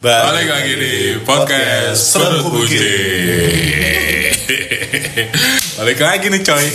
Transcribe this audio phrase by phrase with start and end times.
[0.00, 2.80] Balik lagi di podcast Serut Kunci.
[5.76, 6.66] Balik lagi nih coy.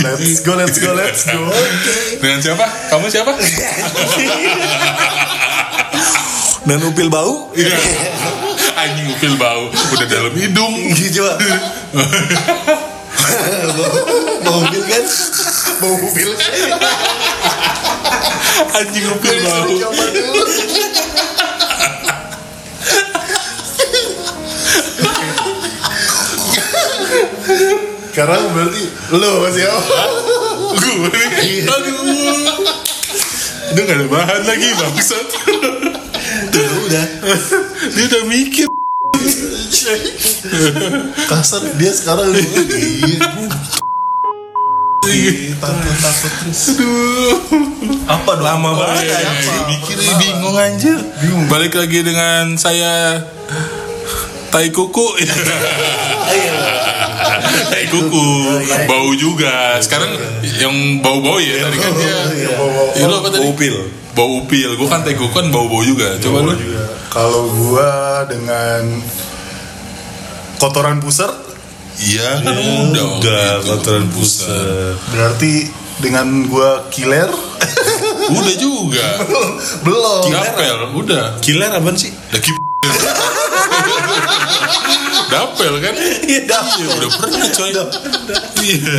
[0.00, 1.36] Let's go, let's go, let's go.
[2.24, 2.64] Dengan siapa?
[2.88, 3.28] Kamu siapa?
[6.64, 7.52] Dan upil bau.
[7.52, 7.76] Iya.
[8.80, 10.72] Anjing upil bau udah dalam hidung.
[10.96, 11.36] Gitu coba.
[14.48, 15.04] Bau upil kan?
[15.84, 16.30] Bau upil.
[18.80, 19.68] Anjing upil bau.
[28.10, 28.82] Sekarang berarti
[29.12, 30.00] lo siapa?
[30.76, 31.68] Gue nih.
[31.68, 32.00] Aduh.
[33.76, 35.26] Udah gak ada bahan lagi bangsat.
[36.56, 37.06] Udah.
[37.92, 38.66] Dia udah mikir.
[41.28, 43.20] Kasar dia sekarang lagi.
[45.60, 46.60] Takut takut terus.
[46.72, 47.36] Aduh.
[48.06, 48.44] Apa dong?
[48.46, 49.28] Lama banget Apa?
[49.28, 49.62] anjing.
[49.70, 50.98] Mikirnya bingung anjir.
[51.20, 51.46] Bingung.
[51.52, 53.22] Balik lagi dengan saya
[54.48, 55.06] Tai kuku.
[57.66, 58.26] Tai kuku.
[58.86, 59.76] Bau juga.
[59.82, 60.10] Sekarang
[60.42, 61.92] yang bau-bau ya Tadi kan.
[61.92, 62.16] Dia
[62.96, 63.42] Iya, lu apa tadi?
[63.44, 63.76] Bau upil.
[64.16, 64.70] Bau upil.
[64.74, 66.16] Gue kan tai kuku kan bau-bau juga.
[66.18, 66.52] Coba lu.
[67.12, 69.00] Kalau gua dengan
[70.56, 71.32] kotoran pusar?
[71.96, 72.52] Iya kan
[72.92, 75.00] udah Udah kotoran pusat.
[75.08, 75.64] berarti
[75.96, 77.32] dengan gua kiler?
[78.26, 79.06] Udah juga.
[79.86, 80.28] Belum.
[80.28, 81.40] Dapel Udah.
[81.40, 82.12] Killer apaan sih?
[82.12, 82.40] Udah
[85.26, 87.70] Dapel kan Iya, Iya udah pernah coy
[88.62, 88.94] Iya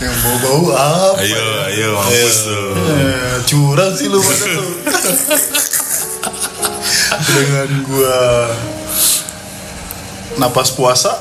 [0.00, 1.20] Yang bau bau apa?
[1.22, 4.68] Ayo ayo mampus tuh Eh, curang sih lu pada tuh.
[7.26, 8.18] dengan gua
[10.36, 11.12] napas puasa.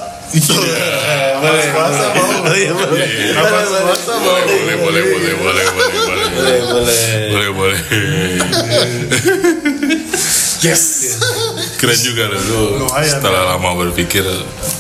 [1.39, 2.51] napas puasa mau.
[2.51, 3.07] iya boleh.
[3.31, 4.35] Napas puasa mau.
[4.43, 6.99] boleh boleh boleh boleh boleh boleh boleh
[7.31, 7.80] Boleh boleh.
[10.65, 10.83] Yes.
[11.80, 14.26] keren juga loh lu Lumayan, setelah lama berpikir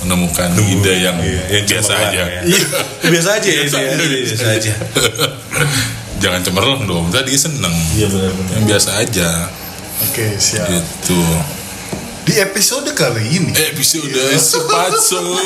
[0.01, 2.41] menemukan ide yang, Yang biasa aja ya.
[2.41, 2.61] Iya,
[3.05, 3.61] biasa aja ya.
[3.67, 3.91] Biasa dia.
[3.93, 4.05] aja.
[4.25, 4.73] Biasa aja.
[6.23, 8.51] jangan cemerlang dong tadi seneng Iya benar benar.
[8.57, 9.29] yang biasa aja
[10.09, 10.67] Oke, siap.
[10.67, 11.19] gitu
[12.25, 15.21] Di episode kali ini eh bisa udah sepatso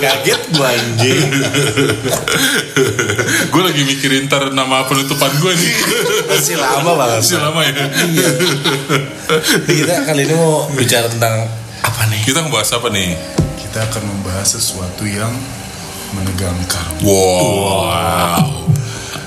[0.00, 1.18] Kaget gua anjing.
[3.44, 5.74] gue lagi mikirin ntar nama penutupan gue nih
[6.26, 7.18] Masih lama banget.
[7.20, 7.74] masih lama ya
[9.66, 11.42] Kita kali ini mau bicara tentang
[11.80, 12.22] apa nih?
[12.22, 13.18] kita ngebahas apa nih
[13.58, 15.34] kita akan membahas sesuatu yang
[16.14, 16.86] menegangkan.
[17.02, 18.38] wow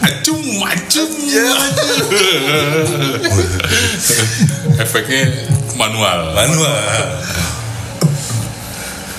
[0.02, 1.12] acum acum
[4.84, 5.46] efeknya
[5.78, 7.22] manual Manual.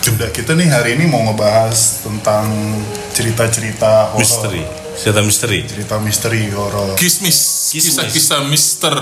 [0.09, 2.51] Udah kita nih hari ini mau ngebahas tentang
[3.15, 4.19] cerita-cerita horor.
[4.19, 4.88] Misteri.
[4.99, 5.63] Cerita misteri.
[5.63, 6.99] Cerita misteri horor.
[6.99, 8.95] kismis kisah-kisah Mister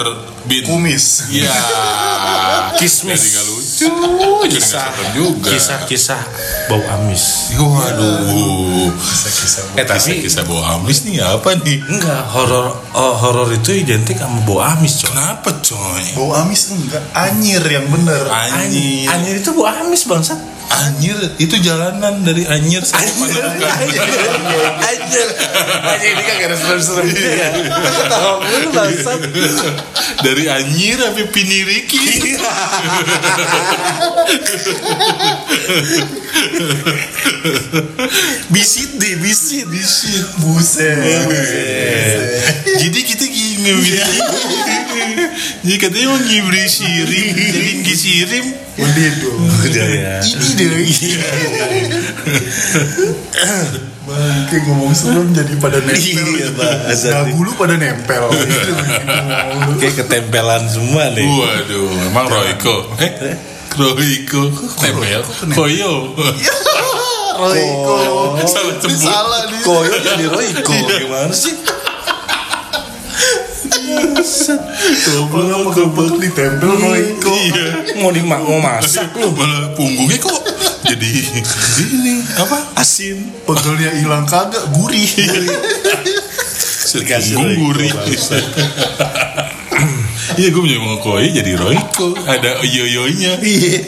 [0.44, 1.32] Bin Kumis.
[1.32, 1.48] Iya.
[2.80, 3.16] Kismis.
[3.16, 3.88] Jadi lucu.
[4.60, 5.48] Serem juga.
[5.48, 6.20] Kisah-kisah
[6.68, 7.56] bau amis.
[7.56, 8.92] Waduh.
[8.92, 9.62] Kisah-kisah.
[9.80, 11.80] Eh tapi Kisah-kisah bawa amis nih apa nih?
[11.80, 15.08] enggak horor oh, horor itu identik sama bau amis, coy.
[15.08, 16.04] Kenapa coy?
[16.12, 18.28] Bau amis enggak, anyir yang bener.
[18.28, 19.08] Anjir.
[19.08, 20.55] Anjir itu bau amis bangsat.
[20.66, 23.54] Anjir, itu jalanan dari Anjir sampai Panangan.
[23.54, 24.02] Anjir.
[24.82, 25.28] Anjir.
[25.86, 27.48] Anjir ini kan gak serem-serem ya.
[27.70, 29.20] Ketawa mulu bangsat.
[30.26, 32.02] dari Anjir sampai Piniriki.
[38.50, 39.66] Bisit deh, bisit.
[39.70, 40.24] Bisit.
[40.42, 40.98] Buset.
[42.66, 43.24] Jadi kita
[43.56, 44.12] gini gitu.
[45.62, 48.44] Jadi katanya mau ngibri sirim, jadi ngisirim.
[48.76, 49.40] Udah dong.
[49.64, 50.14] Udah ya.
[50.20, 50.84] Ini deh.
[54.06, 56.26] Bangke ngomong serem jadi pada nempel.
[56.30, 57.32] Iya, bahasa Nah, nih.
[57.34, 58.22] bulu pada nempel.
[58.36, 59.76] Gitu, ngomong.
[59.82, 61.26] Kayak ketempelan semua nih.
[61.26, 62.76] Waduh, emang Royko.
[63.02, 63.34] Eh,
[63.74, 64.42] Royko.
[64.78, 65.22] Tempel.
[65.50, 66.14] Koyo.
[67.34, 67.96] Royko.
[68.46, 68.94] Salah Ini sebut.
[68.94, 69.60] Salah dia.
[69.66, 70.74] Koyo jadi Royko.
[70.86, 71.54] Gimana sih?
[75.06, 77.32] Kalau gebek ditempel Royko.
[77.32, 77.66] Iya.
[78.00, 79.32] Mau dimak mau masak lu.
[79.32, 80.40] Malah punggungnya kok
[80.86, 81.10] jadi
[81.90, 82.78] ini apa?
[82.78, 83.18] Asin.
[83.42, 85.08] Pegelnya hilang kagak, gurih.
[87.42, 87.92] Punggung Royko, gurih.
[90.36, 93.80] Iya gue punya mau koi jadi Royko Ada yoyonya Iya.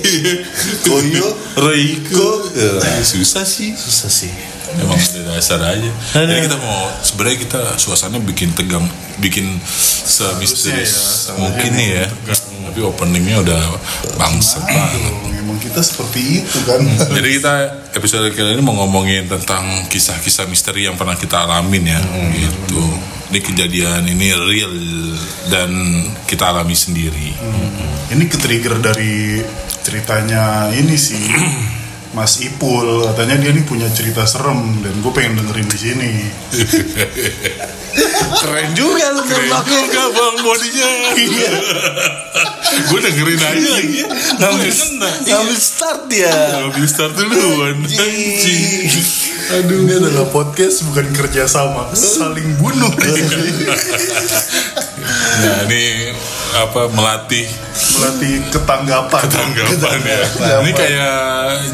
[0.81, 1.29] Koyo
[1.61, 2.29] Royko.
[2.57, 4.33] Eh, Susah sih Susah sih.
[4.77, 5.91] Emang udah dasar aja.
[6.13, 8.85] Jadi kita mau Sebenarnya kita suasana bikin tegang
[9.19, 9.57] Bikin
[10.05, 12.07] semisterius ya, Mungkin nih ya.
[12.69, 13.63] Tapi openingnya udah
[14.21, 15.03] Bangsat banget.
[15.41, 16.85] Emang kita seperti itu kan.
[16.85, 17.55] Jadi kita
[17.97, 22.01] episode kali ini mau ngomongin tentang kisah-kisah misteri yang pernah kita alamin ya,
[22.37, 22.85] gitu.
[23.33, 24.75] ini kejadian ini real
[25.49, 25.71] dan
[26.29, 27.33] kita alami sendiri.
[28.13, 29.41] Ini ke-trigger dari
[29.81, 31.25] ceritanya ini sih
[32.19, 36.11] Mas Ipul katanya dia nih punya cerita serem dan gue pengen dengerin di sini.
[38.43, 40.91] Keren juga lu Keren juga bang bodinya.
[41.15, 41.51] Iya.
[42.91, 44.01] Gue dengerin aja lagi.
[44.35, 45.11] Ngambil, Nggak kena.
[45.31, 46.35] ngambil start dia.
[46.59, 47.77] Ngambil start duluan.
[47.87, 48.91] Anjing.
[49.49, 52.91] Aduh, ini adalah podcast bukan kerja sama, saling bunuh.
[55.39, 56.11] Nah ini
[56.51, 57.45] apa melatih
[57.95, 59.23] Melatih ketanggapan.
[59.27, 60.19] tanggapan ya.
[60.59, 61.17] Ini kayak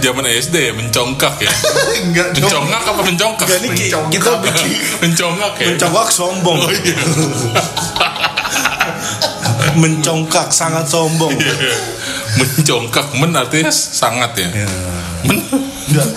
[0.00, 1.52] zaman SD ya mencongkak ya.
[2.02, 2.42] Enggak dong.
[2.44, 3.46] Mencongak apa mencongkak?
[3.54, 4.68] Ini ki- kita bikin
[5.00, 5.66] mencongak ya.
[5.70, 6.58] mencongkak sombong.
[6.58, 6.96] Oh iya.
[9.74, 11.34] mencongkak sangat sombong.
[12.34, 14.48] mencongkak men artinya sangat ya.
[15.24, 15.38] Men
[15.84, 16.08] Enggak.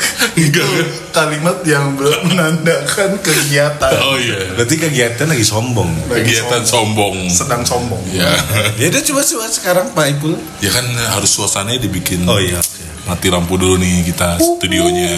[0.54, 0.88] kan?
[1.12, 3.92] Kalimat yang menandakan kegiatan.
[4.00, 4.56] Oh iya.
[4.56, 5.92] Berarti kegiatan lagi sombong.
[6.08, 7.28] Lagi Kegiatan sombong.
[7.28, 8.00] Sedang sombong.
[8.16, 8.32] Ya.
[8.80, 10.34] Ya udah coba coba sekarang Pak Ipul.
[10.58, 12.24] ya kan harus suasananya dibikin.
[12.26, 12.58] Oh iya.
[13.06, 15.16] Mati lampu dulu nih kita studionya.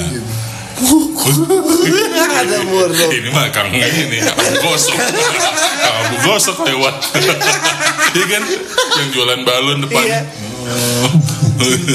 [2.39, 3.05] Ada murno.
[3.17, 4.95] ini mah kang ini abu gosok
[5.83, 6.95] kang abu gosok lewat
[8.15, 8.43] iya kan
[8.95, 10.21] yang jualan balon depan Iya.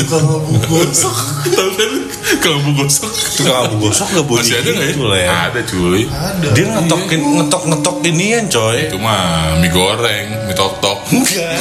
[0.04, 1.16] Kalau gosok.
[1.46, 1.92] tahu kan
[2.36, 5.08] kang abu gosok Tukang abu gosok gak boleh masih ada nggak gitu ya?
[5.08, 5.32] lah ya.
[5.48, 6.46] ada cuy Ada.
[6.52, 8.76] Dia ngetokin ngetok ngetok inian coy.
[8.82, 9.24] itu mah
[9.56, 11.56] mie goreng mie tok tok Enggak.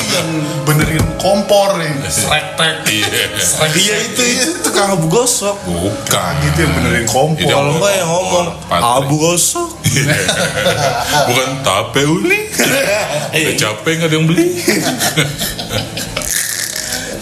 [0.63, 1.92] benerin kompor nih.
[2.89, 3.07] iya
[3.71, 5.56] Iya itu itu tukang abu gosok.
[5.63, 7.39] bukan Gitu yang benerin kompor.
[7.39, 9.69] Itu Kalau enggak yang ngomong abu gosok.
[11.24, 12.50] bukan tape uli
[13.33, 14.48] udah capek nggak ada yang beli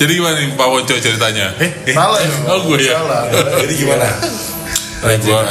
[0.01, 2.43] jadi gimana nih Pak Wonco ceritanya Eh, salah dong.
[2.49, 2.97] Oh, gue ya?
[2.97, 3.21] Salah.
[3.61, 4.07] Jadi gimana?
[5.01, 5.41] Nah, gua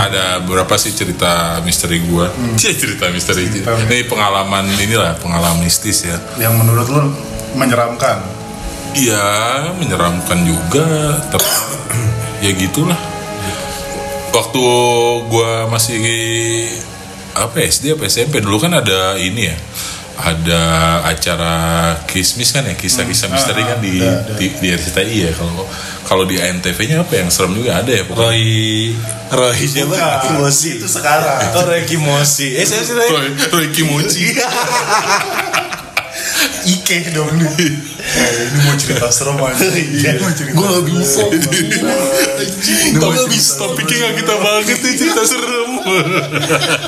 [0.00, 2.32] ada beberapa sih cerita misteri gua.
[2.56, 3.44] Cie, cerita misteri.
[3.52, 6.16] Ini pengalaman inilah, pengalaman mistis ya.
[6.40, 7.02] Yang menurut lu
[7.52, 8.24] menyeramkan.
[8.96, 9.24] Iya,
[9.76, 11.44] menyeramkan juga, tapi
[12.48, 12.96] ya gitulah.
[14.32, 14.62] Waktu
[15.28, 16.00] gua masih
[17.36, 19.56] apa ya, SD apa SMP dulu kan ada ini ya.
[20.14, 20.62] Ada
[21.10, 21.54] acara
[22.06, 24.34] kismis kan ya, kisah-kisah misteri kan di, ada, ada.
[24.38, 25.32] di di RCTI ya.
[25.34, 25.66] Kalau
[26.04, 28.30] kalau di ANTV-nya apa yang serem juga ada ya pokoknya.
[28.30, 28.44] Roy
[29.34, 29.90] Roy siapa?
[29.90, 30.68] Bukan, Kimosi.
[30.78, 31.38] Itu sekarang.
[31.58, 32.54] Oh Roy Kimosi.
[32.54, 33.08] Eh saya sih Roy.
[33.10, 34.34] Roy, Roy Kimochi.
[36.74, 37.72] Ike dong nih.
[38.14, 39.64] ini mau cerita serem aja.
[39.94, 40.10] Iya.
[40.18, 40.54] Mau cerita.
[40.54, 41.20] Gua nggak bisa.
[42.94, 45.70] Kok cerita bisa topiknya gak kita banget nih cerita serem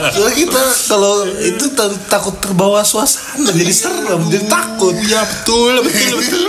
[0.08, 4.94] Soalnya kita kalau itu ta- takut terbawa suasana jadi serem, jadi takut.
[5.02, 6.44] Ya betul, betul, betul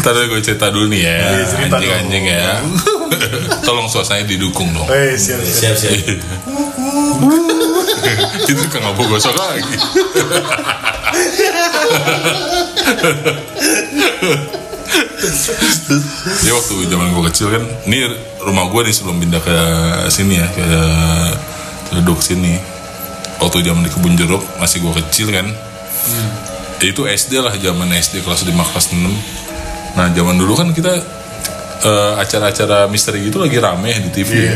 [0.00, 2.50] Ntar gue cerita dulu nih ya Iya, cerita Anjing-anjing ya
[3.68, 5.76] Tolong suasananya didukung dong Eh, siap, siap.
[5.76, 5.92] siap.
[8.48, 9.76] Itu kan gak gosok lagi
[16.38, 17.98] Jadi waktu zaman gue kecil kan Ini
[18.44, 19.56] rumah gue nih sebelum pindah ke
[20.08, 20.64] sini ya Ke
[21.88, 22.60] Duduk sini.
[23.40, 25.48] Waktu zaman di kebun jeruk Masih gue kecil kan.
[26.78, 30.92] Itu SD lah zaman SD kelas 5 kelas 6 Nah zaman dulu kan kita
[31.82, 34.54] eh, Acara-acara misteri gitu lagi rame di TV ya.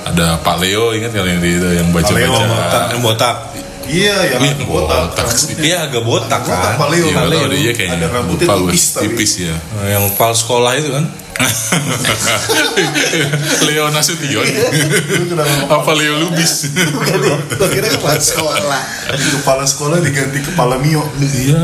[0.00, 2.24] Ada Pak Leo ingat kali yang di itu yang baca-baca?
[2.90, 3.36] Yang botak.
[3.90, 5.00] Iya, yang Iya, botak.
[5.10, 5.60] botak rambutnya.
[5.60, 6.74] Iya agak botak Botak kan.
[6.76, 7.02] Pak Leo.
[7.02, 7.46] Iya, Pak nggak tahu Leo.
[7.46, 8.58] deh, iya kayaknya Ada rambutnya gue.
[8.62, 9.02] tipis tapi.
[9.04, 11.04] tipis ya Yang pal sekolah itu kan.
[13.62, 16.68] Leo Nasution Lu kenapa apa Leo Lubis
[17.56, 18.82] Lo kira kepala sekolah.
[19.10, 21.00] di kepala sekolah diganti kepala Mio?
[21.16, 21.56] iya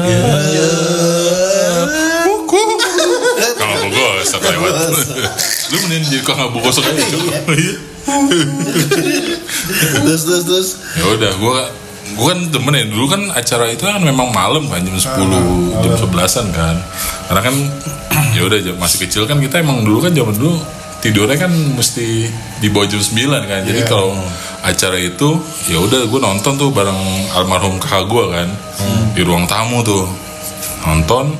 [3.60, 4.72] Abu Gosok lewat
[5.68, 7.74] Lu mending jadi Kang Abu Gosok aja Iya
[9.98, 10.68] Terus terus terus.
[10.94, 11.58] Ya udah gue
[12.14, 15.92] gue kan temen ya dulu kan acara itu kan memang malam kan jam 10 jam
[15.92, 16.76] 11an kan.
[17.26, 17.54] Karena kan
[18.36, 20.56] ya udah masih kecil kan kita emang dulu kan zaman dulu
[21.02, 22.26] tidurnya kan mesti
[22.58, 23.60] di bawah jam 9 kan.
[23.64, 23.88] Jadi Iya.
[23.88, 24.14] kalau
[24.62, 25.28] acara itu
[25.66, 26.98] ya udah gue nonton tuh bareng
[27.34, 28.48] almarhum kakak gue kan
[29.12, 30.06] di ruang tamu tuh.
[30.86, 31.34] Nonton.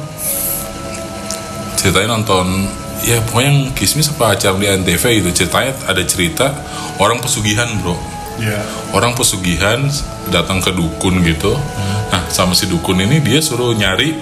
[1.77, 2.67] Ceritanya nonton
[3.05, 5.31] ya pokoknya yang kismis apa acara di antv gitu.
[5.31, 6.47] Ceritanya ada cerita
[6.99, 7.95] orang pesugihan bro
[8.37, 8.61] Iya.
[8.91, 9.81] orang pesugihan
[10.29, 11.57] datang ke dukun gitu.
[12.07, 14.13] Nah sama si dukun ini dia suruh nyari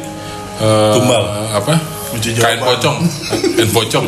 [0.56, 1.24] eh, Tumbal.
[1.50, 1.74] apa?
[2.14, 2.98] Kain pocong.
[3.58, 4.06] Kain pocong.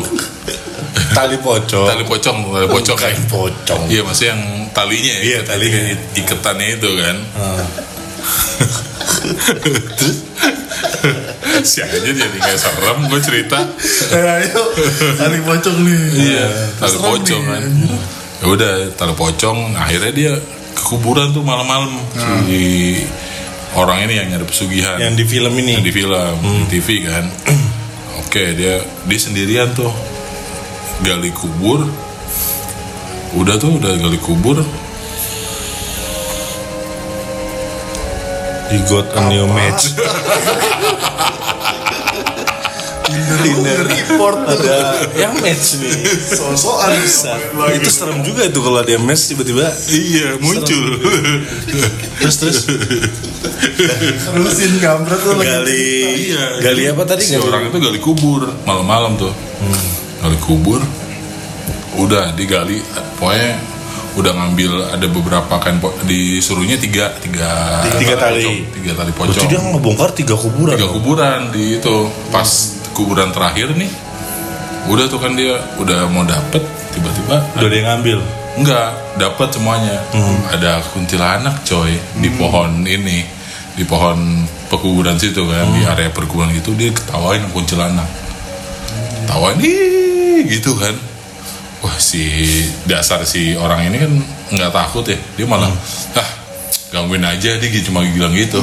[1.07, 1.85] Tali pocong.
[1.85, 2.95] tali pocong tali pocong.
[2.95, 3.81] Kain pocong.
[3.87, 5.81] iya maksudnya yang talinya ya Iya, talinya.
[5.87, 7.17] ik- iketannya itu kan.
[11.57, 13.59] Si aja jadi kayak serem gue cerita.
[14.09, 14.61] Eh, ayo,
[15.15, 15.99] tali pocong nih.
[16.13, 16.47] iya
[16.77, 17.63] tali Serem pocong kan
[18.53, 20.33] udah tali pocong akhirnya dia
[20.77, 21.89] ke kuburan tuh malam-malam.
[22.45, 23.01] Si
[23.73, 24.97] orang ini yang nyari pesugihan.
[25.01, 25.71] Yang di film ini.
[25.79, 26.33] yang di film
[26.69, 27.25] di TV kan.
[28.23, 29.89] Oke dia dia sendirian tuh.
[31.01, 31.85] Gali kubur.
[33.33, 34.61] Udah tuh udah gali kubur.
[38.67, 39.95] He got a new match.
[43.37, 44.77] Tinder report ada
[45.13, 45.93] yang match nih.
[46.29, 47.33] sosokan Bisa.
[47.73, 49.67] Itu serem juga itu kalau dia match tiba-tiba.
[49.87, 50.83] Iya muncul.
[52.17, 52.57] Terus terus?
[54.27, 55.47] Terusin kampret tuh lagi.
[55.47, 55.87] Gali.
[56.27, 56.45] Iya.
[56.61, 57.23] gali apa tadi?
[57.23, 59.33] Si Gali- orang itu gali kubur malam-malam tuh.
[60.19, 60.81] Gali kubur.
[61.97, 62.81] Udah digali.
[63.17, 63.57] Pokoknya
[64.13, 68.41] udah ngambil ada beberapa kain po- disuruhnya tiga tiga Tiga tali.
[68.41, 69.47] pocong, tiga tali Berarti pocong.
[69.47, 70.73] dia ngebongkar tiga kuburan.
[70.73, 71.97] tiga kuburan di itu.
[72.29, 72.49] Pas
[72.97, 73.93] kuburan terakhir nih
[74.89, 76.63] udah tuh kan dia udah mau dapet
[76.95, 78.19] tiba-tiba Udah dia ngambil.
[78.57, 78.89] enggak
[79.21, 80.01] dapat semuanya.
[80.49, 83.21] Ada kuntilanak coy di pohon ini
[83.77, 88.09] di pohon pekuburan situ kan di area perkebunan gitu dia ketawain kuntilanak.
[89.29, 90.97] Tawain ih gitu kan.
[91.85, 92.25] Wah si
[92.89, 94.11] dasar si orang ini kan
[94.57, 95.19] nggak takut ya.
[95.37, 95.69] Dia malah
[96.17, 96.29] ah
[96.89, 98.57] gangguin aja dia cuma bilang gitu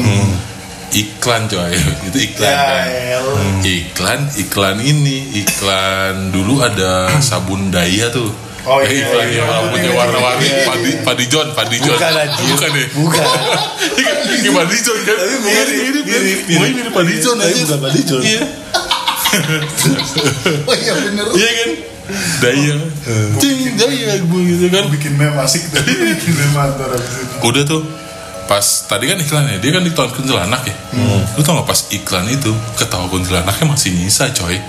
[0.95, 1.75] iklan coy.
[2.09, 2.87] Itu iklan Ya, kan?
[2.89, 3.61] Elah.
[3.63, 8.31] iklan iklan ini iklan dulu ada sabun daya tuh.
[8.65, 10.41] Oh, Eh, iya, iklan iya, yang iya, rambutnya iya, warna-warni.
[10.41, 10.65] iya, iya.
[10.65, 11.95] padi padi John padi John.
[11.95, 12.13] Bukan,
[12.49, 12.87] bukan ya?
[12.97, 13.27] Bukan.
[14.41, 15.17] Ini padi John kan?
[15.21, 16.39] Tapi mirip, mirip mirip.
[16.49, 16.93] Mirip, mirip.
[16.93, 17.61] Padi John Tapi aja.
[17.61, 18.23] bukan Padi John.
[18.23, 18.43] iya.
[20.65, 21.27] Oh iya bener.
[21.35, 21.71] Iya kan?
[22.39, 22.75] Daya.
[23.41, 24.85] Cing daya gue gitu kan?
[24.89, 27.35] Bikin meme asik bikin meme antar abis itu.
[27.43, 27.83] Udah tuh
[28.45, 30.77] pas tadi kan iklannya dia kan di tahun kuntilanak ya
[31.35, 34.61] lu tau gak pas iklan itu ketawa kuntilanaknya masih nyisa coy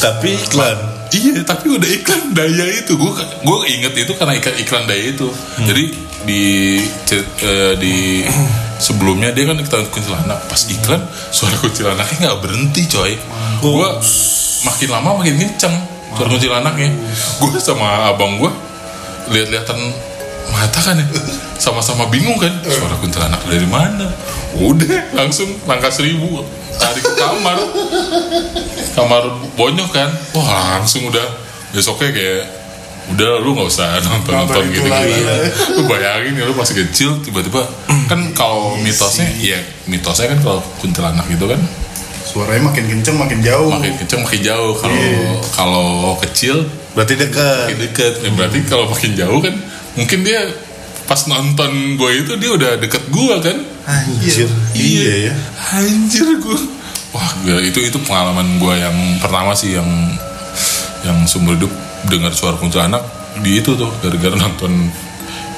[0.00, 0.78] Tapi iklan.
[1.10, 2.94] Iya, tapi udah iklan daya itu.
[2.94, 5.28] Gue gue inget itu karena iklan iklan daya itu.
[5.58, 5.84] Jadi
[6.22, 6.42] di
[7.42, 8.22] eh, di
[8.78, 10.46] sebelumnya dia kan kita kuntilanak.
[10.46, 11.02] Pas iklan
[11.34, 13.18] suara kuntilanaknya nggak berhenti, coy.
[13.58, 13.88] Gue
[14.64, 15.74] makin lama makin kenceng
[16.14, 16.90] suara kuntilanaknya.
[17.42, 18.52] Gue sama abang gue
[19.30, 19.78] lihat-lihatan
[20.48, 21.06] mata kan ya?
[21.56, 22.50] Sama-sama bingung kan?
[22.64, 24.08] Suara kuntilanak dari mana?
[24.56, 26.40] Udah langsung langkah seribu.
[26.74, 27.60] Tarik ke kamar.
[28.92, 29.22] Kamar
[29.54, 30.08] bonyok kan?
[30.32, 31.26] Wah langsung udah.
[31.70, 32.42] Besoknya kayak
[33.10, 35.34] udah lu nggak usah nonton nonton Nonton itu gitu gitu ya.
[35.74, 37.66] lu bayangin ya lu masih kecil tiba-tiba
[38.06, 39.58] kan kalau mitosnya ya
[39.90, 41.58] mitosnya kan kalau kuntilanak gitu kan?
[42.22, 43.66] Suaranya makin kenceng makin jauh.
[43.66, 44.72] Makin kenceng makin jauh.
[44.78, 45.30] Kalau Iya.
[45.50, 45.88] kalau
[46.22, 46.56] kecil
[46.90, 47.66] Berarti dekat.
[47.70, 48.12] makin deket.
[48.22, 49.54] Ya, berarti kalau makin jauh kan
[50.00, 50.48] mungkin dia
[51.04, 53.58] pas nonton gue itu dia udah deket gue kan
[53.90, 54.48] Anjir.
[54.76, 55.34] Iya ya.
[55.74, 56.60] Anjir gue.
[57.10, 59.88] Wah, gila, itu itu pengalaman gue yang pertama sih yang
[61.02, 61.72] yang seumur hidup
[62.06, 63.02] dengar suara kuntilanak
[63.42, 64.90] di itu tuh gara-gara nonton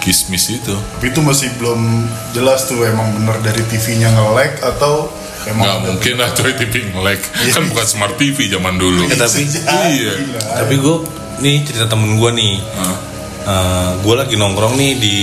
[0.02, 0.74] Kismis itu.
[0.98, 1.78] tapi itu masih belum
[2.34, 5.06] jelas tuh emang bener dari TV-nya nge-lag atau
[5.46, 7.20] emang Nggak mungkin lah coy TV nge-lag.
[7.54, 9.06] Kan bukan smart TV zaman dulu.
[9.06, 9.46] Eh, tapi
[9.94, 10.12] iya.
[10.58, 10.96] tapi gue
[11.38, 12.54] nih cerita temen gue nih.
[13.42, 13.98] Hah?
[14.02, 15.16] gue lagi nongkrong nih di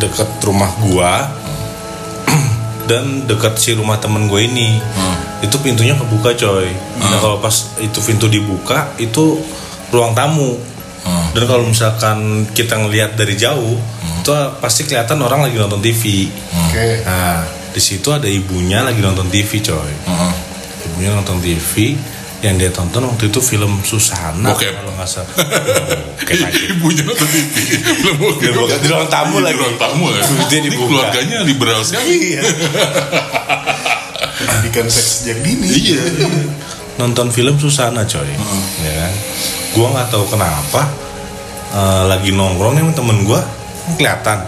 [0.00, 1.12] deket rumah gue
[2.90, 4.80] dan deket si rumah temen gue ini.
[4.80, 5.16] Hmm.
[5.40, 6.68] itu pintunya kebuka coy.
[7.00, 9.40] Nah kalau pas itu pintu dibuka itu
[9.88, 10.60] ruang tamu.
[11.00, 11.32] Hmm.
[11.32, 13.80] dan kalau misalkan kita ngelihat dari jauh
[14.20, 16.86] itu pasti kelihatan orang lagi nonton TV oke.
[17.08, 17.40] Nah
[17.72, 19.92] di situ ada ibunya lagi nonton TV coy.
[19.96, 20.32] Heeh.
[20.92, 21.96] ibunya nonton TV
[22.40, 24.72] yang dia tonton waktu itu film Susana Bokep.
[24.72, 25.28] kalau nggak salah.
[26.72, 27.04] Ibunya.
[27.04, 29.56] Belum Di ruang- di ruang tamu Di lagi.
[29.56, 30.24] ruang tamu ya.
[30.46, 30.88] Dia dibuka.
[30.88, 32.32] keluarganya liberal sekali.
[32.32, 32.42] Iya.
[34.40, 36.00] pendidikan seks sejak dini Iya.
[36.96, 38.24] nonton film Susana coy
[38.78, 39.12] ya kan
[39.70, 40.82] gua nggak tahu kenapa
[41.70, 43.40] eh, lagi nongkrong nih sama temen gua
[43.90, 44.38] kelihatan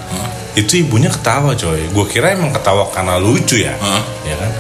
[0.54, 3.76] itu ibunya ketawa coy gua kira emang ketawa karena lucu ya
[4.22, 4.50] ya kan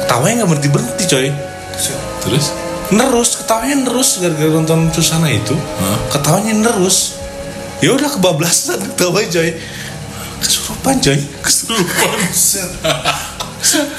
[0.00, 1.26] ketawanya nggak berhenti berhenti coy
[2.20, 2.52] Terus?
[2.88, 5.52] Nerus ketawanya nerus gara-gara nonton Susana itu.
[6.08, 7.20] Ketawanya nerus.
[7.78, 9.50] Ya udah kebablasan ketawanya coy
[10.38, 12.08] kesurupan coy kesurupan.
[12.16, 12.66] coy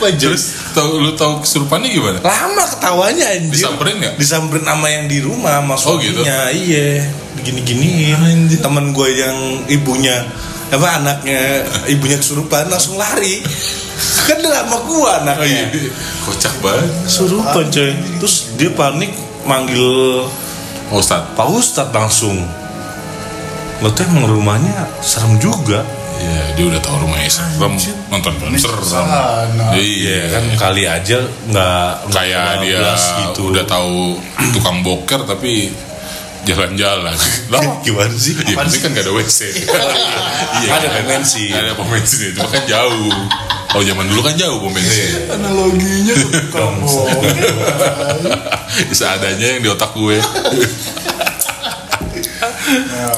[0.18, 2.18] Terus tahu lu tahu kesurupannya gimana?
[2.20, 3.54] lama ketawanya anjir.
[3.54, 4.14] Disamperin nggak?
[4.18, 6.24] disamperin sama yang di rumah sama Oh, gitu?
[6.26, 7.06] iya
[7.40, 8.20] gini giniin
[8.58, 10.26] temen gue yang ibunya
[10.70, 13.42] apa anaknya ibunya kesurupan langsung lari.
[14.30, 15.92] Kan udah sama gue Oh anaknya iya,
[16.24, 16.88] kocak banget.
[17.04, 19.12] kesurupan coy terus dia panik
[19.44, 20.24] manggil
[20.90, 21.22] Ustaz.
[21.38, 22.38] Pak Ustadz langsung.
[23.80, 25.86] Lo tuh emang rumahnya serem juga.
[26.20, 27.80] Iya, dia udah tahu rumahnya serem,
[28.12, 28.84] nonton film serem.
[28.84, 29.24] Susana.
[29.72, 32.92] Iya, kan kali aja nggak kayak dia
[33.24, 33.56] gitu.
[33.56, 34.20] udah tahu
[34.52, 35.72] tukang boker tapi
[36.50, 37.16] jalan-jalan
[37.48, 38.34] lah Gimana sih?
[38.36, 39.40] ya pasti kan gak ada WC
[40.60, 40.96] iya Ada kan?
[40.96, 41.52] pom bensin.
[41.52, 43.14] ada pom bensin itu kan jauh
[43.70, 46.16] kalau zaman dulu kan jauh pom bensin Analoginya
[46.54, 46.90] kamu.
[48.92, 50.18] seadanya yang di otak gue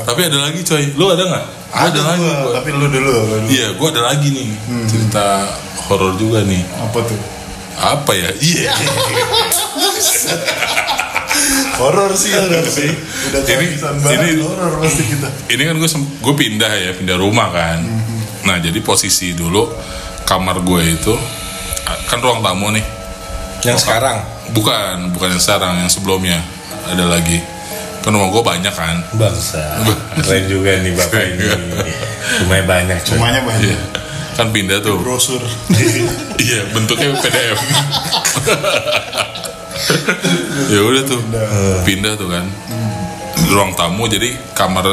[0.01, 2.51] tapi ada lagi coy lu ada nggak ada, lagi gua, gua.
[2.57, 3.47] Tapi lu dulu, lu dulu.
[3.47, 4.49] iya gue ada lagi nih
[4.85, 5.47] cerita
[5.85, 7.19] horor juga nih Apa tuh?
[7.73, 8.71] apa ya iya
[11.77, 12.91] Horor sih, horor sih.
[13.31, 13.41] Udah
[13.95, 15.27] banget ini- horor pasti kita.
[15.49, 17.79] ini kan gue gue pindah ya pindah rumah kan
[18.41, 19.69] nah jadi posisi dulu
[20.23, 21.13] kamar gue itu
[22.07, 22.81] kan ruang tamu nih
[23.61, 24.17] Yang sekarang
[24.49, 26.41] bukan bukan yang sekarang yang sebelumnya
[26.87, 27.37] ada lagi
[28.01, 29.61] kan rumah gue banyak kan bangsa.
[30.25, 31.45] Keren juga nih bapak ini.
[32.41, 33.13] Lumayan banyak coy.
[33.13, 33.69] Rumahnya banyak.
[33.69, 33.79] Iya.
[34.31, 35.37] kan pindah tuh Brosur.
[36.41, 37.59] iya bentuknya PDF
[40.71, 41.21] ya udah tuh
[41.85, 42.13] pindah.
[42.15, 42.45] tuh kan.
[43.51, 44.85] Ruang tamu jadi kamar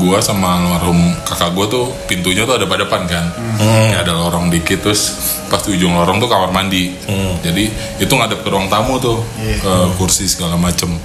[0.00, 3.24] gua sama almarhum kakak gua tuh pintunya tuh ada pada depan kan.
[3.60, 5.12] Kayak ada lorong dikit terus
[5.52, 6.96] pas di ujung lorong tuh kamar mandi.
[7.42, 7.64] Jadi
[8.00, 9.60] itu ngadep ke ruang tamu tuh Iya.
[9.60, 10.96] ke kursi segala macem.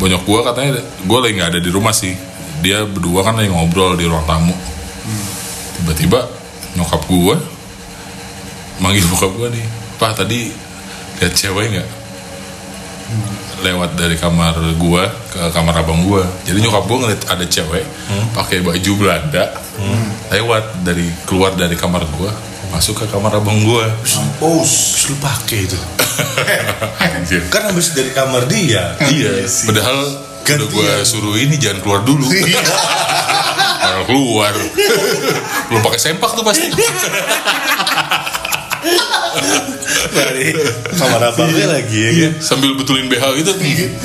[0.00, 2.14] Banyak gua katanya gua lagi nggak ada di rumah sih.
[2.64, 4.54] Dia berdua kan lagi ngobrol di ruang tamu.
[5.78, 6.24] Tiba-tiba
[6.74, 7.36] nyokap gua
[8.82, 9.66] manggil bokap gua nih.
[10.02, 10.50] Pak tadi
[11.22, 11.88] lihat cewek nggak?
[13.62, 16.24] Lewat dari kamar gua ke kamar abang gua.
[16.44, 17.84] Jadi nyokap gua ngeliat ada cewek
[18.34, 19.54] pakai baju Belanda
[20.32, 22.32] lewat dari keluar dari kamar gua
[22.74, 23.86] masuk ke kamar abang gua.
[23.86, 25.06] Mampus.
[25.06, 25.78] Lu pakai itu.
[27.14, 27.46] Anjir.
[27.46, 28.98] Kan habis dari kamar dia.
[29.06, 29.98] iya padahal
[30.44, 32.26] udah gua suruh ini jangan keluar dulu.
[33.84, 34.52] Malah keluar.
[35.70, 36.66] Belum pakai sempak tuh pasti
[40.14, 40.54] Dari
[40.96, 42.32] kamar abangnya lagi ya kan.
[42.40, 43.52] sambil betulin BH gitu.
[43.60, 43.88] Iya.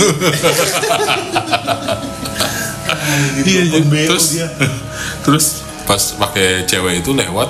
[3.42, 3.82] Iya.
[4.06, 4.38] terus
[5.26, 5.46] terus
[5.90, 7.50] pas pakai cewek itu lewat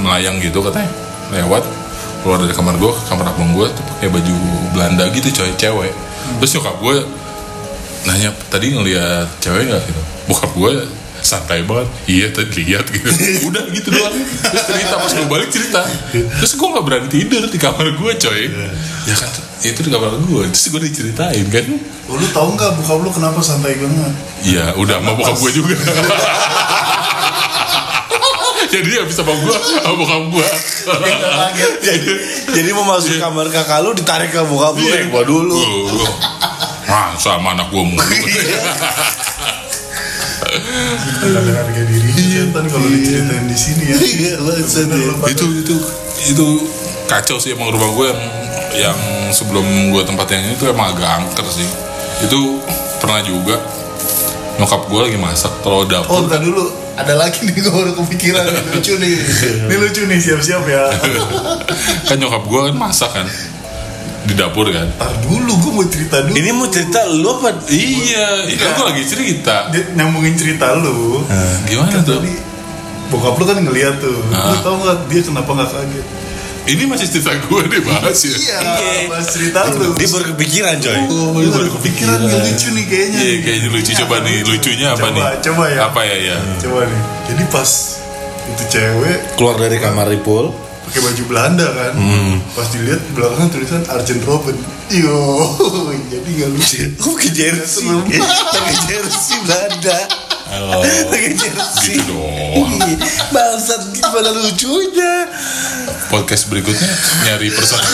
[0.00, 0.88] melayang gitu katanya.
[1.32, 1.64] Lewat
[2.24, 4.36] keluar dari kamar gue kamar abang gue tuh pakai baju
[4.72, 5.92] Belanda gitu coy cewek.
[6.40, 6.94] Terus nyokap gue
[8.08, 9.82] nanya tadi ngeliat cewek nggak?
[9.84, 10.02] Gitu.
[10.32, 10.72] Bokap gue
[11.24, 13.08] santai banget iya tadi lihat gitu
[13.48, 15.80] udah gitu doang terus cerita pas gue balik cerita
[16.12, 18.42] terus gue nggak berani tidur di kamar gue coy
[19.08, 19.30] ya kan
[19.64, 21.66] itu di kamar gue terus gue diceritain kan
[22.04, 24.12] Oh, lu tau nggak bokap lu kenapa santai banget?
[24.44, 25.72] Iya, udah sama bokap gue juga.
[28.74, 30.48] Jadi ya bisa sama gue, sama bokap gue.
[31.86, 32.10] jadi,
[32.52, 34.84] jadi mau masuk kamar kakak lu ditarik ke bokap lu.
[34.84, 35.06] Iya.
[35.06, 35.54] Eh, gua dulu.
[35.54, 36.06] Lu, lu.
[36.90, 38.02] Nah, sama anak gue mulu.
[40.58, 43.96] Ada harga diri setan kalau diceritain di sini ya.
[43.98, 44.32] Iya,
[45.30, 45.76] itu itu
[46.30, 46.46] itu
[47.10, 48.22] kacau sih emang rumah gue yang
[48.74, 48.98] yang
[49.30, 49.64] sebelum
[49.94, 51.66] gue tempat yang ini tuh emang agak angker sih.
[52.22, 52.62] Itu
[53.02, 53.58] pernah juga
[54.58, 56.70] nyokap gue lagi masak kalau Oh, dapur entar dulu.
[56.94, 59.14] Ada lagi nih gue baru kepikiran Ini lucu nih.
[59.66, 60.82] Ini lucu nih siap-siap ya.
[62.08, 63.26] kan nyokap gue kan masak kan
[64.24, 66.32] di dapur kan Ntar dulu gue mau cerita dulu.
[66.32, 67.48] Ini mau cerita lu apa?
[67.68, 71.20] iya itu gue lagi cerita Dia nyambungin cerita lu.
[71.64, 72.32] gimana Kan tuh tadi
[73.04, 74.16] bokap lu kan ngeliat tuh.
[74.30, 74.50] Ah.
[74.50, 76.06] Lu tau gak dia kenapa gak kaget?
[76.64, 78.58] ini masih cerita gue deh bahas ya Iya,
[79.04, 79.92] pas cerita lu.
[79.94, 80.96] Dia baru kepikiran coy.
[81.12, 83.20] Oh, lu baru kepikiran nih lucu nih kayaknya.
[83.20, 85.24] Iya kayaknya lucu coba nih lucunya apa Coba, nih?
[85.44, 85.78] coba ya.
[85.84, 86.36] Apa ya ya?
[86.56, 87.00] Coba nih.
[87.28, 87.70] Jadi pas
[88.44, 90.56] itu cewek Keluar dari kamar Ripul.
[90.94, 91.92] Pakai baju Belanda kan.
[91.98, 92.38] Hmm.
[92.54, 94.54] Pas dilihat belakang tulisan Arjen Robben.
[94.94, 95.18] Yo,
[96.14, 96.86] jadi gak lucu.
[97.02, 97.90] Gue ke jersey.
[97.90, 99.98] Pakai jersey Belanda.
[100.54, 100.86] Halo.
[101.10, 101.98] Pakai jersey.
[101.98, 102.78] Gitu dong.
[103.34, 105.26] Bangsat gimana lucunya?
[106.14, 106.94] Podcast berikutnya
[107.26, 107.90] nyari personal.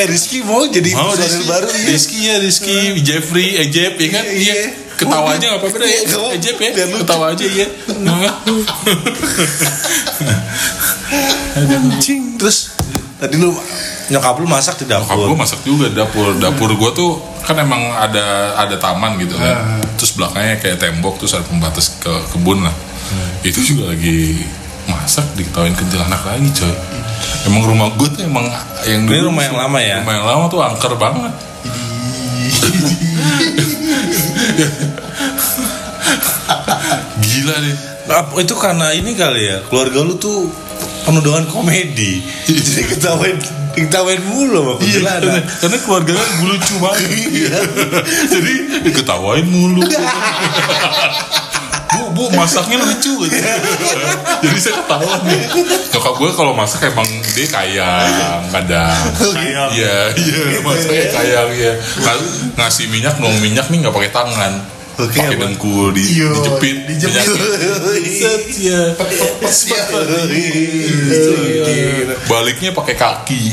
[0.00, 1.84] Eh Rizky mau jadi Mau personil Rizky, baru iya.
[1.84, 4.24] Rizky ya Rizky, Jeffrey, Ejep ya kan?
[4.24, 4.88] Iya.
[5.00, 5.88] Ketawa aja nggak apa-apa deh.
[5.88, 7.00] Iya, ya, Biar lucu.
[7.00, 7.66] ketawa aja ya.
[11.56, 12.36] Anjing.
[12.36, 12.76] Terus
[13.16, 13.52] tadi lu
[14.10, 15.26] nyokap lu masak di Nyokap dapur.
[15.32, 16.36] gue masak juga di dapur.
[16.36, 17.10] Dapur gue tuh
[17.40, 19.80] kan emang ada ada taman gitu kan.
[19.96, 22.74] Terus belakangnya kayak tembok terus ada pembatas ke kebun lah.
[23.40, 24.44] Itu juga lagi
[24.84, 26.74] masak diketawain kuntilanak lagi coy.
[27.48, 28.44] Emang rumah gue tuh emang
[28.84, 29.96] yang Ini rumah yang lama ya?
[30.04, 31.32] Rumah yang lama tuh angker banget.
[37.20, 37.54] Gila.
[38.10, 40.50] Apa- itu karena ini kali ya keluarga lu tuh
[41.06, 43.38] penuh dengan komedi jadi ketawain
[43.70, 47.06] ketawain mulu sama Iya, karena, kuntilanak karena keluarganya lucu banget.
[48.34, 49.86] Jadi diketawain mulu.
[51.90, 53.26] Bu bu masaknya lucu.
[53.26, 53.36] Gitu
[54.46, 55.40] jadi saya ketawa nih.
[55.90, 59.02] Nyokap gue kalau masak emang dia kayang kadang.
[59.18, 59.70] Kayang.
[59.74, 64.54] iya iya masaknya kayang ya Ng- ngasih minyak nuang minyak nih nggak pakai tangan.
[65.00, 67.24] Oke, pakai dengkul di, Iya, dijepit dijepit.
[68.04, 68.92] Set, ya.
[72.28, 73.44] Baliknya pakai kaki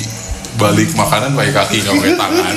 [0.57, 2.55] balik makanan pakai kaki nggak pakai tangan.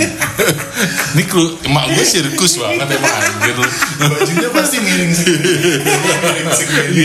[1.15, 3.57] Ini kru emak gue sirkus banget emang anjir.
[4.01, 5.37] Bajunya pasti miring sih.
[5.37, 7.05] Miring segini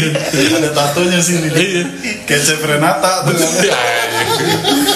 [0.56, 1.84] ada tatonya sih di Iya.
[2.40, 3.36] Chef Renata tuh.
[3.36, 3.78] Ya, iya.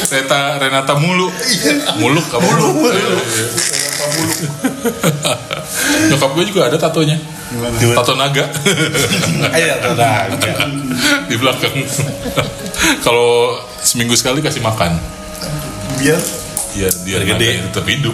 [0.07, 1.35] Renata Renata muluk
[1.99, 2.75] muluk kamu muluk
[6.09, 7.19] nyokap gue juga ada tatonya.
[7.49, 7.97] Gimana?
[7.97, 8.45] Tato naga.
[9.57, 10.38] Ayo, tenang.
[11.25, 11.73] di belakang.
[13.01, 15.18] Kalau seminggu sekali kasih makan
[15.99, 16.19] biar
[16.69, 17.49] Iya, dia Biar gede.
[17.65, 18.13] tetap hidup.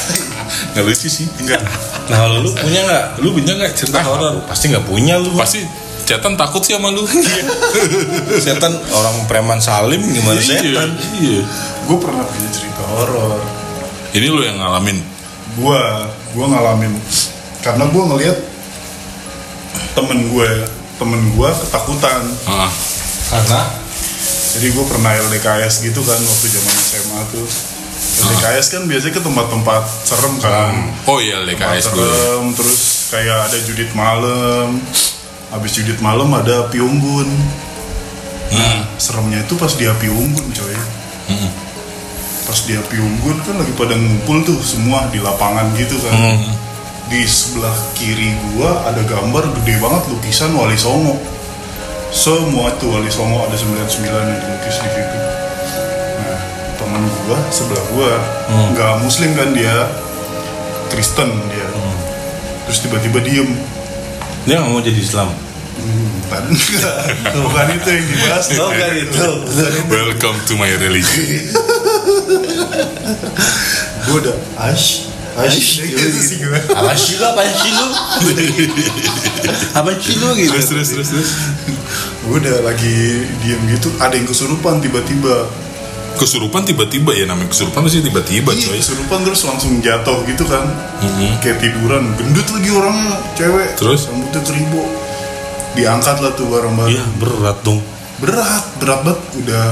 [0.74, 1.26] Nggak lucu sih.
[1.38, 1.62] Enggak.
[2.10, 3.04] Nah, kalau lu punya nggak?
[3.22, 4.42] lu punya nggak cerita horor?
[4.46, 5.30] Pasti nggak punya lu.
[5.38, 5.62] pasti
[6.06, 7.02] cetan takut sih sama lu.
[8.44, 10.58] Setan orang preman salim gimana iya.
[10.58, 10.90] setan?
[11.18, 11.42] iya.
[11.86, 13.38] Gue pernah punya cerita horor.
[14.14, 14.98] Ini lu yang ngalamin?
[15.58, 15.80] Gue
[16.34, 16.92] gue ngalamin.
[17.62, 18.38] Karena gue ngelihat
[19.94, 20.50] temen gue
[20.98, 22.22] temen gue ketakutan.
[22.50, 22.70] Ah
[23.26, 23.85] Karena
[24.56, 27.46] jadi gue pernah LDKS gitu kan waktu zaman SMA tuh.
[28.16, 30.96] LDKS kan biasanya ke tempat-tempat serem kan.
[31.04, 32.80] Oh iya tempat LKS gue serem terus
[33.12, 34.80] kayak ada judit malam
[35.52, 37.28] habis judit malam ada api unggun.
[38.46, 38.86] Hmm.
[38.96, 40.76] seremnya itu pas di api unggun coy.
[41.28, 41.52] Hmm.
[42.48, 46.16] pas di api unggun kan lagi pada ngumpul tuh semua di lapangan gitu kan.
[46.16, 46.54] Hmm.
[47.12, 51.20] di sebelah kiri gua ada gambar gede banget lukisan Wali Songo
[52.10, 55.16] semua tuh Wali Songo ada 99 yang dilukis di situ.
[56.22, 56.38] Nah
[56.78, 58.10] temen gua sebelah gua
[58.74, 59.90] nggak muslim kan dia
[60.90, 61.66] Kristen dia.
[62.66, 63.50] Terus tiba-tiba diem.
[64.46, 65.30] Dia nggak mau jadi Islam.
[66.26, 66.42] Bukan,
[67.46, 68.46] bukan itu yang dibahas.
[68.58, 69.26] Oh, bukan itu.
[69.86, 71.46] welcome to my religion.
[74.06, 77.26] Gue udah ash ash gitu sih gue Apa sih lu?
[77.28, 77.86] Apa sih lu?
[79.78, 80.28] Apa sih lu?
[80.32, 80.50] Gitu?
[80.50, 81.30] terus terus terus terus
[82.26, 85.46] gue udah lagi diem gitu ada yang kesurupan tiba-tiba.
[86.16, 88.78] Kesurupan tiba-tiba ya namanya kesurupan pasti tiba-tiba iya coy.
[88.80, 90.64] kesurupan terus langsung jatuh gitu kan.
[91.04, 91.38] Mhm.
[91.44, 93.68] kayak tiduran gendut lagi orangnya cewek.
[93.78, 94.00] Terus?
[94.10, 94.82] rambutnya keribo
[95.76, 96.92] diangkat lah tuh bareng-bareng.
[96.96, 97.80] Iya berat dong.
[98.16, 99.20] berat berat banget.
[99.44, 99.68] Udah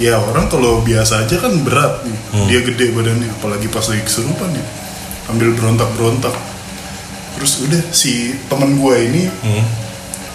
[0.00, 2.18] ya orang kalau biasa aja kan berat nih.
[2.48, 4.64] Dia gede badannya apalagi pas lagi kesurupan ya.
[5.28, 6.32] Ambil berontak berontak
[7.38, 9.62] terus udah si temen gue ini Hmm.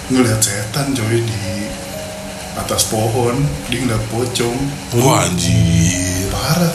[0.08, 1.40] Ngeliat setan coy di
[2.54, 3.36] atas pohon
[3.66, 4.58] dia ngeliat pocong.
[5.00, 6.28] Wah anjir.
[6.30, 6.74] Parah.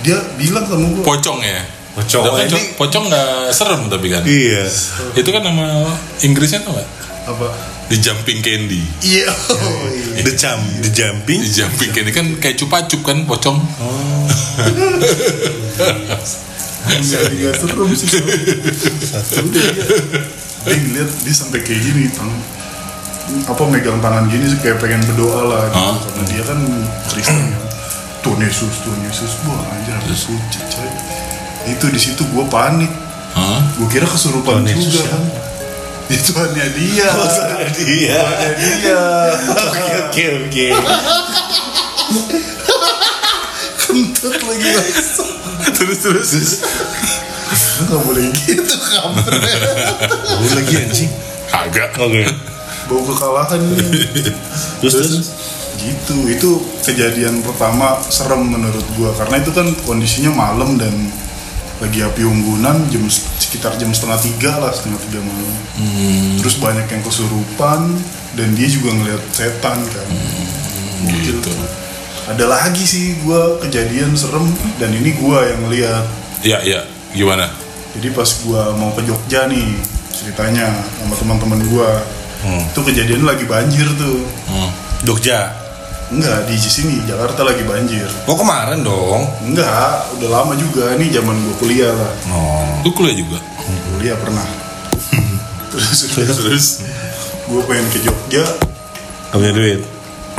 [0.00, 1.60] Dia bilang sama gue pocong ya?
[1.92, 2.24] Pocong.
[2.24, 4.22] Tapi Ini- co- pocong nggak serem tapi kan?
[4.24, 4.64] Iya.
[5.12, 5.84] itu kan nama
[6.20, 6.88] Inggrisnya tau gak
[7.26, 7.48] apa?
[7.90, 8.80] Di jumping candy.
[9.02, 9.28] Iya.
[9.28, 10.22] Oh, iya.
[10.22, 11.42] The jump, the jumping.
[11.42, 12.10] di jumping candy.
[12.10, 13.58] Kan kayak cupa-cup kan pocong.
[16.80, 18.08] Nggak nggak serem sih
[19.12, 19.68] Satu dia.
[20.60, 22.30] Dia ngeliat dia sampai kayak gini tang
[23.46, 25.78] apa megang tangan gini sih kayak pengen berdoa lah gitu.
[25.78, 25.96] Hah?
[26.00, 26.58] karena dia kan
[27.08, 27.36] Kristen.
[27.36, 27.48] Kan
[28.22, 30.66] Tuhan Yesus Tuhan Yesus wah anjir aku pucat
[31.66, 32.90] itu di situ gue panik.
[33.32, 33.60] Hah?
[33.76, 35.14] gue kira kesurupan Tuhan Yesus juga.
[35.14, 35.22] kan
[36.16, 37.08] itu hanya dia.
[37.80, 38.20] Iya.
[38.26, 39.02] hanya dia.
[39.54, 40.66] Oke oke oke.
[43.80, 45.30] kentut lagi langsung
[45.72, 46.52] terus terus terus.
[47.80, 49.56] Nggak boleh gitu kamarnya
[50.36, 51.10] Lu lagi anjing.
[51.48, 51.90] kagak.
[51.96, 52.22] Oke.
[52.90, 53.62] Bau kekalahan.
[54.82, 55.28] Terus terus.
[55.78, 56.16] gitu.
[56.26, 56.50] Itu
[56.82, 59.14] kejadian pertama serem menurut gua.
[59.14, 60.92] Karena itu kan kondisinya malam dan
[61.80, 63.08] lagi api unggunan jam
[63.40, 65.54] sekitar jam setengah tiga lah setengah tiga malam.
[66.42, 67.96] Terus banyak yang kesurupan
[68.36, 70.08] dan dia juga ngeliat setan kan.
[71.00, 71.40] Gokil.
[71.40, 71.52] gitu.
[72.28, 74.46] ada lagi sih gua kejadian serem
[74.78, 76.04] dan ini gua yang ngeliat
[76.44, 76.84] ya ya.
[77.10, 77.50] Gimana?
[77.96, 79.74] Jadi pas gua mau ke Jogja nih
[80.14, 81.88] ceritanya sama teman-teman gua
[82.40, 82.62] Hmm.
[82.64, 84.70] itu kejadian lagi banjir tuh Hmm.
[85.02, 85.52] Jogja.
[86.10, 89.30] enggak di sini Jakarta lagi banjir Oh kemarin dong.
[89.46, 92.12] Enggak, udah lama juga nih zaman gue kuliah lah.
[92.28, 92.82] Oh.
[92.82, 93.38] lu kuliah juga
[93.94, 94.42] Kuliah pernah.
[95.70, 96.66] terus terus terus
[97.46, 98.42] gue pengen ke Jogja.
[99.30, 99.80] Gak punya duit.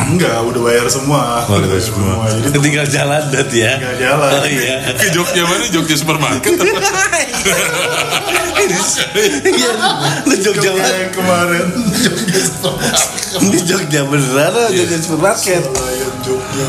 [0.04, 1.46] Enggak, udah bayar semua.
[1.46, 2.26] Oh, udah semua.
[2.28, 3.74] Jadi Tinggal jalan berarti ya.
[3.78, 4.32] tinggal jalan.
[4.34, 4.76] Oh iya.
[4.92, 6.52] ke Jogja mana Jogja supermarket
[9.42, 9.72] Iya.
[10.24, 10.90] Lu Jogja mana?
[10.98, 11.66] yang kemarin.
[11.94, 13.08] Jogja supermarket.
[13.42, 15.64] Ini Jogja beneran atau Jogja supermarket?
[15.66, 16.66] Layan Jogja.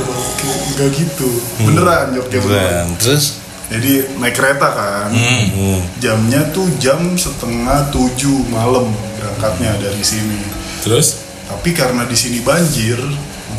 [0.69, 1.29] Enggak gitu.
[1.61, 2.63] Beneran Jogja beneran.
[2.63, 2.87] Beneran.
[2.99, 3.25] Terus?
[3.65, 5.81] jadi naik kereta kan Hmm.
[5.97, 10.45] jamnya tuh jam setengah tujuh malam berangkatnya dari sini
[10.85, 11.25] Terus?
[11.53, 12.97] Tapi karena di sini banjir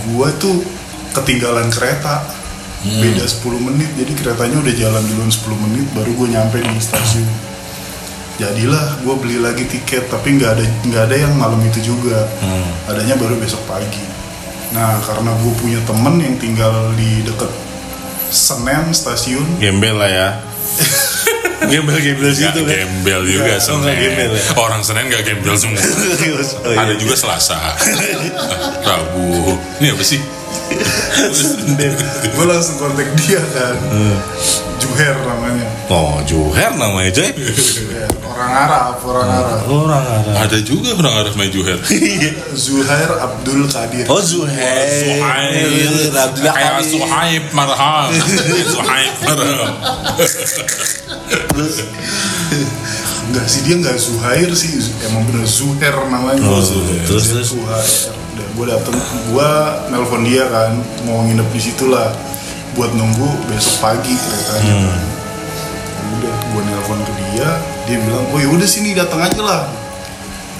[0.10, 0.66] gua tuh
[1.14, 2.26] ketinggalan kereta.
[2.84, 3.96] Beda 10 menit.
[3.96, 7.24] Jadi keretanya udah jalan duluan 10 menit baru gue nyampe di stasiun.
[8.42, 12.28] Jadilah gue beli lagi tiket tapi nggak ada nggak ada yang malam itu juga.
[12.92, 14.04] Adanya baru besok pagi.
[14.76, 17.52] Nah karena gue punya temen yang tinggal di deket
[18.34, 19.64] Senen stasiun.
[19.64, 20.28] Gembel lah ya.
[21.64, 22.70] gembel gembel Gak situ kan.
[22.70, 23.96] gembel juga Nggak, oh, Senin.
[23.98, 24.44] gembel ya?
[24.56, 25.80] Orang Senin gak gembel semua.
[26.64, 26.80] Oh, iya.
[26.80, 27.60] Ada juga Selasa,
[28.88, 29.58] Rabu.
[29.80, 30.22] Ini apa sih?
[32.34, 33.76] gue langsung kontak dia kan
[34.80, 37.30] Juher namanya Oh, Juher namanya coy.
[38.44, 40.34] Orang Arab orang Arab Orang Arab.
[40.36, 41.80] Ada juga orang Arab main Juher.
[42.54, 44.52] Zuhair Abdul Qadir Oh, Zuher.
[44.52, 46.12] Suhaib.
[46.12, 46.92] Abdullah Kayak Qadir.
[46.94, 48.08] Suhaib marham.
[48.74, 49.72] Suhaib marham.
[53.24, 57.02] Enggak sih dia enggak Zuhair sih emang bener Zuher namanya Oh, Zuhair.
[57.04, 57.48] Terus, terus?
[57.50, 57.88] Zuhair
[58.34, 58.98] udah gue dateng
[59.30, 59.50] gue
[59.90, 62.10] nelpon dia kan mau nginep di situ lah
[62.74, 65.02] buat nunggu besok pagi keretanya Hmm.
[66.14, 67.50] Udah gue nelpon ke dia
[67.84, 69.62] dia bilang oh yaudah sini datang aja lah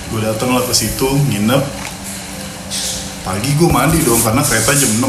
[0.08, 1.64] gue datang lah ke situ nginep
[3.24, 5.08] pagi gue mandi dong karena kereta jam 6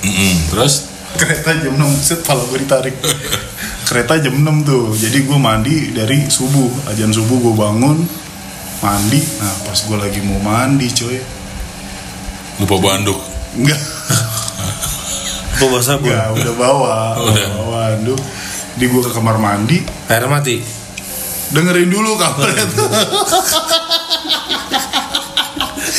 [0.00, 0.34] Mm-mm.
[0.48, 0.74] Terus?
[1.12, 2.94] kereta jam 6 set pala gue ditarik
[3.84, 7.98] kereta jam 6 tuh jadi gue mandi dari subuh ajan subuh gue bangun
[8.78, 11.18] mandi nah pas gue lagi mau mandi coy
[12.56, 13.16] Lupa banduk.
[13.56, 13.80] enggak
[15.50, 16.06] Apa bahasa bu?
[16.06, 17.48] enggak udah bawa Udah.
[17.58, 18.20] bawa anduk
[18.80, 19.84] di gue ke kamar mandi.
[20.08, 20.80] Air mati.
[21.50, 22.86] dengerin dulu kabarnya tuh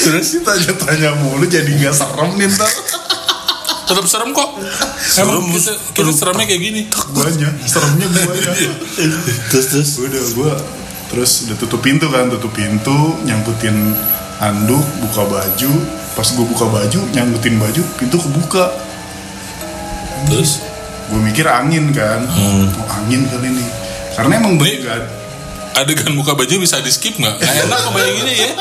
[0.01, 0.27] terus?
[0.41, 2.71] Tanya-tanya mulu jadi nggak serem nih ntar
[3.91, 4.55] Tetap serem kok.
[5.19, 6.81] Emang kita, kita seremnya kayak gini.
[7.11, 7.51] guanya.
[7.67, 8.51] Seremnya guanya.
[9.51, 9.89] Terus terus.
[9.99, 10.53] udah gue
[11.11, 13.91] terus udah tutup pintu kan tutup pintu nyangkutin
[14.39, 15.71] handuk buka baju.
[16.15, 18.71] Pas gue buka baju nyangkutin baju pintu kebuka.
[20.31, 20.70] Terus?
[21.11, 22.63] Gue mikir angin kan oh,
[22.95, 23.65] angin kali ini
[24.15, 25.03] karena emang bener kan
[25.71, 27.39] Adegan buka baju bisa di skip nggak?
[27.39, 28.51] Nggak enak kok kayak gini ya.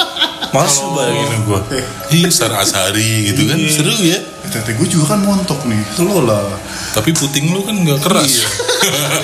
[0.55, 1.61] Masuk bayangin gua.
[1.75, 3.59] eh Iya, secara asari gitu kan.
[3.67, 4.19] Seru ya.
[4.51, 6.43] tete gue juga kan montok nih lo lah
[6.91, 8.47] Tapi puting lu kan nggak keras.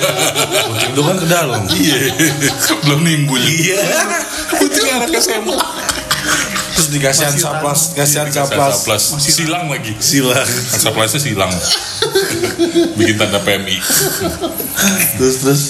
[0.90, 1.66] Itu kan ke dalam.
[1.66, 2.14] Iya.
[2.86, 3.38] Belum nimbul.
[3.42, 3.82] Iya.
[4.54, 5.54] Puting anak SMA.
[6.76, 8.84] Terus dikasihan saplas, kasihan Saplas.
[9.18, 9.96] Silang lagi.
[9.96, 10.44] Silang.
[10.44, 11.52] Kan saplasnya silang.
[12.94, 13.80] Bikin tanda PMI.
[15.16, 15.62] Terus terus.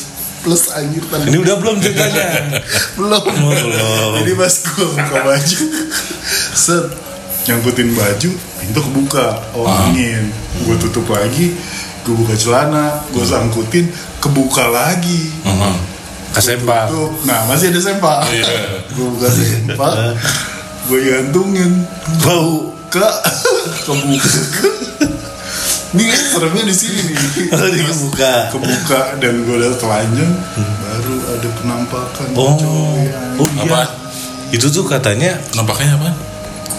[0.47, 2.63] plus anjir tadi Ini udah belum ceritanya.
[2.95, 4.15] belum belum.
[4.23, 5.59] jadi pas gue buka baju
[6.55, 6.87] set
[7.51, 8.31] nyangkutin baju
[8.63, 10.31] pintu kebuka oh angin
[10.63, 11.51] gue tutup lagi
[12.07, 13.91] gue buka celana gue sangkutin
[14.23, 15.35] kebuka lagi
[16.37, 16.79] Kasempa.
[16.87, 18.45] tutup nah masih ada sempak Iya.
[18.89, 19.93] gue buka sempak
[20.85, 21.73] gue gantungin
[22.21, 22.77] Bau.
[22.87, 23.03] ke
[23.83, 24.31] kebuka
[25.93, 27.17] nih seremnya di sini nih
[27.49, 28.33] Oh, di kebuka.
[28.51, 32.53] kebuka dan gue udah telanjang baru ada penampakan Oh.
[32.55, 33.05] coy.
[33.37, 33.65] Oh iya.
[33.65, 33.81] Apa?
[34.49, 36.13] Itu tuh katanya Nampaknya apa?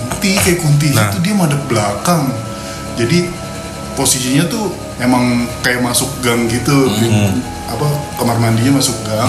[0.07, 1.09] kunti kayak kunti Nah.
[1.09, 2.29] itu dia madep belakang
[2.95, 3.29] jadi
[3.93, 7.83] posisinya tuh emang kayak masuk gang gitu Pin- apa
[8.15, 9.27] kamar mandinya masuk gang.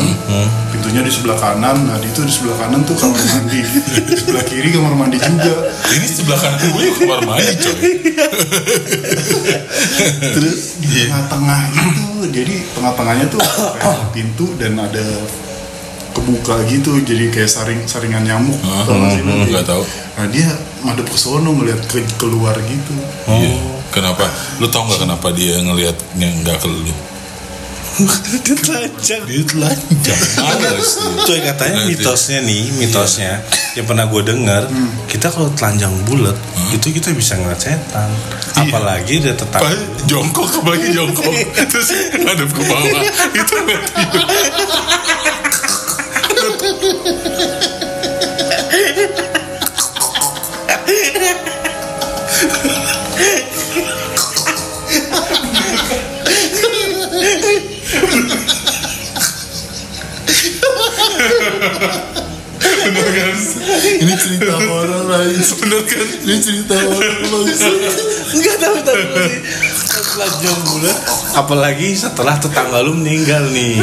[0.71, 3.61] Pintunya di sebelah kanan nah itu di sebelah kanan tuh kamar mandi.
[4.09, 5.55] Di sebelah kiri kamar mandi juga.
[5.91, 7.91] Ini sebelah kanan gue kamar mandi coy.
[10.35, 15.05] terus di tengah-tengah itu jadi tengah-tengahnya tuh kayak pintu dan ada
[16.15, 18.59] kebuka gitu jadi kayak saring saringan nyamuk.
[18.59, 19.33] Tau sih lu?
[19.47, 19.83] Nggak tahu.
[20.15, 20.51] nah dia
[20.83, 22.95] madep ke sono ngeliat ke keluar gitu.
[23.27, 23.78] Iya.
[23.89, 24.29] Kenapa?
[24.61, 26.95] Lu tau nggak kenapa dia ngelihatnya nggak ke lu?
[27.99, 29.23] dia telanjang.
[29.27, 30.23] Dia telanjang.
[30.39, 31.19] Males dia.
[31.27, 31.99] Coy katanya Nanti.
[31.99, 33.43] mitosnya nih, mitosnya
[33.75, 34.71] yang pernah gue dengar,
[35.11, 36.39] kita kalau telanjang bulat
[36.71, 38.11] itu kita bisa ngeliat setan.
[38.55, 39.67] Apalagi ada tetangga.
[39.67, 39.75] Apa?
[40.07, 41.31] Jongkok apalagi jongkok
[41.71, 43.03] Terus ngadep ke bawah
[43.35, 43.83] Itu ngeliat
[62.89, 63.37] Bener kan?
[64.01, 66.07] ini cerita horor lagi Bener kan?
[66.25, 67.77] ini cerita horor langsung
[68.29, 69.41] Enggak tahu tahu sih.
[69.89, 70.97] Telanjang bulat.
[71.33, 73.79] Apalagi setelah tetangga lu meninggal nih.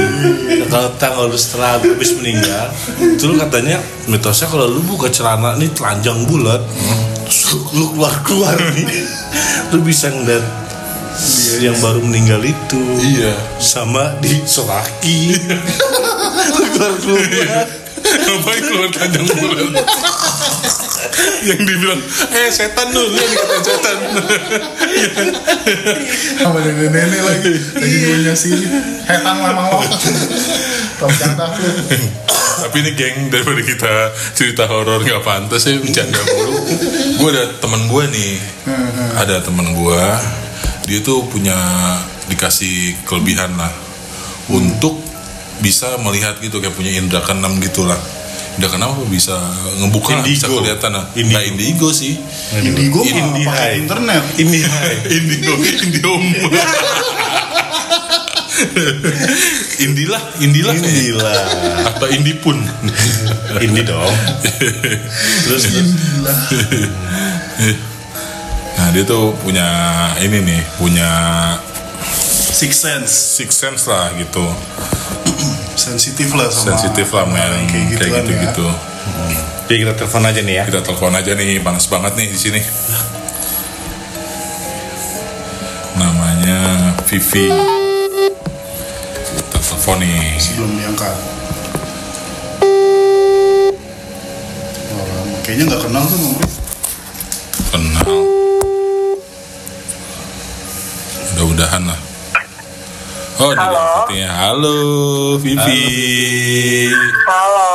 [0.67, 2.67] Kalau tetangga lu setelah habis meninggal,
[2.99, 6.59] itu lu katanya mitosnya kalau lu buka celana nih telanjang bulat,
[7.71, 9.05] lu keluar keluar nih,
[9.71, 10.43] lu bisa ngeliat
[11.57, 13.31] yang baru meninggal itu Iya.
[13.55, 15.31] sama di Soraki
[16.51, 17.25] keluar keluar.
[18.05, 19.73] Ngapain keluar tanjang bulan?
[21.45, 22.01] yang dibilang,
[22.33, 23.97] eh setan lu, lu yang dikatain setan.
[26.41, 27.53] sama nenek-nenek lagi.
[27.77, 28.51] Lagi gue nyasi
[29.05, 31.07] hetan lama lo
[32.55, 33.93] Tapi ini geng daripada kita
[34.33, 36.55] cerita horor nggak pantas ya bercanda mulu.
[37.19, 38.35] Gue ada temen gue nih,
[39.19, 40.03] ada temen gue,
[40.89, 41.55] dia tuh punya
[42.31, 43.71] dikasih kelebihan lah.
[44.49, 45.04] Untuk
[45.59, 47.97] bisa melihat gitu kayak punya indra keenam gitu lah.
[48.55, 49.35] Indra keenam apa bisa
[49.79, 50.55] ngebuka bisa Indigo.
[50.63, 51.05] kelihatan lah.
[51.11, 51.29] Indigo.
[51.31, 52.13] Nggak indigo sih.
[52.55, 53.45] indigo mah Indihai.
[53.45, 54.59] pakai internet ini
[55.11, 56.23] Indigo, Indium.
[59.75, 60.95] Indilah, Indilah kayaknya.
[60.95, 61.39] inilah
[61.91, 62.57] Apa Indipun?
[63.55, 64.11] ini dong
[65.47, 66.33] terus Gila.
[68.75, 69.67] Nah dia tuh punya
[70.19, 71.09] ini nih, punya
[72.51, 74.43] six sense six sense lah gitu,
[75.85, 78.67] sensitif lah sama sensitif lah men, kayak gitu kayak kan gitu-gitu.
[79.69, 82.61] jadi kita telepon aja nih ya Kita telepon aja nih, panas banget nih di sini.
[86.01, 86.57] Namanya
[87.05, 87.53] Vivi.
[89.29, 90.09] Kita telepon nih.
[90.09, 90.41] ya.
[90.41, 91.15] sebelum diangkat
[95.45, 96.49] kayaknya nggak kenal tuh nomornya
[97.69, 98.07] Kenal.
[101.35, 101.99] Mudah-mudahan lah.
[103.35, 103.83] Oh, dia Halo.
[103.83, 104.31] sepertinya.
[104.33, 104.77] Halo,
[105.37, 105.83] Vivi.
[107.27, 107.71] Halo.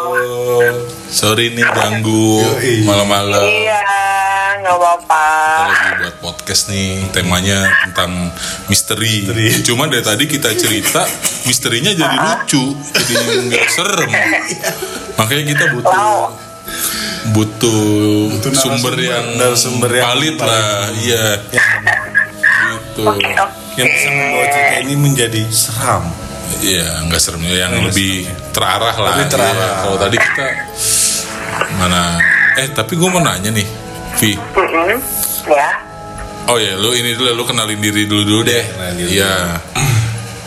[0.00, 0.24] Halo.
[1.08, 2.40] Sorry nih ganggu
[2.84, 3.44] malam-malam.
[3.44, 3.80] Iya,
[4.58, 5.24] nggak apa-apa.
[5.28, 8.32] Kita lagi buat podcast nih, temanya tentang
[8.66, 9.24] misteri.
[9.24, 9.60] Misteri.
[9.62, 11.04] Cuma dari tadi kita cerita,
[11.44, 14.10] misterinya jadi lucu, jadi nggak serem.
[15.16, 16.20] Makanya kita butuh Wow.
[17.28, 17.84] butuh,
[18.30, 20.48] Butuh sumber yang Narasumber yang valid valid.
[20.48, 21.24] lah, iya.
[22.68, 23.04] Gitu.
[23.04, 23.67] Oke, oke.
[23.78, 26.04] Yang bisa membawa cerita ini menjadi seram
[26.58, 29.14] Iya, nggak serem yang Nggak lebih terarah lah.
[29.14, 29.54] Lebih terarah.
[29.54, 29.82] Iya.
[29.84, 30.46] Kalau tadi kita
[31.78, 32.02] mana?
[32.58, 33.68] Eh, tapi gue mau nanya nih,
[34.18, 34.32] Vi.
[35.46, 35.68] Ya.
[36.48, 38.64] Oh ya, lu ini dulu, lu kenalin diri dulu dulu deh.
[38.64, 39.34] kenalin diri Iya.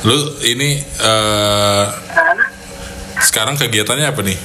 [0.01, 2.35] Lu ini eh Hah?
[3.21, 4.37] sekarang kegiatannya apa nih?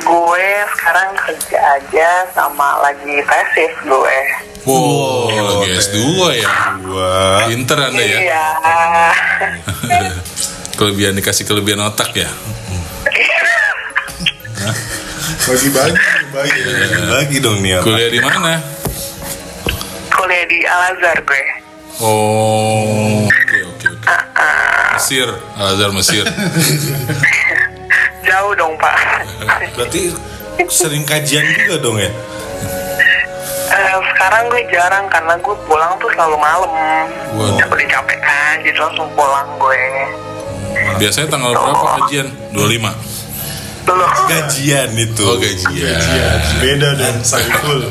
[0.00, 4.18] Gue sekarang kerja aja sama lagi tesis gue.
[4.64, 5.80] Wow, lagi teh.
[5.80, 5.98] S2
[6.36, 6.50] ya.
[6.84, 7.12] gua
[7.48, 8.18] Pinter Anda ya.
[8.20, 8.44] Iya.
[10.78, 12.28] Kelebihan dikasih kelebihan otak ya.
[15.40, 15.96] bagi bagi
[16.30, 16.60] bagi
[17.10, 18.60] lagi dong nih apa Kuliah di mana?
[20.12, 21.44] Kuliah di Al Azhar gue.
[22.00, 24.08] Oh, oke oke oke.
[24.94, 26.24] Mesir, Al Azhar Mesir.
[28.30, 28.94] Jauh dong pak.
[29.74, 30.14] berarti
[30.68, 32.10] sering kajian juga dong ya
[33.70, 37.06] Eh, sekarang gue jarang karena gue pulang tuh selalu malam.
[37.32, 37.54] Waduh.
[37.64, 39.82] Udah capek kan, jadi langsung pulang gue.
[40.96, 42.28] Biasanya tanggal berapa kajian?
[42.50, 42.90] 25.
[43.80, 44.04] Dulu.
[44.26, 46.38] gajian itu Oh, gajian.
[46.58, 47.88] beda dan Saiful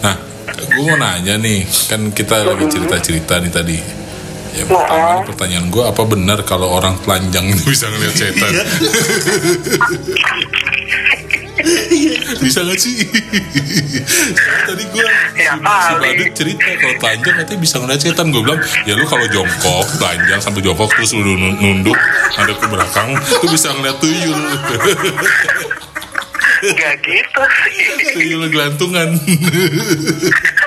[0.00, 0.16] Nah,
[0.56, 3.78] gue mau nanya nih, kan kita lagi cerita-cerita nih tadi.
[4.52, 8.52] Ya pertama nih pertanyaan gue, apa benar kalau orang telanjang itu bisa ngeliat setan?
[12.42, 12.96] bisa gak sih?
[14.68, 15.96] Tadi gue Ya, si.
[15.96, 18.28] Badut cerita kalau telanjang katanya bisa ngeliat setan.
[18.28, 21.96] Gue bilang, ya lu kalau jongkok telanjang sambil jongkok terus lu nun- nunduk
[22.36, 24.36] ada ke belakang, lu bisa ngeliat tuyul.
[26.62, 28.14] Gak gitu sih.
[28.14, 29.16] tuyul gelantungan.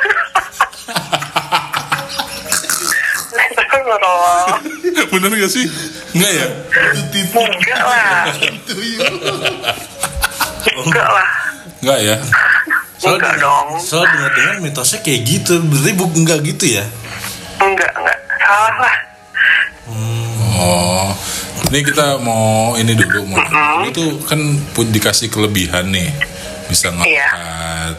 [3.95, 5.07] Astagfirullah.
[5.11, 5.65] Bener gak sih?
[6.15, 6.47] Enggak ya?
[7.35, 8.23] Enggak lah.
[10.75, 11.29] Enggak lah.
[11.81, 12.15] Enggak ya?
[13.05, 13.77] Enggak dong.
[13.77, 16.85] soal dengar dengar mitosnya kayak gitu berarti bu enggak gitu ya
[17.61, 18.17] Enggak, enggak.
[18.41, 18.95] Salah lah.
[20.55, 21.13] Oh,
[21.69, 23.37] ini kita mau ini dulu mau
[23.83, 24.39] lu tuh kan
[24.73, 26.09] pun dikasih kelebihan nih
[26.65, 27.95] bisa ngangkat.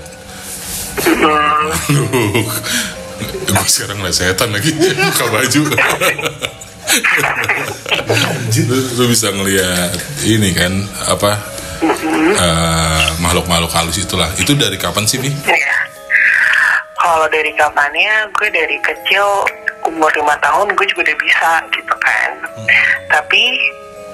[1.23, 1.31] Lu,
[3.47, 4.71] gue sekarang ngeliat setan lagi
[5.11, 5.61] buka baju.
[8.67, 9.93] lu, lu bisa ngeliat
[10.27, 10.73] ini kan
[11.11, 11.39] apa
[12.35, 14.31] eh, makhluk-makhluk halus itulah.
[14.39, 15.31] Itu dari kapan sih, Vi?
[15.31, 15.77] Iya.
[16.97, 19.27] Kalau dari kapannya, gue dari kecil
[19.87, 22.31] umur lima tahun gue juga udah bisa gitu kan.
[23.11, 23.43] Tapi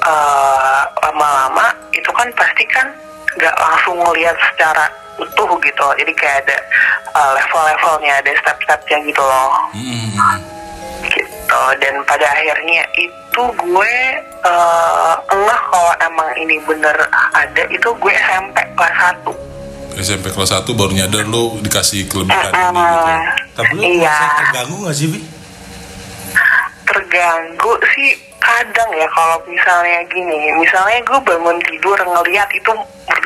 [0.04, 2.88] eh, lama-lama itu kan pasti kan
[3.32, 4.84] nggak langsung ngelihat secara
[5.22, 5.86] utuh gitu.
[5.96, 6.58] Jadi kayak ada
[7.12, 9.52] eh, level-levelnya, ada step-stepnya gitu loh.
[9.72, 10.38] Hmm,
[11.02, 13.94] gitu dan pada akhirnya itu gue
[15.28, 16.94] enggak kalau emang ini bener
[17.32, 22.80] ada itu gue SMP kelas 1 SMP kelas 1 baru nyadar lu dikasih kelebihan ini
[22.80, 23.12] gitu.
[23.52, 24.16] Tapi lu Iya.
[24.40, 25.20] terganggu gak sih, Bi?
[26.82, 32.72] terganggu sih kadang ya kalau misalnya gini misalnya gue bangun tidur ngeliat itu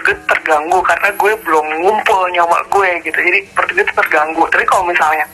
[0.07, 3.18] gue terganggu karena gue belum ngumpul nyawa gue gitu.
[3.18, 4.42] Jadi menurut gue itu terganggu.
[4.54, 5.26] Tapi kalau misalnya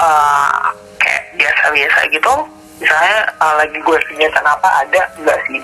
[0.00, 0.60] eh,
[0.96, 2.34] kayak biasa-biasa gitu
[2.80, 5.60] misalnya eh, lagi gue kegiatan apa ada enggak sih?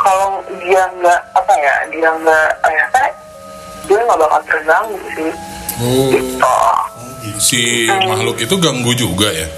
[0.00, 3.04] Kalau dia nggak apa ya dia nggak rese
[3.84, 5.32] gue nggak bakal terganggu sih.
[5.74, 6.56] Oh, gitu.
[7.36, 7.60] Si
[7.90, 9.48] makhluk itu ganggu juga ya?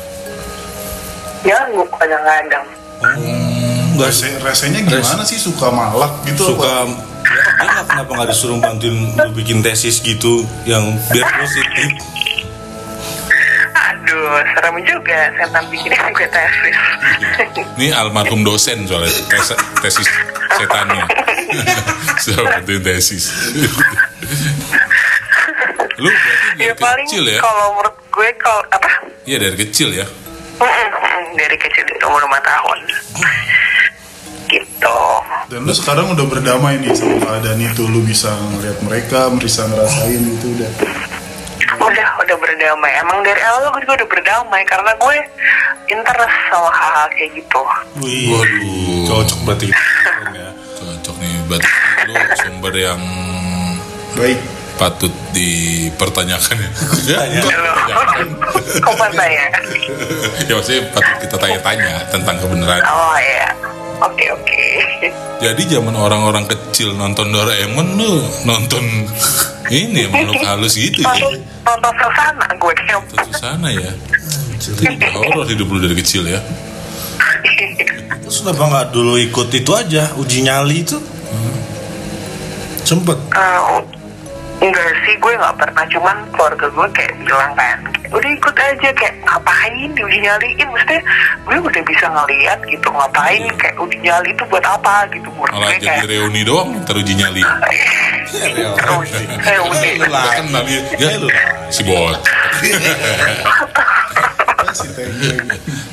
[1.47, 2.67] ya gue kadang-kadang
[3.95, 5.39] Enggak Rese, resenya gimana sih?
[5.39, 7.16] Suka malak gitu suka apa?
[7.27, 11.91] Dia nggak kenapa nggak disuruh bantuin lu bikin tesis gitu yang biar positif
[13.77, 16.79] Aduh, serem juga setan bikinin gue tesis.
[17.77, 19.53] Ini almarhum dosen soalnya tes,
[19.85, 20.09] tesis
[20.57, 21.05] setannya.
[22.25, 23.25] Seperti tesis.
[25.97, 27.41] Lu berarti ya paling kecil ya?
[27.41, 28.91] kalau menurut gue kalau apa?
[29.25, 30.07] Iya dari kecil ya.
[31.37, 32.79] Dari kecil itu umur 5 tahun.
[34.57, 34.99] Gitu.
[35.53, 40.17] Dan lu sekarang udah berdamai nih sama keadaan itu Lu bisa ngeliat mereka, bisa ngerasain
[40.17, 40.71] gitu udah
[41.77, 42.91] Udah, udah berdamai.
[42.99, 45.17] Emang dari awal gue juga udah berdamai karena gue
[45.93, 47.61] interest sama hal-hal kayak gitu.
[48.03, 49.05] Wih, Waduh.
[49.07, 49.79] cocok berarti ya.
[50.79, 51.69] Cocok nih berarti
[52.07, 53.01] lu sumber yang
[54.17, 54.41] Baik
[54.77, 56.71] patut dipertanyakan ya.
[57.17, 57.43] Tanya.
[58.85, 59.47] Kok ya?
[60.49, 62.81] ya maksudnya patut kita tanya-tanya tentang kebenaran.
[62.85, 63.49] Oh iya.
[63.97, 64.63] Oke, oke.
[65.41, 68.85] Jadi zaman orang-orang kecil nonton Doraemon lu nonton
[69.73, 71.09] ini ya, makhluk halus gitu ya.
[71.13, 71.33] Nonton,
[71.65, 73.93] nonton suasana gue kayak Tentu sana ya.
[74.57, 76.41] Jadi horor hidup lu dari kecil ya.
[78.27, 80.99] Terus kenapa nggak dulu ikut itu aja uji nyali itu?
[82.87, 83.19] Sempet.
[83.35, 83.61] Eh,
[84.61, 85.85] enggak sih gue nggak pernah.
[85.91, 90.69] Cuman keluarga gue kayak bilang kan udah ikut aja kayak ngapain uji nyaliin?
[90.71, 90.97] Mesti
[91.45, 95.07] gue udah bisa ngeliat gitu ngapain kayak uji nyali itu buat apa?
[95.13, 97.43] Gitu Malah jadi kayak reuni doang teruji nyali.
[98.87, 99.91] reuni reuni.
[100.07, 100.47] Kan
[100.97, 101.19] ya.
[101.21, 101.29] Lu
[101.69, 102.21] si bot.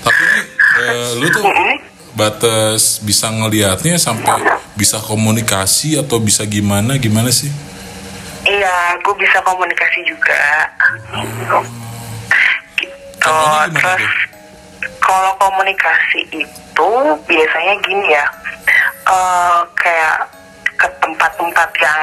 [0.03, 0.23] Tapi
[0.83, 1.43] eh, lu tuh
[2.13, 4.37] batas bisa ngelihatnya sampai
[4.77, 7.49] bisa komunikasi atau bisa gimana gimana sih?
[8.47, 10.43] Iya gue bisa komunikasi juga.
[11.15, 11.57] Gitu.
[13.23, 14.05] Terus
[14.99, 16.89] kalau komunikasi itu
[17.27, 18.25] biasanya gini ya.
[19.03, 20.31] Eh, kayak
[20.79, 22.01] ke tempat-tempat yang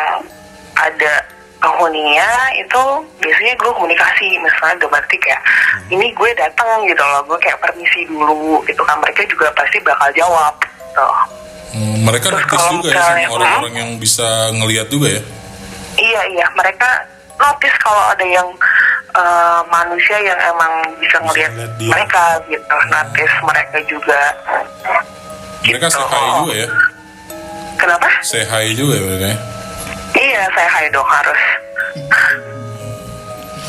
[0.77, 1.13] ada
[1.61, 2.83] penghuninya itu
[3.21, 5.41] biasanya gue komunikasi misalnya udah berarti kayak
[5.93, 8.97] ini gue datang gitu loh gue kayak permisi dulu gitu kan.
[9.01, 11.09] Mereka juga pasti bakal jawab gitu.
[11.71, 15.23] Hmm, mereka Terus notice juga ya sama orang-orang yang bisa ngelihat juga ya.
[15.97, 16.87] Iya iya mereka
[17.37, 18.49] notice kalau ada yang
[19.11, 24.21] eh, manusia yang emang bisa ngelihat mereka gitu notice mereka juga
[25.61, 25.93] Mereka Gitu.
[25.93, 26.69] say hi juga ya.
[27.77, 29.39] kenapa Say hi juga ya mereka ya.
[30.17, 31.41] iya hai dong harus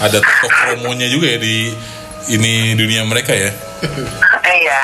[0.01, 1.75] Ada tokoh promonya juga ya di
[2.27, 3.51] ini dunia mereka ya.
[4.47, 4.81] iya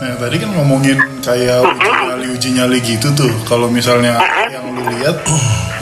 [0.00, 3.32] Nah tadi kan ngomongin kayak uji nyali uji nyali gitu tuh.
[3.46, 4.18] Kalau misalnya
[4.50, 5.22] yang lu lihat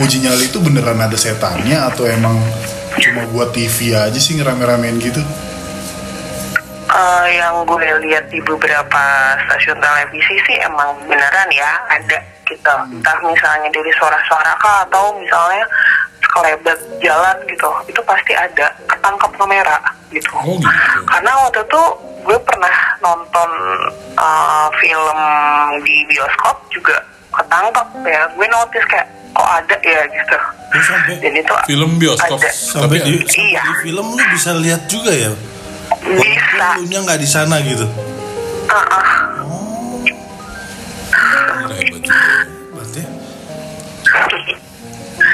[0.00, 2.36] uji nyali itu beneran ada setannya atau emang
[3.00, 5.22] cuma buat TV aja sih ngerame-ramein gitu?
[6.92, 9.02] Eh, yang gue lihat di beberapa
[9.48, 15.64] stasiun televisi sih emang beneran ya ada gitu entah misalnya dari suara-suara kah atau misalnya
[16.32, 19.76] sekelebat jalan gitu itu pasti ada ketangkap kamera
[20.08, 20.64] gitu Oh gitu.
[21.04, 21.82] karena waktu itu
[22.24, 23.50] gue pernah nonton
[24.16, 25.18] eh, film
[25.78, 26.96] di bioskop juga
[27.30, 30.38] ketangkap ya gue notice kayak kok ada ya gitu
[30.72, 32.40] Lu sampai dan itu Film bioskop.
[32.40, 33.60] ada sampai di, Iya.
[33.60, 35.28] di film lu bisa lihat juga ya.
[36.00, 37.84] bisa Lu nya nggak di sana gitu.
[38.66, 39.08] Ah, ah.
[41.12, 42.24] Gila, hebat juga.
[42.72, 43.02] Berarti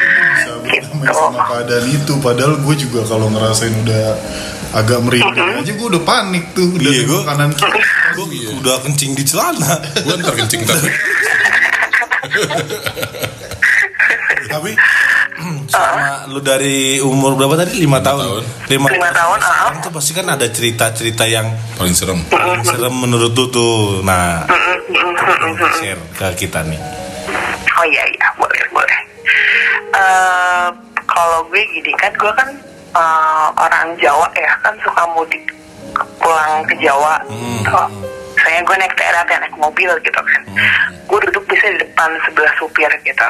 [0.09, 2.13] Bisa berdamai sama keadaan itu.
[2.19, 4.05] Padahal gue juga kalau ngerasain udah
[4.71, 7.81] agak merinding aja gue udah panik tuh udah Iya, di gua- kanan kiri.
[8.13, 8.25] gua
[8.59, 9.81] udah kencing di celana.
[9.99, 10.89] Gue ntar kencing tapi
[14.49, 14.73] Tapi
[15.69, 17.79] sama lu dari umur berapa tadi?
[17.79, 18.19] Lima tahun.
[18.19, 18.43] tahun.
[18.69, 19.69] Lima, Lima tahun, ah.
[19.69, 21.47] Kan tuh pasti kan ada cerita-cerita yang
[21.77, 22.25] paling serem.
[22.27, 24.01] paling serem menurut lu tuh.
[24.03, 24.49] Nah,
[25.77, 26.81] share ke kita nih.
[27.71, 28.28] Oh iya iya.
[29.95, 30.67] Eh
[31.09, 32.49] kalau gue gini kan gue kan
[32.95, 35.45] eh, orang Jawa ya kan suka mudik
[36.21, 37.17] pulang ke Jawa.
[37.29, 37.65] Hmm.
[37.65, 37.89] Tuh,
[38.39, 40.43] saya gue naik ya naik mobil gitu kan.
[41.09, 43.29] gue duduk bisa di depan sebelah supir gitu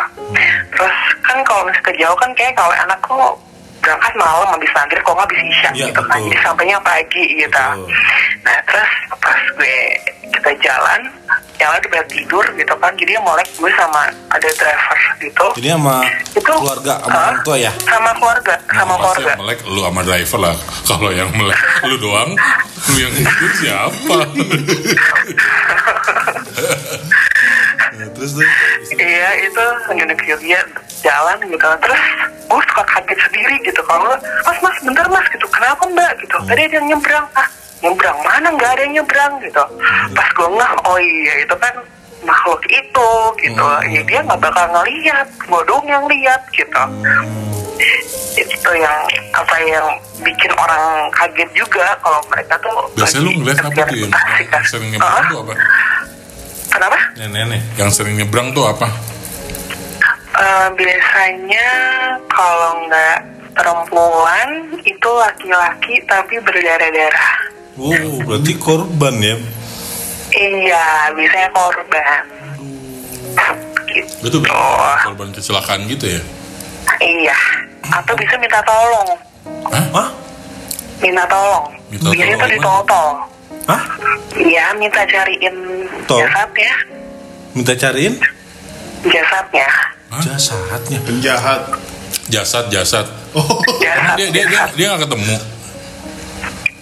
[0.75, 3.39] terus kan kalau misalnya ke jauh kan kayak kalau anak lo
[3.79, 7.87] berangkat malam habis maghrib kok habis isya Iya, gitu kan jadi sampainya pagi gitu Betul.
[8.43, 8.91] nah terus
[9.23, 9.77] pas gue
[10.29, 11.01] kita jalan
[11.59, 14.03] yang lain udah tidur gitu kan jadi yang melek gue sama
[14.35, 15.97] ada driver gitu Jadi sama
[16.49, 17.73] itu keluarga sama orang tua ya.
[17.85, 19.29] sama keluarga sama Pasti keluarga.
[19.29, 20.57] yang melek lu sama driver lah.
[20.89, 22.31] Kalau yang melek lu doang,
[22.89, 24.17] lu yang tidur siapa?
[27.99, 28.31] Nah, terus.
[28.35, 28.47] Tuh
[28.99, 30.61] Iya itu unit dia
[31.05, 31.67] jalan gitu.
[31.85, 32.03] Terus
[32.49, 33.81] gue suka kaget sendiri gitu.
[33.85, 35.47] Kalau mas mas bentar mas gitu.
[35.53, 36.13] Kenapa mbak?
[36.25, 36.37] gitu.
[36.49, 37.27] Tadi ada yang nyebrang.
[37.37, 37.47] Ah
[37.79, 38.49] nyebrang mana?
[38.51, 39.63] Nggak ada yang nyebrang gitu.
[40.17, 41.75] Pas gue ngeh oh iya itu kan
[42.23, 46.83] makhluk itu gitu ya dia nggak bakal ngeliat gue dong yang lihat gitu
[48.35, 48.99] itu yang
[49.33, 49.87] apa yang
[50.19, 54.65] bikin orang kaget juga kalau mereka tuh Biasanya lu ngeliat apa tuh yang, asik yang
[54.67, 55.53] sering nyebrang Ah, tuh apa?
[56.69, 58.87] kenapa nenek Yang sering nyebrang tuh apa?
[60.39, 61.69] Eh, biasanya
[62.31, 63.19] kalau nggak
[63.59, 64.49] perempuan
[64.87, 67.31] itu laki-laki tapi berdarah-darah.
[67.75, 69.35] Oh, berarti korban ya.
[70.31, 72.23] Iya, biasanya korban.
[73.89, 74.27] Gitu.
[74.29, 76.21] Itu korban kecelakaan gitu ya?
[76.99, 77.37] Iya.
[77.89, 79.11] Atau bisa minta tolong.
[79.67, 79.85] Hah?
[79.95, 80.09] Hah?
[80.99, 81.65] Minta tolong.
[81.89, 82.55] Minta Biasanya tolong tuh gimana?
[82.55, 83.09] ditotol.
[83.65, 83.83] Hah?
[84.35, 85.57] Iya, minta cariin
[86.05, 86.21] Tol.
[86.21, 86.73] jasadnya.
[87.55, 88.15] Minta cariin
[88.99, 89.69] Jasadnya.
[90.09, 90.21] Hah?
[90.21, 90.99] jasadnya.
[91.05, 91.63] penjahat
[92.29, 93.07] Jasad, jasad.
[93.33, 94.69] oh Jasad, Dia dia dia jasad.
[94.75, 95.35] dia nggak ketemu.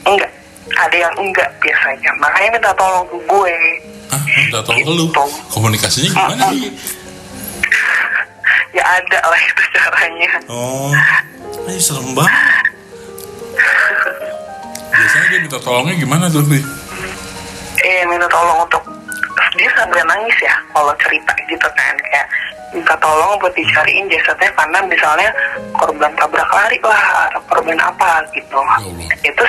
[0.04, 0.30] Enggak.
[0.74, 2.10] Ada yang enggak biasanya.
[2.18, 3.54] Makanya minta tolong ke gue.
[4.10, 4.22] Hah?
[4.26, 5.04] Minta tolong ke lu.
[5.54, 6.74] Komunikasinya gimana sih?
[8.74, 10.30] Ya ada lah itu caranya.
[10.50, 10.90] Oh.
[11.70, 12.34] Ini serem banget.
[14.90, 16.60] Biasanya dia minta tolongnya gimana tuh, Bi?
[17.86, 18.82] eh minta tolong untuk
[19.52, 21.94] dia sambil nangis ya kalau cerita gitu kan.
[22.02, 22.26] Kayak
[22.72, 25.30] minta tolong buat dicariin jasadnya karena misalnya
[25.72, 28.58] korban tabrak lari lah atau korban apa gitu.
[29.22, 29.42] Itu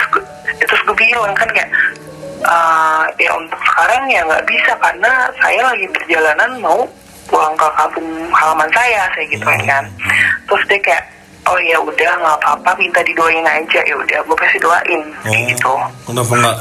[0.53, 1.70] itu gue bilang kan kayak
[2.39, 6.86] "Eh, ya untuk sekarang ya nggak bisa karena saya lagi perjalanan mau
[7.28, 9.84] pulang ke kampung halaman saya saya gitu kan.
[10.47, 11.03] Terus dia kayak
[11.43, 13.82] oh ya udah nggak apa-apa minta didoain aja.
[13.84, 15.28] Ya udah gue pasti doain Oh.
[15.28, 15.72] kayak gitu.
[16.05, 16.57] Kenapa enggak?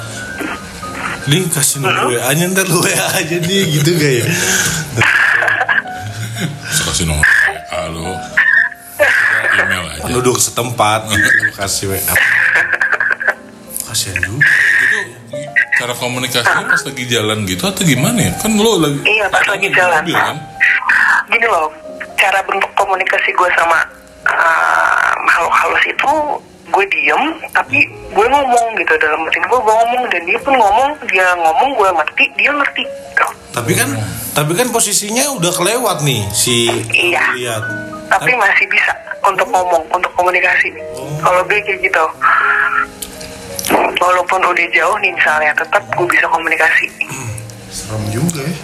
[1.26, 4.26] Nih kasih nomor WA-nya ntar lu WA aja nih gitu gak ya?
[6.66, 8.06] Bisa kasih nomor WA lu.
[9.56, 10.02] Email aja.
[10.02, 11.28] Penduduk setempat gitu
[11.58, 12.14] kasih WA.
[13.84, 14.42] Kasihan juga.
[14.42, 14.98] Itu
[15.76, 18.32] cara komunikasinya pas lagi jalan gitu atau gimana ya?
[18.38, 20.00] Kan lu lagi Iya, pas lagi jalan.
[20.00, 20.36] mobil, kan?
[21.26, 21.66] gini loh
[22.14, 23.82] cara bentuk komunikasi gue sama
[24.24, 26.12] uh, makhluk halus itu
[26.66, 30.90] gue diem tapi gue ngomong gitu dalam batin gue gue ngomong dan dia pun ngomong
[31.06, 33.26] dia ngomong gue ngerti dia ngerti gitu.
[33.50, 33.88] Tapi kan
[34.32, 37.22] tapi kan posisinya udah kelewat nih si Iya.
[37.34, 37.62] lihat.
[38.06, 40.70] tapi masih bisa untuk ngomong untuk komunikasi
[41.18, 42.04] kalau gue kayak gitu
[43.96, 46.86] walaupun udah jauh nih misalnya tetap gue bisa komunikasi
[47.68, 48.54] serem juga ya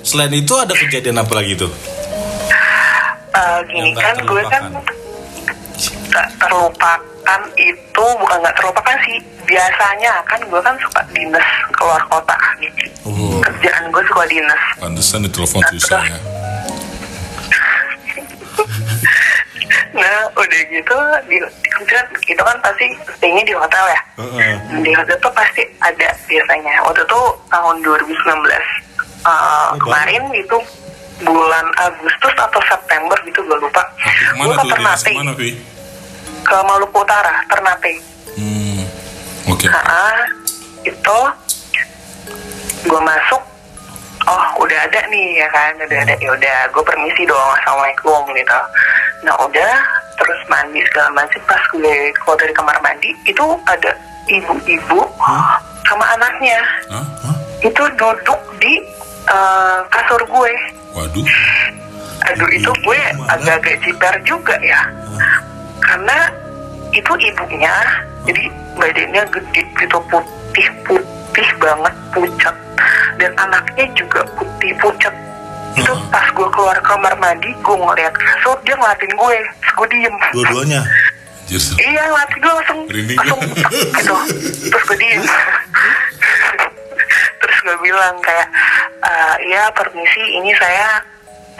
[0.00, 1.68] Selain itu ada kejadian apa lagi tuh?
[3.30, 4.62] Eh, gini kan gue kan
[6.10, 9.18] tak terlupakan itu bukan nggak terlupakan sih.
[9.46, 12.36] Biasanya kan gue kan suka dinas keluar kota
[13.02, 13.40] Oh.
[13.40, 16.18] kerjaan gue suka dinas Pantesan ditelepon susah ya.
[19.90, 20.96] nah udah gitu
[21.26, 24.00] di, di kerjaan itu kan pasti staynya di hotel ya.
[24.18, 24.54] Heeh.
[24.80, 26.74] di hotel tuh pasti ada biasanya.
[26.84, 28.88] Waktu itu tahun 2019
[29.20, 30.56] Uh, kemarin itu
[31.20, 33.84] bulan Agustus atau September gitu gue lupa.
[34.32, 35.60] Gue ke Ternate ke mana, Vi?
[36.40, 37.94] Ke Maluku Utara Ternate
[38.38, 38.86] Hmm.
[39.50, 39.66] Oke.
[39.68, 40.16] Nah,
[40.86, 41.18] itu
[42.86, 43.42] gue masuk,
[44.24, 48.58] oh udah ada nih ya kan, udah ada ya udah, gue permisi dong, assalamualaikum gitu.
[49.26, 49.74] Nah udah,
[50.16, 53.92] terus mandi segala macam pas gue keluar dari kamar mandi itu ada
[54.30, 55.00] ibu-ibu
[55.84, 57.04] sama anaknya Hah?
[57.60, 58.80] itu duduk di
[59.28, 60.52] eh, kasur gue.
[60.96, 61.28] Waduh.
[62.30, 64.80] Aduh itu gue agak-agak jiper juga ya
[65.80, 66.18] Karena
[66.90, 67.74] itu ibunya
[68.22, 68.42] Jadi
[68.74, 72.56] badannya gede gitu putih-putih banget pucat
[73.16, 75.14] Dan anaknya juga putih pucat
[75.72, 76.08] Itu Heeh.
[76.08, 80.82] pas gue keluar kamar mandi Gue ngeliat kasur dia ngeliatin gue Terus gue diem Dua-duanya.
[80.82, 81.62] Anjir.
[81.76, 82.80] Iya ngeliatin gue langsung.
[82.86, 83.40] Langsung
[83.90, 84.14] gitu
[84.68, 85.22] Terus gue diem
[87.40, 88.48] Terus gue bilang kayak
[89.00, 91.00] "Eh, Iya permisi ini saya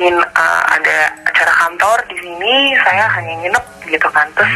[0.01, 4.25] ingin eh, ada acara kantor di sini saya hanya nginep gitu kan.
[4.33, 4.53] Terus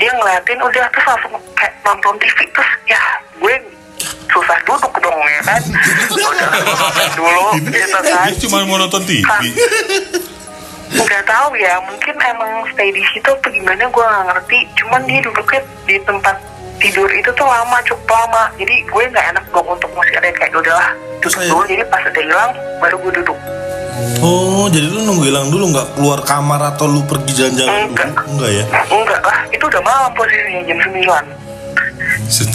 [0.00, 3.00] dia ngeliatin udah terus langsung kayak nonton TV terus ya
[3.36, 3.54] gue
[4.32, 5.60] susah duduk dong ya kan.
[6.16, 8.24] Udah dulu gitu kan.
[8.32, 9.28] Dia cuma mau nonton TV.
[10.90, 14.58] nggak tahu ya mungkin emang stay di situ apa gimana gue nggak ngerti.
[14.80, 16.36] Cuman dia duduknya di tempat
[16.80, 18.48] tidur itu tuh lama cukup lama.
[18.56, 20.90] Jadi gue nggak enak dong untuk musik ada kayak udahlah.
[21.20, 22.50] Terus duduk dulu jadi pas udah hilang
[22.80, 23.38] baru gue duduk
[24.20, 27.90] Oh, jadi lu nunggu hilang dulu nggak keluar kamar atau lu pergi jalan-jalan dulu?
[27.92, 28.10] Enggak.
[28.28, 28.64] Enggak ya?
[28.88, 32.50] enggak lah itu udah malam posisinya jam 9 Set,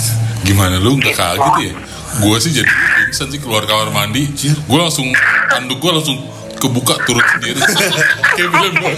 [0.46, 1.74] Gimana lu nggak kaget ya?
[2.16, 4.32] Gue sih jadi pingsan sih keluar kamar mandi.
[4.40, 5.10] Gue langsung
[5.52, 6.18] tanduk gue langsung
[6.66, 7.60] kebuka turun sendiri.
[8.40, 8.90] Kayak porno.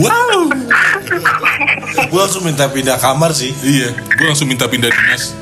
[0.00, 0.40] Wow.
[2.08, 3.52] Gua langsung minta pindah kamar sih.
[3.60, 5.36] Iya, gue langsung minta pindah dinas.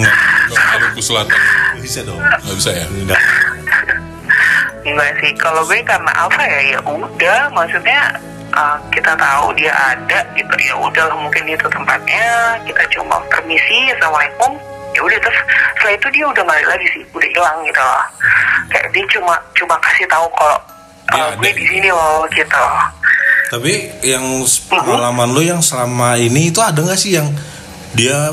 [0.00, 0.16] Enggak.
[0.48, 1.38] Ke Maluku Selatan.
[1.78, 2.18] Bisa dong.
[2.18, 2.86] Gak bisa ya?
[2.88, 3.20] Pindah.
[4.82, 8.00] Enggak sih, kalau gue karena apa ya ya udah, maksudnya
[8.50, 12.24] uh, kita tahu dia ada gitu ya udah mungkin itu tempatnya
[12.66, 14.58] kita cuma permisi assalamualaikum
[14.92, 15.38] ya udah terus
[15.78, 18.04] setelah itu dia udah balik lagi sih udah hilang gitu loh
[18.68, 20.58] kayak dia cuma cuma kasih tahu kalau
[21.16, 21.70] uh, gue di gitu.
[21.72, 22.64] sini loh gitu
[23.48, 23.72] Tapi
[24.02, 27.28] yang s- pengalaman lu yang selama ini itu ada nggak sih yang
[27.92, 28.32] dia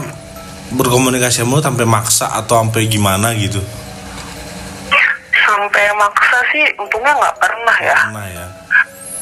[0.69, 3.59] berkomunikasi sama lu sampai maksa atau sampai gimana gitu?
[5.49, 8.45] Sampai maksa sih untungnya nggak pernah ya Pernah ya.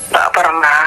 [0.08, 0.82] nggak pernah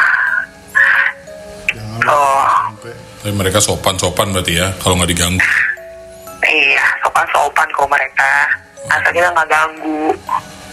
[1.70, 5.40] Jangan oh sampai Tapi mereka sopan-sopan berarti ya, kalau nggak diganggu.
[6.42, 8.28] iya sopan-sopan kok mereka
[8.88, 10.08] asal kita nggak ganggu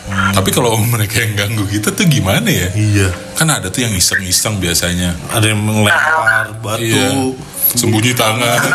[0.07, 2.71] Tapi kalau mereka yang ganggu kita tuh gimana ya?
[2.71, 3.11] Iya.
[3.35, 5.11] Kan ada tuh yang iseng-iseng biasanya.
[5.29, 6.79] Ada yang melempar batu.
[6.81, 7.07] Iya.
[7.75, 8.59] Sembunyi tangan.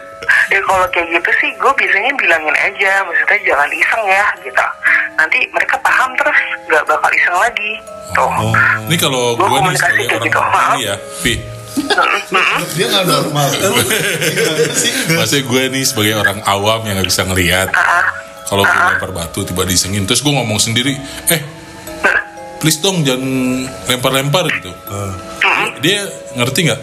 [0.50, 4.64] ya kalau kayak gitu sih gue biasanya bilangin aja maksudnya jangan iseng ya gitu
[5.16, 7.72] nanti mereka paham terus nggak bakal iseng lagi
[8.10, 8.54] tuh Oh.
[8.90, 10.40] Ini kalau Gua gue nih sebagai kayak orang gitu,
[10.74, 11.34] nih ya, Pi.
[12.74, 13.48] dia nggak normal.
[15.22, 17.68] Maksudnya gue nih sebagai orang awam yang nggak bisa ngelihat.
[18.50, 20.98] Kalau gue lempar batu tiba disengin, terus gue ngomong sendiri,
[21.30, 21.40] eh,
[22.58, 23.22] please dong jangan
[23.86, 24.74] lempar-lempar gitu.
[25.78, 26.80] Dia ngerti nggak?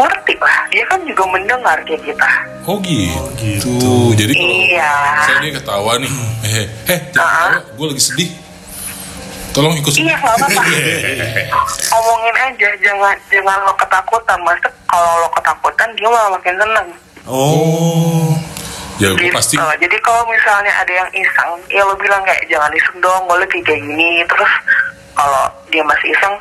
[0.00, 2.30] Ngerti lah dia kan juga mendengar kayak kita
[2.62, 3.20] Oh gitu.
[3.36, 3.72] gitu.
[4.14, 6.12] Jadi kalau iya saya dia ketawa nih,
[6.44, 8.30] eh, eh, jangan ketawa, gue lagi sedih.
[9.50, 10.06] Tolong ikut sedih.
[10.06, 10.62] iya nggak apa-apa
[11.96, 16.88] omongin aja jangan jangan lo ketakutan maksud kalau lo ketakutan dia malah makin seneng
[17.26, 18.32] Oh.
[18.96, 19.32] Ya gue Gitu.
[19.32, 23.36] pasti Jadi kalau misalnya ada yang iseng, ya lo bilang kayak jangan iseng dong, gue
[23.38, 24.20] lagi kayak gini.
[24.22, 24.52] Terus
[25.12, 26.34] kalau dia masih iseng,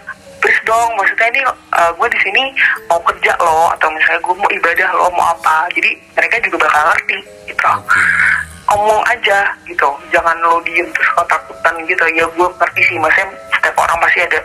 [0.69, 0.89] dong.
[0.93, 2.43] Maksudnya ini uh, gue di sini
[2.85, 5.65] mau kerja lo, atau misalnya gue mau ibadah lo mau apa.
[5.73, 7.17] Jadi mereka juga bakal ngerti
[7.49, 7.65] gitu.
[7.65, 8.03] Oke.
[8.69, 12.05] Ngomong aja gitu, jangan lo diem terus ketakutan gitu.
[12.13, 14.39] Ya gue ngerti sih, maksudnya setiap orang pasti ada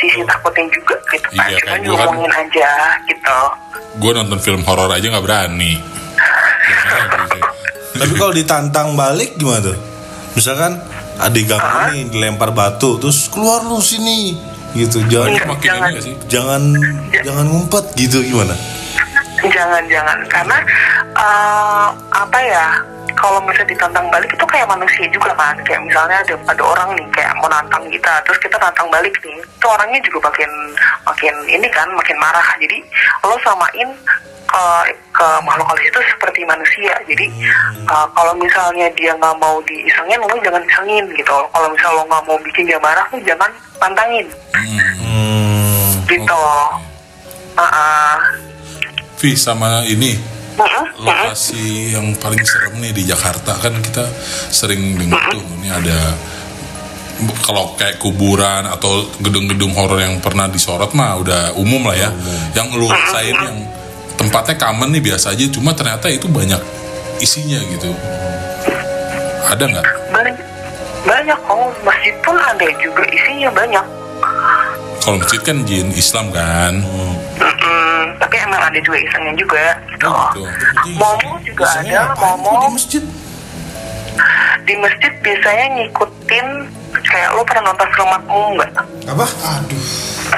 [0.00, 1.48] sisi takutnya juga gitu kan.
[1.52, 2.70] Iya, Cuman kan- ngomongin aja
[3.04, 3.38] gitu.
[3.98, 5.76] gue nonton film horor aja nggak berani.
[7.98, 9.78] Tapi kalau ditantang balik gimana tuh?
[10.38, 10.78] Misalkan
[11.18, 14.38] adik ganggu nih dilempar batu terus keluar lu sini
[14.76, 14.98] gitu.
[15.08, 15.90] Jangan makin jangan.
[15.90, 16.14] ini sih?
[16.28, 16.62] jangan
[17.24, 18.54] jangan ngumpet gitu gimana?
[19.38, 20.58] Jangan-jangan karena
[21.14, 22.66] eh, apa ya?
[23.18, 25.58] Kalau misalnya ditantang balik itu kayak manusia juga kan.
[25.66, 29.42] Kayak misalnya ada ada orang nih kayak mau nantang kita, terus kita nantang balik nih.
[29.42, 30.50] Itu orangnya juga makin
[31.02, 32.46] makin ini kan, makin marah.
[32.62, 32.78] Jadi
[33.26, 33.90] lo samain
[34.48, 34.64] ke
[35.10, 36.94] ke makhluk halus itu seperti manusia.
[37.10, 37.26] Jadi
[37.90, 41.34] eh, kalau misalnya dia nggak mau diisengin, lo jangan isengin gitu.
[41.50, 44.26] Kalau misalnya lo nggak mau bikin dia marah, lo jangan pantangin
[44.98, 46.02] Hmm.
[46.04, 46.42] gitu.
[47.54, 48.16] Ah, ah.
[49.18, 50.14] Vi sama ini
[50.98, 54.02] lokasi yang paling serem nih di Jakarta kan kita
[54.50, 55.94] sering dengar tuh ini ada
[57.42, 62.10] kalau kayak kuburan atau gedung-gedung horor yang pernah disorot mah udah umum lah ya.
[62.54, 63.58] Yang lu rasain yang
[64.14, 66.62] tempatnya common nih biasa aja, cuma ternyata itu banyak
[67.18, 67.90] isinya gitu.
[69.50, 69.86] Ada nggak?
[71.00, 73.86] Banyak kok masjid pun ada juga isinya banyak
[74.98, 76.74] Kalau masjid kan jin Islam kan.
[77.38, 80.42] Mm-mm, tapi emang ada juga isengnya juga gitu Oh, gitu.
[80.94, 83.02] momo juga Biasanya ada momo di masjid?
[84.60, 86.46] di masjid biasanya ngikutin
[87.00, 88.70] kayak lo pernah nonton film makmum nggak
[89.06, 89.24] Apa?
[89.56, 89.84] Aduh,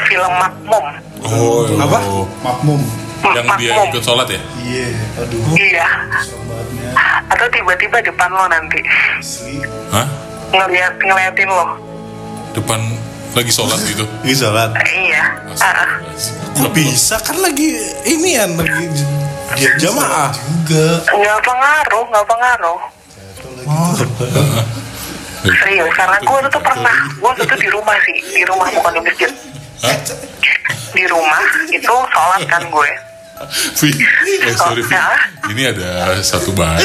[0.05, 0.85] film makmum
[1.21, 1.99] Oh, Apa?
[2.41, 2.81] makmum.
[3.23, 4.41] Yang dia makmum ikut sholat ya?
[4.57, 4.89] Iya,
[5.19, 5.43] aduh.
[5.55, 5.87] iya
[6.21, 6.89] Sobatnya
[7.29, 8.81] atau tiba-tiba depan lo nanti
[9.17, 9.61] asli.
[9.91, 10.07] Hah?
[10.51, 11.65] Ngeliat ngeliatin lo
[12.51, 12.81] Depan
[13.31, 14.03] lagi sholat gitu?
[14.27, 14.75] Ini sholat.
[14.75, 15.25] Eh, iya
[15.57, 15.91] Ah, ah.
[16.53, 18.87] Kok bisa kan lagi ini ya lagi
[19.57, 20.31] j- jamaah.
[20.33, 20.99] Juga.
[21.07, 22.81] nggak pengaruh nggak pengaruh
[23.63, 23.93] Oh.
[25.57, 29.31] serius karena gue tuh pernah gue tuh di rumah sih di rumah bukan di masjid
[29.81, 29.97] Hah?
[30.91, 32.91] di rumah itu sholat kan gue
[33.73, 33.89] Vi,
[34.39, 34.93] eh sorry Vi.
[35.49, 35.91] Ini ada
[36.21, 36.85] satu barang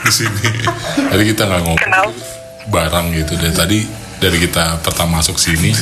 [0.00, 0.62] di sini.
[1.02, 2.14] Tadi kita nggak ngomong Kenapa?
[2.66, 3.78] Barang gitu dari tadi
[4.16, 5.74] dari kita pertama masuk sini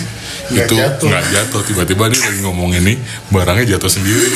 [0.51, 4.28] Nggak itu nggak jatuh tiba-tiba nih lagi ngomong ini barangnya jatuh sendiri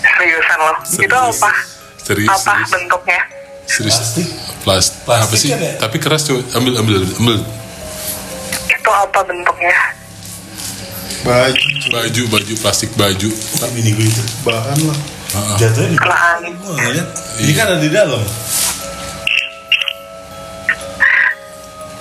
[0.00, 0.74] Seriusan lo?
[0.86, 1.50] Itu apa?
[1.98, 3.20] serius Apa serius bentuknya?
[3.64, 4.26] serius Plastik.
[4.62, 5.72] plastik Plastik apa sih kan ya?
[5.80, 7.36] tapi keras cuy ambil ambil ambil
[8.64, 9.76] Itu apa bentuknya?
[11.24, 14.22] baju baju baju plastik baju Bukan mini gue itu.
[14.44, 14.98] bahan lah
[15.34, 15.56] Heeh.
[15.58, 17.08] Jatuhnya di ngeliat.
[17.42, 18.22] Ini kan ada di dalam.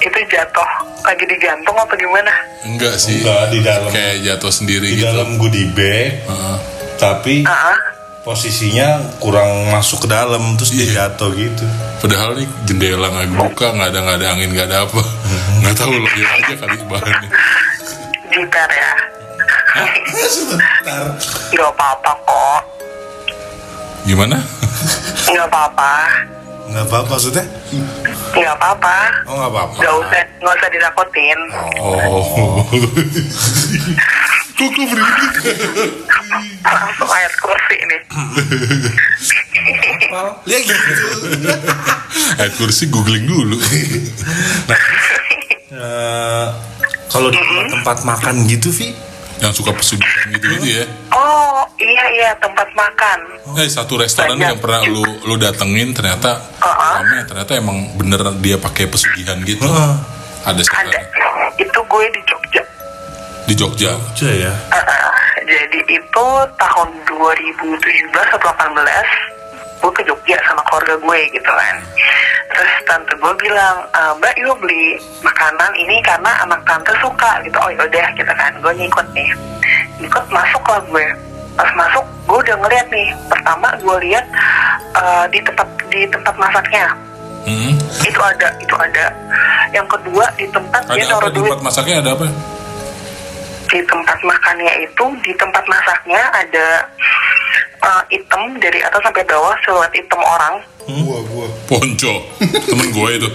[0.04, 0.70] Itu jatuh
[1.02, 2.32] lagi digantung apa gimana?
[2.64, 3.90] enggak sih Enggak di dalam.
[3.90, 6.24] kayak jatuh sendiri Di gitu dalam goodie bag.
[6.24, 6.58] Heeh.
[6.96, 7.76] Tapi Ah,
[8.22, 8.88] posisinya
[9.18, 11.66] kurang masuk ke dalam terus dia jatuh gitu.
[12.00, 15.02] padahal nih jendela nggak buka nggak ada nggak ada angin nggak ada apa
[15.60, 17.30] nggak tahu lo aja kali bahannya
[18.30, 18.92] jiper ya.
[20.24, 21.04] Sebentar.
[21.50, 22.62] Gak apa-apa kok.
[24.04, 24.38] gimana
[25.26, 25.92] Gak apa-apa.
[26.64, 27.46] Nggak apa-apa maksudnya?
[28.34, 28.96] Gak apa-apa.
[29.28, 29.78] Oh nggak apa-apa.
[29.78, 31.40] Gak usah, gak usah ditakutin.
[31.78, 32.64] oh
[34.54, 35.50] kok kok berhenti
[36.64, 38.02] Langsung ayat kursi nih.
[40.46, 40.84] Lihat gitu.
[42.38, 43.58] eh kursi googling dulu
[45.74, 46.48] Eh,
[47.10, 48.94] kalau di tempat makan gitu, Vi,
[49.44, 53.20] yang suka pesugihan gitu gitu ya Oh iya iya tempat makan.
[53.54, 56.96] eh satu restoran yang pernah lu lu datengin ternyata Uh-uh.
[56.98, 59.94] rame ternyata emang bener dia pakai pesugihan gitu Heeh.
[60.42, 60.62] ada Ada.
[60.64, 60.92] sekarang
[61.56, 62.64] Itu gue di Jogja.
[63.44, 64.54] di Jogja aja ya.
[64.72, 65.12] Uh,
[65.44, 67.60] jadi itu tahun 2017
[68.32, 69.33] atau 18
[69.84, 71.76] gue ke Jogja sama keluarga gue gitu kan.
[72.56, 77.60] Terus tante gue bilang "Eh, mbak yuk beli makanan ini karena anak tante suka gitu.
[77.60, 78.56] Oh yaudah gitu kan.
[78.64, 79.28] Gue ngikut nih.
[80.00, 81.06] Ikut masuk lah gue.
[81.60, 83.12] Pas masuk gue udah ngeliat nih.
[83.28, 84.26] Pertama gue lihat
[84.96, 86.88] eh, di tempat di tempat masaknya.
[87.44, 87.76] Hmm.
[88.08, 89.12] itu ada itu ada.
[89.76, 91.96] Yang kedua di tempat ada dia di tempat masaknya?
[92.00, 92.28] Ada apa?
[93.68, 96.88] Di tempat makannya itu di tempat masaknya ada
[97.84, 100.56] uh, item dari atas sampai bawah siluet item orang.
[100.84, 101.48] Gua gua.
[101.68, 102.14] Ponco.
[102.42, 103.30] Temen gue itu.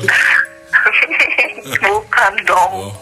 [1.85, 2.73] Bukan dong.
[2.89, 2.93] Oh.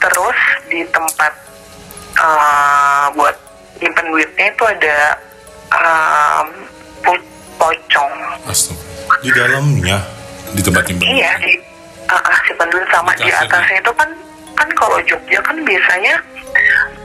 [0.00, 0.38] terus
[0.72, 1.28] di tempat
[2.16, 3.36] uh, buat
[3.76, 4.98] nyimpen duitnya itu ada
[5.76, 6.46] um,
[7.04, 7.28] po-
[7.60, 8.12] pocong.
[8.48, 9.98] Astaga Di dalamnya.
[10.50, 11.52] di tempat nyimpen iya di
[12.08, 14.08] uh, uh, simpen duit sama Di di atasnya itu kan
[14.56, 16.14] kan kalau Jogja kan biasanya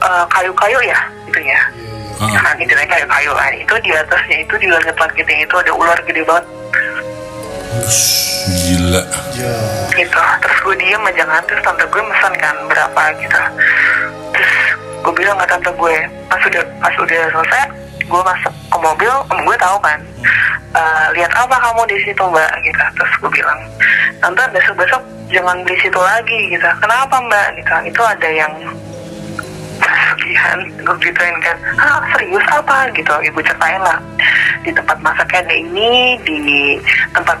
[0.00, 1.60] uh, kayu-kayu ya gitu ya.
[1.76, 1.95] Heeh.
[2.16, 6.22] Nah gitu ya kayu-kayu kan itu di atasnya itu di langit-langitnya itu ada ular gede
[6.24, 6.44] banget.
[8.46, 9.02] Gila.
[9.36, 9.52] Ya
[9.92, 10.20] gitu.
[10.40, 13.40] Terus gue diem aja kan terus tante gue pesan kan berapa gitu.
[14.32, 14.52] Terus
[15.04, 15.94] gue bilang ke tante gue
[16.30, 17.62] pas udah pas udah selesai
[18.06, 19.98] gue masuk ke mobil om gue tahu kan
[20.76, 22.50] "Eh, lihat apa kamu di situ mbak?
[22.64, 22.82] Gitu.
[22.96, 23.58] Terus gue bilang
[24.22, 26.68] tante besok besok jangan beli situ lagi gitu.
[26.80, 27.46] Kenapa mbak?
[27.60, 27.92] Gitu.
[27.92, 28.52] Itu ada yang
[29.86, 32.90] pesugihan gue gituin kan ah serius apa?
[32.90, 33.98] Gitu ibu ceritain lah.
[34.66, 36.40] Di tempat masaknya ada ini di
[37.14, 37.38] tempat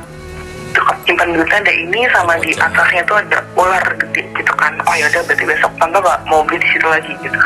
[1.08, 4.72] simpan duitnya ada ini sama di atasnya tuh ada ular gede gitu kan.
[4.86, 7.38] Oh yaudah berarti besok tante gak mau beli di situ lagi gitu.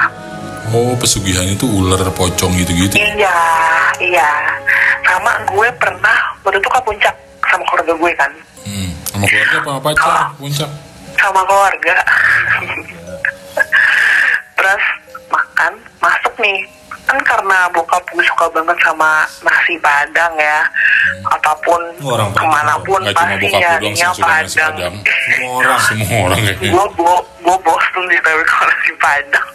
[0.71, 3.37] Oh pesugihan itu ular pocong gitu gitu iya
[3.99, 4.31] iya.
[5.03, 7.15] Sama gue pernah waktu itu ke puncak
[7.51, 8.33] sama keluarga gue kan.
[8.61, 8.93] Hmm.
[9.09, 10.71] sama keluarga apa sama pacar puncak?
[11.19, 11.97] sama keluarga
[14.61, 14.85] terus
[15.33, 16.61] makan masuk nih.
[17.09, 20.61] Kan karena bokap gue suka banget sama nasi padang ya.
[21.27, 22.45] Apa pun Orang Padang.
[22.45, 24.73] ke mana pun cuma pasti sih nyarinya padang.
[24.77, 24.95] padang.
[25.01, 25.81] Semua orang.
[25.81, 29.47] semua orang kayaknya gue gue gue bosen sih tapi kalau nasi padang.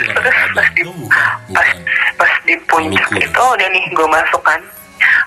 [0.00, 1.30] Bukan terus pas di bukan.
[1.54, 1.68] pas
[2.18, 3.24] pas di puncak Maluku.
[3.24, 4.60] itu udah nih gue masuk kan.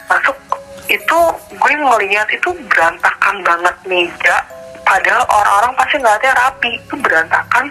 [0.06, 0.38] Masuk
[0.86, 4.38] itu gue ngeliat itu berantakan banget meja
[4.84, 7.66] padahal orang-orang pasti ngeliatnya rapi itu berantakan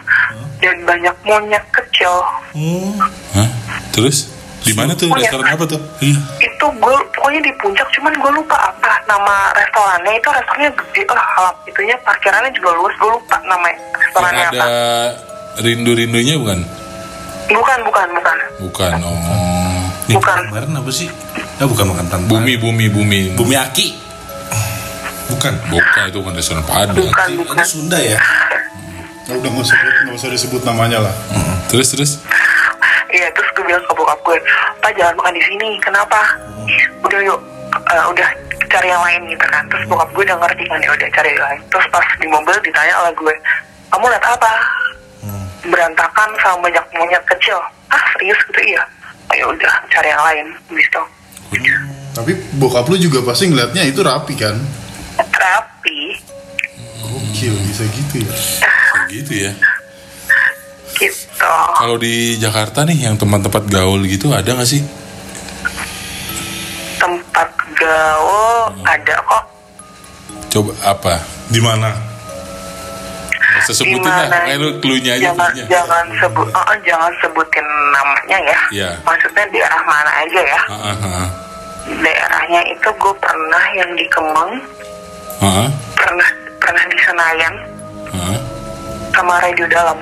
[0.59, 2.97] dan banyak monyet kecil Hmm.
[3.33, 3.49] Hah?
[3.91, 4.29] terus
[4.63, 5.27] di mana tuh Oh, ya.
[5.27, 6.19] restoran apa tuh Iya.
[6.41, 11.27] itu gue pokoknya di puncak cuman gue lupa apa nama restorannya itu restorannya gede lah
[11.31, 14.67] halap itunya parkirannya juga luas gue lupa nama yang restorannya ada apa
[15.61, 16.59] rindu-rindunya bukan
[17.49, 19.19] bukan bukan bukan bukan oh
[20.03, 20.51] Nih, Bukan.
[20.51, 21.07] kemarin apa sih?
[21.57, 22.27] Ya bukan makan tanpa.
[22.27, 23.87] bumi bumi bumi Bumi Aki.
[25.33, 25.55] Bukan.
[25.73, 28.19] bukan itu bukan restoran padang bukan Itu bukan Sunda ya?
[29.23, 31.15] Nah, udah nggak usah sebut nggak usah disebut namanya lah
[31.71, 32.13] terus terus
[33.13, 34.41] Iya terus gue bilang ke bokap gue,
[34.81, 36.17] Pak jangan makan di sini, kenapa?
[37.05, 37.37] Udah yuk,
[37.69, 38.29] eh, udah
[38.73, 39.61] cari yang lain gitu kan.
[39.69, 41.61] Terus bokap gue udah ngerti kan, ya udah cari yang lain.
[41.69, 43.35] Terus pas di mobil ditanya oleh gue,
[43.93, 44.53] kamu lihat apa?
[45.69, 47.61] Berantakan sama banyak monyet kecil.
[47.93, 48.81] ah serius gitu iya
[49.29, 51.01] oh ya udah cari yang lain gitu
[52.17, 54.57] Tapi bokap lu juga pasti ngeliatnya itu rapi kan?
[55.83, 56.15] Rapi
[57.03, 58.35] Gokil, bisa gitu ya.
[59.13, 59.53] gitu ya.
[60.95, 61.51] Gitu.
[61.75, 64.87] Kalau di Jakarta nih yang tempat-tempat gaul gitu ada nggak sih?
[67.03, 69.45] Tempat gaul ada kok.
[70.55, 71.15] Coba apa?
[71.51, 71.91] Di mana?
[73.67, 78.39] Usah sebutin lah kayak lu cluenya aja jangan jangan sebut oh, oh, jangan sebutin namanya
[78.43, 78.59] ya.
[78.73, 78.91] Iya.
[79.05, 80.61] maksudnya daerah mana aja ya.
[80.71, 81.29] Ah, ah, ah.
[82.01, 84.63] daerahnya itu gue pernah yang di Kemang
[85.43, 85.67] Ah,
[85.99, 86.29] pernah
[86.63, 87.55] pernah di Senayan
[88.15, 88.39] ah.
[89.11, 89.99] sama radio dalam.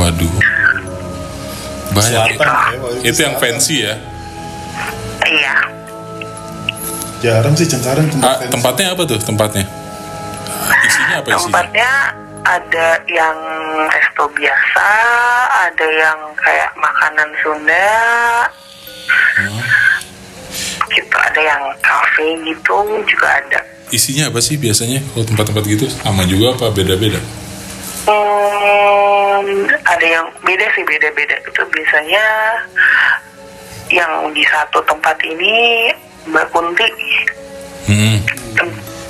[0.00, 0.32] Waduh.
[1.92, 3.94] Banyak Selatan ya, waktu itu yang fancy ya?
[5.20, 5.56] Iya.
[7.20, 8.52] Jarang sih Cengkareng tempat Ah, fancy.
[8.56, 9.64] tempatnya apa tuh tempatnya?
[10.80, 11.44] Isinya apa isinya?
[11.44, 11.90] Tempatnya
[12.40, 13.36] ada yang
[13.92, 14.88] resto biasa
[15.68, 17.92] ada yang kayak makanan Sunda.
[20.88, 25.02] Gitu ada yang kafe gitu juga ada isinya apa sih biasanya?
[25.14, 27.20] Kalau tempat-tempat gitu sama juga apa beda-beda?
[28.06, 31.36] Hmm, ada yang beda sih beda-beda.
[31.46, 32.24] Itu biasanya
[33.90, 35.90] yang di satu tempat ini
[36.30, 36.88] Mbak Kunti.
[37.90, 38.22] Hmm.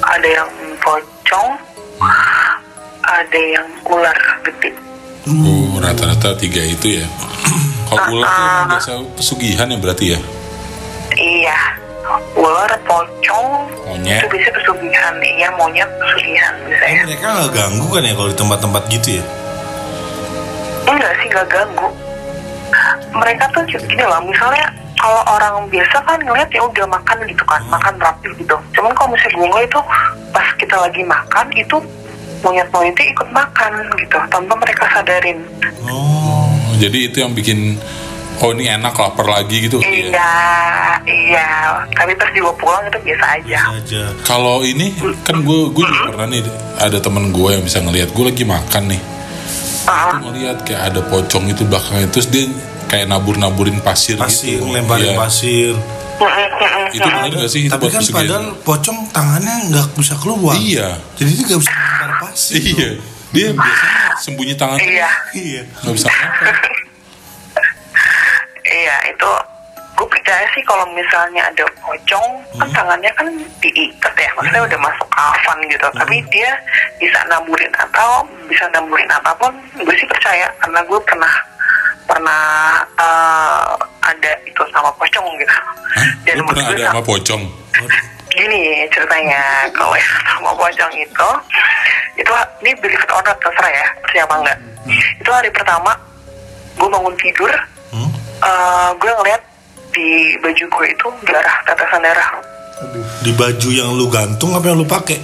[0.00, 0.48] ada yang
[0.80, 1.52] pocong
[3.04, 4.72] ada yang ular gede
[5.28, 7.06] oh rata-rata tiga itu ya.
[7.90, 10.20] Kalau ular tuh emang biasa pesugihan ya berarti ya?
[11.18, 11.58] Iya
[12.34, 13.48] ular pocong.
[13.86, 14.22] Monyet.
[14.22, 18.36] itu biasanya pesugihan iya monyet pesugihan Eh, biasanya mereka nggak ganggu kan ya kalau di
[18.38, 19.24] tempat-tempat gitu ya?
[20.86, 21.88] enggak sih nggak ganggu.
[23.11, 27.61] Mereka tuh gini lah misalnya kalau orang biasa kan ngeliat ya udah makan gitu kan
[27.66, 28.57] makan rapi gitu.
[28.72, 29.80] Cuman kalau misalnya gue ngeliat itu
[30.30, 31.76] pas kita lagi makan itu
[32.40, 35.38] monyet-monyetnya ikut makan gitu tanpa mereka sadarin.
[35.84, 37.76] Oh, jadi itu yang bikin
[38.38, 39.82] oh ini enak lapar lagi gitu.
[39.82, 40.30] Ya iya
[41.04, 41.48] iya.
[41.90, 43.60] Tapi pas dibawa pulang itu biasa aja.
[43.74, 44.02] Aja.
[44.22, 44.94] kalau ini
[45.26, 46.42] kan gue gue juga pernah nih
[46.78, 48.14] ada temen gue yang bisa ngelihat.
[48.14, 49.00] Gue lagi makan nih.
[49.80, 52.08] Tuh ngelihat kayak ada pocong itu belakangnya.
[52.08, 52.46] Terus dia
[52.86, 55.18] kayak nabur-naburin pasir, Pasir, gitu ngelemparin Iya.
[55.18, 55.74] pasir.
[56.90, 57.62] itu benar nggak sih?
[57.64, 60.52] Itu Tapi kan padahal pocong tangannya nggak bisa keluar.
[60.58, 60.98] iya.
[61.16, 62.60] Jadi dia nggak bisa lempar pasir.
[62.60, 62.90] iya.
[63.30, 64.78] dia biasanya sembunyi tangan.
[64.78, 65.10] Iya.
[65.32, 65.62] Iya.
[65.80, 66.50] nggak bisa apa
[68.70, 69.30] iya itu
[70.00, 73.28] gue percaya sih kalau misalnya ada pocong kan tangannya kan
[73.60, 75.86] diikat ya maksudnya udah masuk kafan gitu.
[75.92, 76.56] Tapi dia
[76.96, 80.48] bisa naburin atau bisa naburin apa pun gue sih percaya.
[80.62, 81.34] Karena gue pernah
[82.08, 82.42] pernah
[82.96, 85.56] eh, ada itu sama pocong gitu.
[86.24, 87.42] Dan lu pernah ada sama pocong?
[88.30, 91.28] Gini ceritanya kalau yang sama pocong itu
[92.16, 92.32] itu
[92.64, 94.58] ini believe it or not terserah ya percaya apa enggak.
[95.20, 95.92] Itu hari pertama
[96.80, 97.52] gue bangun tidur
[98.41, 98.49] Hmm?
[98.49, 99.43] eh, gue ngeliat
[99.91, 102.30] di baju gue itu darah tetesan darah
[102.80, 103.05] Aduh.
[103.20, 105.20] Di baju yang lu gantung apa yang lu pakai?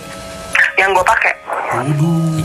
[0.77, 1.33] yang gue pakai
[1.73, 2.37] aduh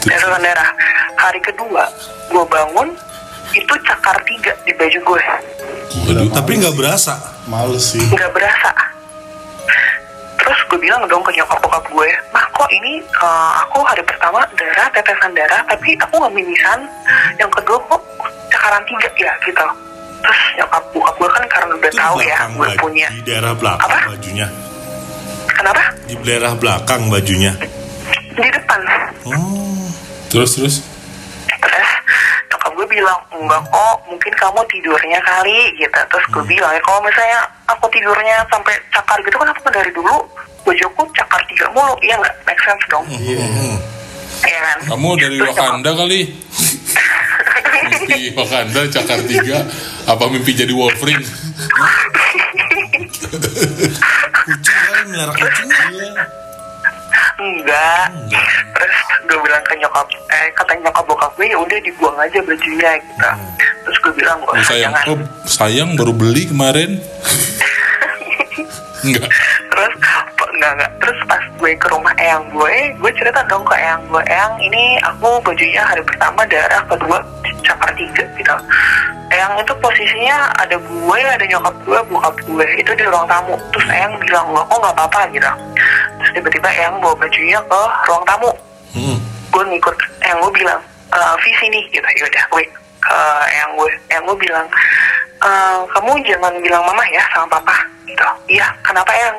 [0.00, 0.70] tetesan darah
[1.16, 1.82] hari kedua
[2.28, 2.94] gue bangun
[3.52, 5.22] itu cakar tiga di baju gue
[6.06, 7.18] waduh Tapi nggak berasa.
[7.44, 8.02] Males sih.
[8.06, 8.70] nggak berasa
[10.38, 14.46] terus gue bilang dong ke nyokap bokap gue mah kok ini eh, aku hari pertama
[14.52, 16.86] darah tetesan darah tapi aku nggak mimisan
[17.36, 18.02] yang kedua kok
[18.48, 19.66] cakaran tiga ya gitu
[20.22, 23.90] terus nyokap bokap gue kan karena udah tahu ya gue baju- punya Di daerah belakang
[23.90, 23.98] Apa?
[24.10, 24.46] bajunya.
[25.48, 27.52] kenapa Di daerah belakang bajunya.
[28.32, 28.80] di depan
[29.24, 29.86] Oh.
[30.28, 30.76] terus terus
[31.52, 31.90] terus
[32.48, 37.00] nyokap gue bilang enggak kok mungkin kamu tidurnya kali gitu terus gue bilang ya kalau
[37.00, 40.16] misalnya aku tidurnya sampai cakar gitu kan aku dari dulu
[40.62, 43.76] bajuku cakar tiga mulu iya nggak make sense dong Hmm.
[44.42, 46.20] Iya kan kamu dari Terus nyokap- Wakanda kali
[47.92, 49.66] mimpi Wakanda cakar tiga.
[50.06, 51.24] Apa mimpi jadi Wolverine?
[54.42, 55.68] Kucing kali melihara kucing.
[55.70, 56.10] Iya.
[57.42, 58.06] enggak.
[58.72, 58.96] Terus
[59.28, 63.30] gue bilang ke nyokap eh kata nyokap bokap gue ya udah dibuang aja bajunya gitu.
[63.82, 64.94] Terus gue bilang oh, sayang.
[64.94, 65.04] jangan.
[65.10, 66.98] Oh sayang baru beli kemarin
[69.04, 69.28] enggak.
[69.70, 69.92] Terus
[70.54, 70.92] enggak enggak.
[71.02, 74.98] Terus pas gue ke rumah eyang gue gue cerita dong ke eyang gue eyang ini
[75.02, 77.18] aku bajunya hari pertama darah kedua
[77.62, 78.54] cakar tiga gitu.
[79.32, 83.54] Eyang itu posisinya ada gue ada nyokap gue bokap gue itu di ruang tamu.
[83.74, 85.50] Terus eyang bilang nggak kok nggak apa-apa gitu.
[86.20, 88.52] Terus tiba-tiba eyang bawa bajunya ke ruang tamu.
[88.92, 89.16] Hmm.
[89.52, 90.80] gue ngikut yang gue bilang
[91.12, 92.04] e, visi nih gitu.
[92.04, 92.64] Yaudah gue
[93.02, 94.66] ke yang gue yang gue bilang
[95.42, 95.50] "E,
[95.90, 97.74] kamu jangan bilang mama ya sama papa
[98.06, 98.24] gitu.
[98.58, 99.36] Iya kenapa yang?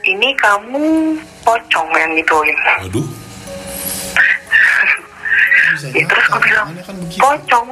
[0.00, 1.12] Ini kamu
[1.44, 2.56] pocong yang gituin
[5.76, 7.66] Bisa Ya, terus gue bilang kan pocong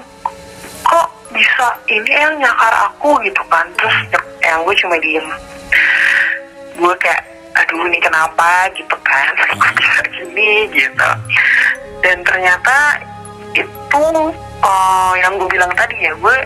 [0.89, 3.17] kok bisa ini yang nyakar aku?
[3.25, 3.67] Gitu kan.
[3.77, 3.97] Terus
[4.45, 5.27] yang gue cuma diem.
[6.79, 7.25] Gue kayak
[7.59, 8.69] aduh ini kenapa?
[8.77, 9.33] Gitu kan.
[9.77, 11.11] Bisa gini gitu.
[12.05, 13.01] Dan ternyata
[13.89, 14.25] itu
[14.61, 16.37] eh, yang gue bilang tadi ya gue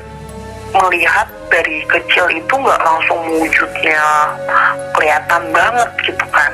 [0.72, 4.00] melihat dari kecil itu nggak langsung wujudnya
[4.96, 6.48] kelihatan banget gitu kan.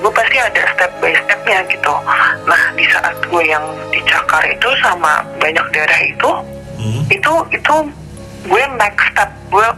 [0.00, 1.92] Gue pasti ada step by stepnya gitu.
[2.48, 6.32] Nah di saat gue yang dicakar itu sama banyak darah itu
[6.80, 7.04] Hmm.
[7.12, 7.74] itu itu
[8.48, 9.68] gue next step gue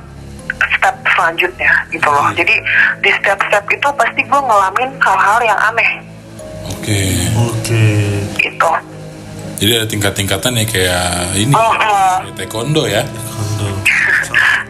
[0.78, 2.30] step selanjutnya gitu loh.
[2.30, 2.62] Jadi
[3.02, 5.90] di step-step itu pasti gue ngalamin hal-hal yang aneh.
[6.70, 6.98] Oke.
[7.34, 7.82] Oke.
[8.38, 8.70] gitu
[9.62, 11.06] Jadi ada tingkat-tingkatan ya kayak
[11.38, 12.14] ini Oh, oh.
[12.20, 13.06] kayak taekwondo ya.
[13.06, 13.68] Kondo.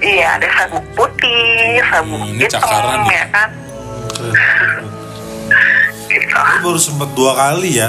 [0.04, 1.40] iya ada sabuk putih
[1.82, 3.14] sabuk Hmm, ini hitam cakaran nih.
[3.14, 3.48] ya kan
[6.04, 7.88] gitu Lu baru sempat dua kali ya.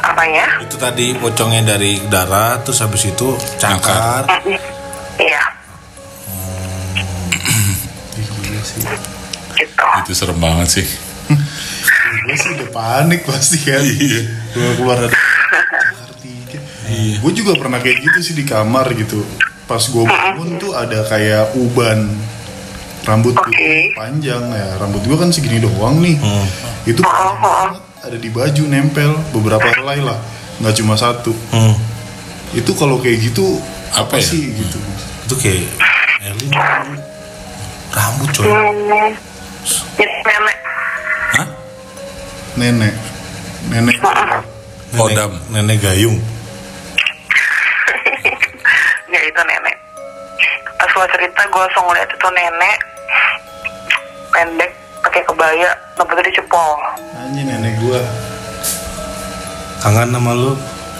[0.00, 4.24] apanya Itu tadi pocongnya dari darah, terus habis itu cakar.
[5.18, 5.42] iya
[9.52, 10.86] gitu Itu serem banget sih.
[12.30, 14.20] Gue sih udah panik pasti kan Iya.
[14.50, 16.58] gue keluar ada cakar tiga
[17.18, 19.22] gue juga pernah kayak gitu sih di kamar gitu.
[19.64, 22.10] Pas gue bangun tuh ada kayak uban.
[23.00, 23.94] Rambut gue Oke.
[23.94, 24.42] panjang.
[24.50, 26.18] Ya rambut gue kan segini doang nih.
[26.84, 30.18] Itu panjang banget, ada di baju nempel beberapa helai lah.
[30.58, 31.30] Nggak cuma satu.
[31.50, 31.74] Hmm.
[32.50, 33.62] itu kalau kayak gitu
[33.94, 34.26] Apa apa, ya?
[34.26, 34.78] sih gitu?
[35.24, 35.70] Itu kayak
[36.26, 36.50] Elin.
[37.90, 38.46] Rambut coy.
[38.46, 39.14] Hmm,
[39.94, 40.79] itu nenek Hah?
[42.58, 42.94] Nenek
[43.68, 44.00] nenek Nenek,
[44.98, 45.30] Kodam.
[45.54, 46.16] nenek gayung.
[49.12, 49.76] ya itu nenek
[50.74, 52.76] pas gue cerita gue langsung ngeliat itu nenek
[54.30, 54.70] pendek
[55.00, 56.76] pakai kebaya rambutnya dicepol
[57.16, 58.00] anjing nenek gue
[59.80, 60.52] Kangen sama lu.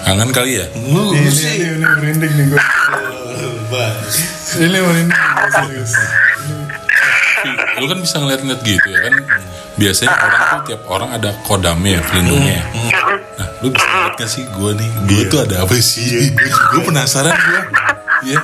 [0.08, 0.64] Kangen kali ya?
[0.72, 1.52] Lu ini, ini, sih.
[1.60, 2.62] ini, ini merinding nih gue
[4.56, 5.20] ini merinding
[5.52, 5.92] serius
[7.76, 9.12] Lu kan bisa ngeliat-ngeliat gitu ya kan?
[9.80, 12.60] Biasanya orang tuh tiap orang ada kodamnya ya, pelindungnya.
[13.40, 14.90] Nah, lu bisa ngeliat gak sih gue nih?
[15.08, 16.28] Gue tuh ada apa sih?
[16.36, 17.60] gue penasaran gue.
[18.28, 18.38] Iya.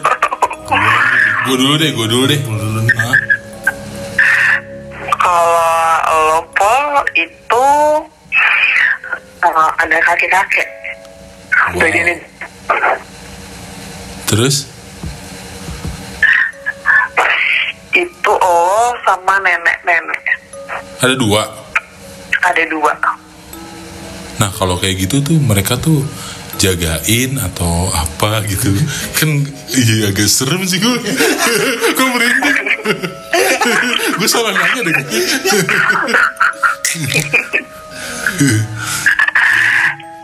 [1.44, 2.40] Gue dulu deh, gue dulu deh.
[2.40, 2.96] Dulu nih.
[2.96, 3.16] Hah?
[5.26, 7.66] kalau lo pol itu
[9.42, 10.68] uh, ada kakek-kakek
[11.66, 11.82] Wow.
[11.82, 12.14] jadi ini
[14.30, 14.70] Terus?
[17.96, 20.15] itu oh sama nenek-nenek
[21.06, 21.42] Ada dua.
[22.42, 22.90] ada dua.
[24.42, 26.02] Nah kalau kayak gitu tuh mereka tuh
[26.58, 28.74] jagain atau apa gitu.
[29.14, 30.98] Kan iya agak serem sih gue.
[31.96, 32.58] Gue merinding.
[34.18, 34.96] Gue salah nanya deh.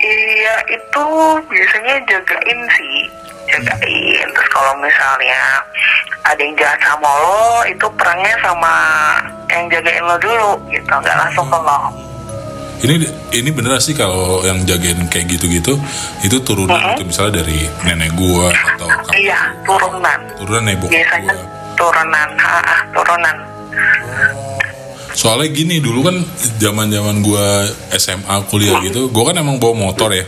[0.02, 1.04] Iya itu
[1.46, 3.06] biasanya jagain sih.
[3.54, 4.26] Jagain.
[4.34, 5.62] Terus kalau misalnya
[6.32, 8.74] ada yang jahat sama lo itu perangnya sama
[9.52, 10.88] yang jagain lo dulu gitu.
[10.88, 11.78] Nggak langsung ke lo.
[12.82, 12.94] Ini
[13.30, 15.78] ini bener sih kalau yang jagain kayak gitu-gitu
[16.26, 20.20] itu turunan gitu misalnya dari nenek gua atau kakak iya turunan.
[20.40, 21.46] Turunan ya biasanya gua
[21.78, 22.28] turunan.
[22.40, 23.36] Ha, ah, turunan.
[25.12, 26.16] Soalnya gini dulu kan
[26.58, 30.24] zaman zaman gua SMA kuliah gitu gua kan emang bawa motor ya.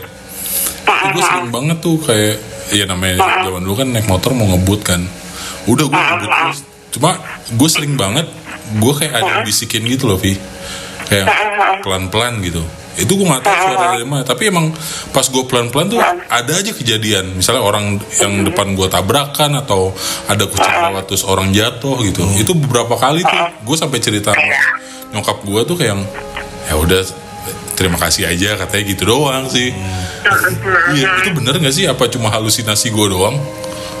[0.85, 2.37] Gue sering banget tuh kayak
[2.73, 5.01] ya namanya zaman dulu kan naik motor mau ngebut kan
[5.65, 6.59] udah gue ngebut terus
[6.95, 7.19] cuma
[7.51, 8.27] gue sering banget
[8.73, 10.33] gue kayak ada yang bisikin gitu loh Vi.
[11.05, 11.29] Kayak
[11.85, 12.65] pelan pelan gitu.
[12.95, 14.71] Itu gue nggak tahu suara dari mana tapi emang
[15.11, 17.37] pas gue pelan pelan tuh ada aja kejadian.
[17.37, 19.93] Misalnya orang yang depan gue tabrakan atau
[20.25, 22.23] ada kucing lewat terus orang jatuh gitu.
[22.39, 24.57] Itu beberapa kali tuh gue sampai cerita sama
[25.13, 26.01] nyokap gue tuh kayak yang,
[26.67, 27.01] ya udah
[27.77, 29.69] terima kasih aja katanya gitu doang sih.
[30.95, 31.85] Iya itu bener nggak sih?
[31.85, 33.37] Apa cuma halusinasi gue doang?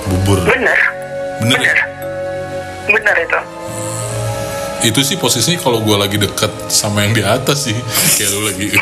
[0.09, 0.41] Bubur.
[0.41, 0.94] bener
[1.39, 1.75] bener ya?
[2.85, 3.39] Bener bener itu.
[4.85, 7.73] Itu sih posisinya kalau gue lagi deket sama yang di atas sih.
[8.17, 8.67] Kayak lu lagi.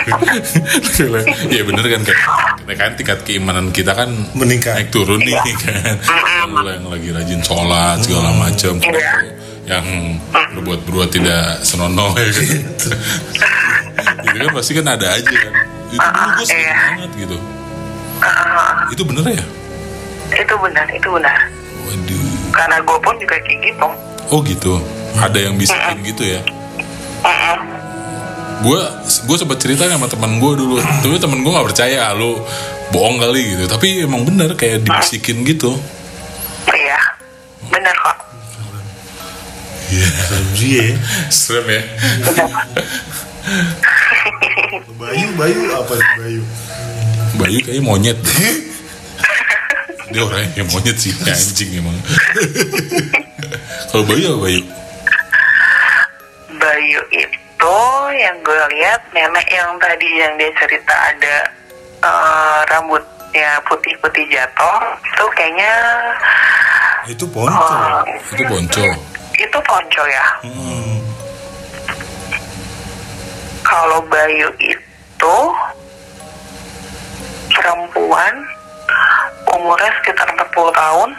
[1.54, 2.20] Iya bener kan kayak
[2.66, 4.74] kayak kan tingkat keimanan kita kan Meningkat.
[4.76, 5.96] naik turun nih kan?
[6.50, 8.80] Lu yang lagi rajin sholat segala macam
[9.64, 9.86] yang
[10.52, 12.48] berbuat berbuat tidak senonoh ya kan?
[14.28, 15.54] Itu kan pasti kan ada aja kan?
[15.88, 16.76] Itu dulu gue sering Iya.
[16.90, 17.38] banget gitu.
[18.92, 19.46] Itu bener ya?
[20.34, 21.38] Itu benar itu benar.
[21.84, 23.88] Waduh karena gue pun juga kayak gitu.
[24.30, 24.74] Oh gitu?
[25.18, 26.42] Ada yang bisikin gitu ya?
[28.64, 30.78] Gue gue sempat cerita sama teman gue dulu.
[30.80, 32.40] Tapi temen gue nggak percaya lu
[32.94, 33.66] bohong kali gitu.
[33.68, 35.76] Tapi emang bener kayak dibisikin gitu.
[36.70, 37.00] Iya.
[37.68, 38.18] Benar kok.
[39.92, 40.96] Iya.
[41.34, 41.84] serem ya.
[44.96, 46.42] Bayu, Bayu apa Bayu?
[47.36, 48.18] Bayu kayaknya monyet
[50.14, 51.98] dia orangnya kayak monyet sih kayak anjing emang
[53.90, 54.62] kalau Bayu apa Bayu
[56.54, 57.78] Bayu itu
[58.14, 61.38] yang gue lihat nenek yang tadi yang dia cerita ada
[62.00, 63.10] eh, rambutnya
[63.64, 65.74] putih-putih jatuh itu kayaknya
[67.06, 67.58] Itu ponco.
[67.58, 68.02] eh,
[68.32, 68.84] itu Ponco
[69.34, 71.02] itu ponco ya Hmm.
[73.62, 75.36] kalau Bayu itu
[77.50, 78.34] perempuan
[79.50, 81.10] umurnya sekitar 40 tahun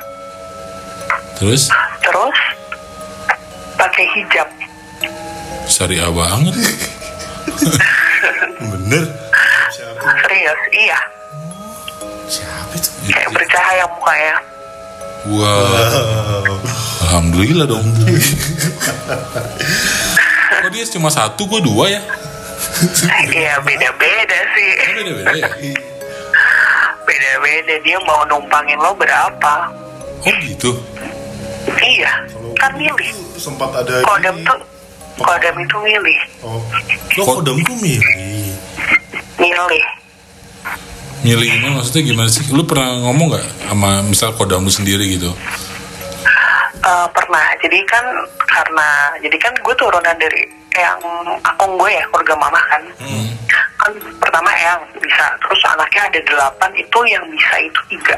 [1.35, 1.62] terus
[2.01, 2.39] terus
[3.75, 4.49] pakai hijab
[5.67, 6.55] syariah banget
[8.75, 9.05] Bener.
[10.25, 10.99] serius iya
[12.25, 12.89] Siapa itu?
[13.09, 14.37] kayak bercahaya mukanya
[15.25, 16.45] Wah,
[17.01, 17.81] alhamdulillah dong.
[20.53, 22.05] Kok dia cuma satu, gue dua ya?
[23.25, 25.49] Iya beda-beda sih Beda-beda ya?
[27.05, 29.55] Beda-beda dia mau numpangin lo berapa
[30.24, 30.72] Oh gitu.
[31.80, 32.11] Iya
[32.57, 34.46] Kan milih sempat ada Kodam ini.
[34.46, 34.59] tuh
[35.16, 36.61] Kodam itu milih Oh,
[37.16, 38.00] Lo kodam tuh milih.
[39.36, 39.84] Milih
[41.24, 42.44] Milih ini maksudnya gimana sih?
[42.52, 45.32] Lu pernah ngomong gak sama misal kodam lu sendiri gitu?
[46.80, 48.05] Eh, Pernah Jadi kan
[48.44, 48.88] Karena
[49.20, 50.44] Jadi kan gue turunan dari
[50.75, 50.99] Yang
[51.47, 52.83] akung gue ya Keluarga mama kan.
[53.79, 55.27] Kan pertama yang bisa.
[55.39, 58.16] Terus anaknya ada delapan Itu yang bisa itu tiga.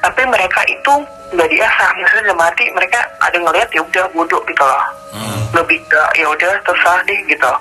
[0.00, 0.92] Tapi mereka itu
[1.32, 4.84] nggak diasah maksudnya dalam arti mereka ada ngeliat ya udah bodoh gitu loh.
[5.52, 7.52] Lebih ke ya udah terserah deh gitu.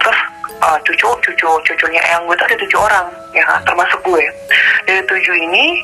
[0.00, 0.18] Terus
[0.60, 4.24] uh, cucu cucu cucunya yang gue tuh ada tujuh orang ya termasuk gue
[4.84, 5.80] dari tujuh ini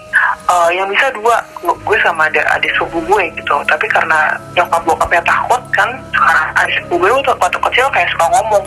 [0.50, 5.22] uh, yang bisa dua gue sama ada adik sepupu gue gitu tapi karena nyokap bokapnya
[5.24, 8.64] takut kan sekarang adik sepupu gue waktu, waktu kecil kayak suka ngomong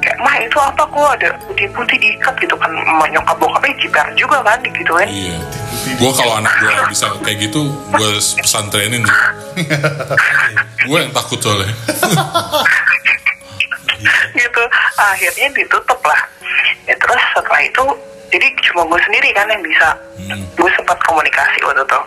[0.00, 2.70] kayak mah itu apa kok ada putih-putih diikat gitu kan
[3.12, 5.38] nyokap bokapnya jiper juga kan digituin Iya.
[6.00, 9.04] Gue kalau anak gue bisa kayak gitu, gue pesantrenin.
[10.88, 11.70] gue yang takut soalnya.
[14.40, 14.62] gitu.
[14.98, 16.20] Akhirnya ditutup lah
[16.88, 17.84] ya, terus setelah itu
[18.32, 19.94] jadi cuma gue sendiri kan yang bisa.
[20.58, 22.00] Gue sempat komunikasi waktu itu.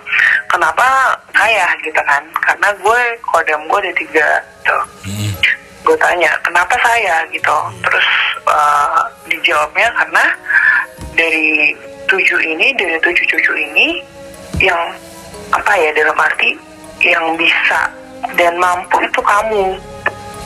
[0.51, 2.23] Kenapa saya gitu kan?
[2.43, 4.27] Karena gue kodam gue ada tiga
[4.63, 4.77] gitu.
[5.07, 5.31] Hmm.
[5.87, 7.23] gue tanya kenapa saya?
[7.31, 7.57] Gitu.
[7.79, 8.07] Terus
[8.43, 10.25] eh, dijawabnya karena
[11.15, 11.71] dari
[12.11, 14.03] tujuh ini dari tujuh cucu ini
[14.59, 14.91] yang
[15.55, 16.59] apa ya dalam arti
[16.99, 17.87] yang bisa
[18.35, 19.79] dan mampu itu kamu.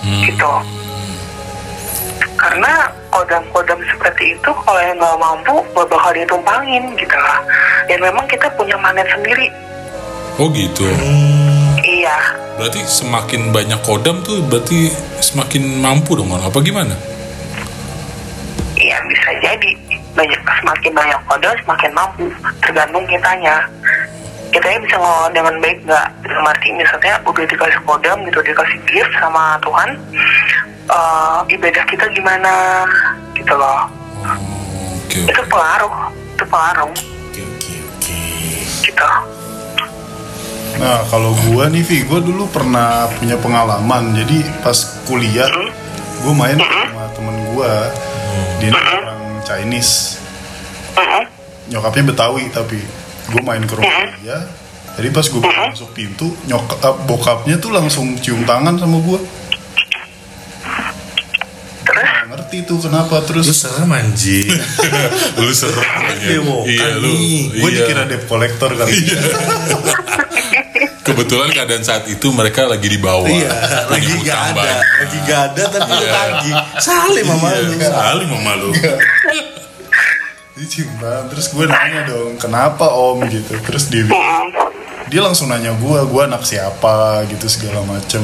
[0.01, 0.25] Hmm.
[0.25, 0.80] gitu
[2.41, 7.39] karena kodam-kodam seperti itu kalau yang nggak mampu bakal ditumpangin gitu lah.
[7.85, 9.53] Dan memang kita punya magnet sendiri.
[10.41, 10.89] Oh gitu.
[11.85, 12.17] iya.
[12.57, 14.89] Berarti semakin banyak kodam tuh berarti
[15.21, 16.97] semakin mampu dong apa gimana?
[18.81, 19.71] iya bisa jadi.
[20.17, 22.25] Banyak semakin banyak kodam semakin mampu.
[22.65, 23.69] Tergantung kitanya.
[24.51, 26.07] Kita bisa ngelawan dengan baik nggak?
[26.25, 29.95] Dalam arti misalnya udah dikasih kodam gitu dikasih gift sama Tuhan
[30.91, 32.85] eh, ibadah kita gimana
[33.33, 33.87] gitu loh
[34.21, 35.25] Oh, Oke.
[35.25, 38.19] itu pengaruh itu pengaruh Oke oke oke.
[38.85, 39.09] gitu
[40.71, 44.17] Nah, kalau gua nih, Vi, gua dulu pernah punya pengalaman.
[44.17, 44.73] Jadi pas
[45.05, 45.45] kuliah,
[46.25, 47.85] gua main sama temen gua.
[48.57, 50.17] Dia orang Chinese.
[51.69, 52.81] Nyokapnya Betawi tapi
[53.29, 54.37] gua main ke rumah dia.
[54.97, 59.21] Jadi pas gua baru masuk pintu, nyokap bokapnya tuh langsung cium tangan sama gua.
[61.91, 64.47] Terus ngerti tuh kenapa Lu terus serem anjing.
[65.39, 65.83] lu serem
[66.21, 67.11] Dewo, Iya kan lu.
[67.51, 67.83] gue iya.
[67.83, 68.95] dikira debt collector kali.
[71.01, 73.25] Kebetulan keadaan saat itu mereka lagi di bawah.
[73.25, 73.49] Iya,
[73.89, 74.77] lagi gak ada, banyak.
[75.01, 76.13] lagi gak ada tapi lu Iya.
[76.13, 76.51] lagi.
[76.77, 77.73] Salim sama Iya, lu.
[77.81, 78.69] Salim sama lu.
[80.51, 81.25] Dia cium tangan.
[81.33, 83.53] Terus gue nanya dong, kenapa om gitu.
[83.65, 84.47] Terus dia bilang,
[85.09, 88.21] dia langsung nanya gue, gue anak siapa gitu segala macem.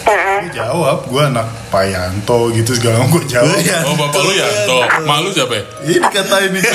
[0.00, 3.04] Gue jawab, gue anak Pak Yanto gitu segala.
[3.06, 3.56] Gue jawab.
[3.60, 3.84] Iya.
[3.84, 4.82] Oh bapak lu ya, toh.
[5.04, 5.64] Malu siapa ya?
[5.84, 6.62] Ini dikatain nih.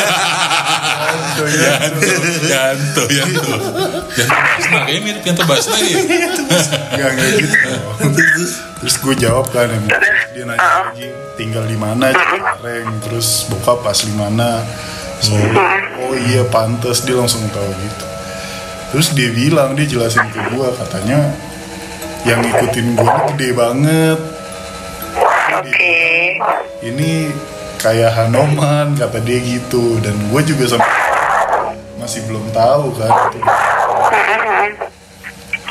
[1.06, 2.02] Yanto, Yanto.
[2.46, 3.54] Yanto, Yanto.
[4.14, 5.96] Yanto Basna, kayaknya mirip Yanto Basna nih.
[6.96, 7.58] Gak kayak gitu.
[8.86, 9.72] Terus gue jawab kan,
[10.36, 14.62] dia nanya lagi tinggal di mana Cikareng, terus bokap asli mana.
[15.24, 15.34] So,
[16.06, 18.06] oh iya pantas dia langsung tahu gitu.
[18.94, 21.34] Terus dia bilang dia jelasin ke gue katanya
[22.26, 24.20] yang ngikutin gue gede banget.
[25.56, 25.98] oke
[26.82, 27.12] Ini
[27.78, 30.86] kayak Hanoman kata dia gitu dan gue juga sama
[32.02, 33.10] masih belum tahu kan.
[33.30, 33.40] itu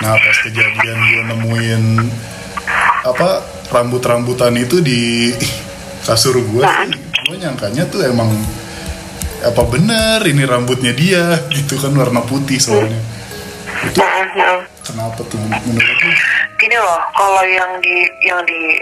[0.02, 1.82] Nah pas kejadian gue nemuin
[3.04, 3.28] apa
[3.74, 5.34] rambut-rambutan itu di
[6.06, 8.30] kasur gue sih, gue nyangkanya tuh emang
[9.44, 12.96] apa bener ini rambutnya dia gitu kan warna putih soalnya
[14.84, 15.38] Kenapa tuh?
[15.40, 16.10] Menurut lu?
[16.60, 18.80] Gini loh kalau yang di yang di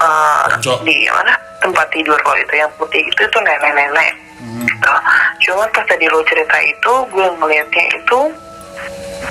[0.00, 0.82] uh, Ponco.
[0.84, 1.34] di mana?
[1.62, 4.12] Tempat tidur kalau itu yang putih itu tuh nenek-nenek.
[4.44, 4.92] Gitu.
[5.48, 8.20] cuman pas tadi lo cerita itu gue ngelihatnya itu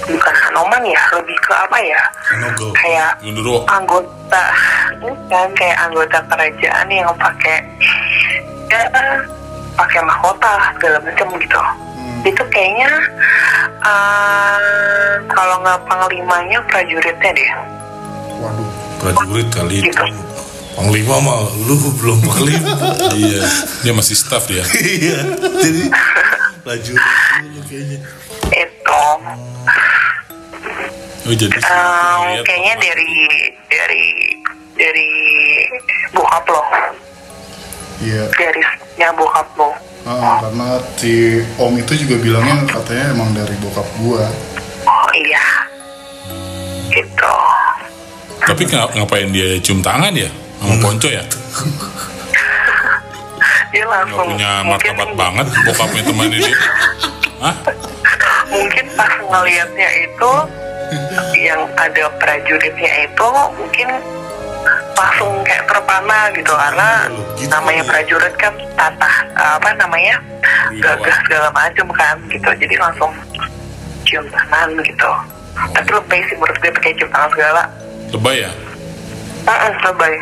[0.09, 2.01] bukan Hanoman ya lebih ke apa ya?
[2.41, 2.73] Nogo.
[2.73, 3.21] kayak
[3.69, 4.43] anggota
[4.97, 7.61] bukan kayak anggota kerajaan yang pakai
[8.73, 8.81] ya
[9.77, 11.61] pakai mahkota segala macam gitu
[12.23, 12.91] itu kayaknya
[13.83, 17.51] eh, kalau nggak panglimanya prajuritnya deh.
[18.39, 18.69] Waduh.
[19.03, 19.91] Prajurit kali itu.
[19.91, 20.05] Gitu.
[20.73, 22.73] panglima mah lu belum panglima.
[23.13, 23.45] Iya,
[23.85, 24.65] dia masih staff dia.
[24.97, 25.21] iya.
[25.37, 25.83] Jadi
[26.63, 27.03] prajurit
[27.43, 27.99] dulu kayaknya.
[28.49, 29.05] Itu.
[31.23, 32.83] Oh, jadi eh, lihat kayaknya apa?
[32.83, 33.11] dari
[33.69, 34.05] dari
[34.79, 35.09] dari
[36.15, 36.63] bokap lo.
[38.01, 38.27] Iya.
[38.33, 41.13] Garisnya bokap lo Ah, karena si
[41.55, 44.27] om itu juga bilangnya katanya emang dari bokap gua
[44.83, 45.45] oh iya
[46.89, 47.35] gitu
[48.43, 50.27] Tapi ngap- ngapain dia cium tangan ya?
[50.59, 51.23] Sama Ponco ya?
[53.71, 56.55] dia Gak langsung punya mungkin martabat banget bokapnya temannya dia.
[57.39, 57.55] Hah?
[58.45, 60.31] mungkin pas ngelihatnya itu
[61.39, 63.87] yang ada prajuritnya itu mungkin
[64.93, 66.89] langsung kayak terpana gitu karena
[67.37, 67.89] gitu namanya ya.
[67.89, 70.15] prajurit kan tata apa namanya
[70.79, 72.49] gagah segala macam kan gitu.
[72.57, 73.11] Jadi langsung
[74.07, 75.11] cium tangan gitu.
[75.53, 77.63] Tapi lebih sih menurut gue pakai cium tangan segala.
[78.13, 78.51] Lebay ya?
[79.43, 80.15] Heeh, lebay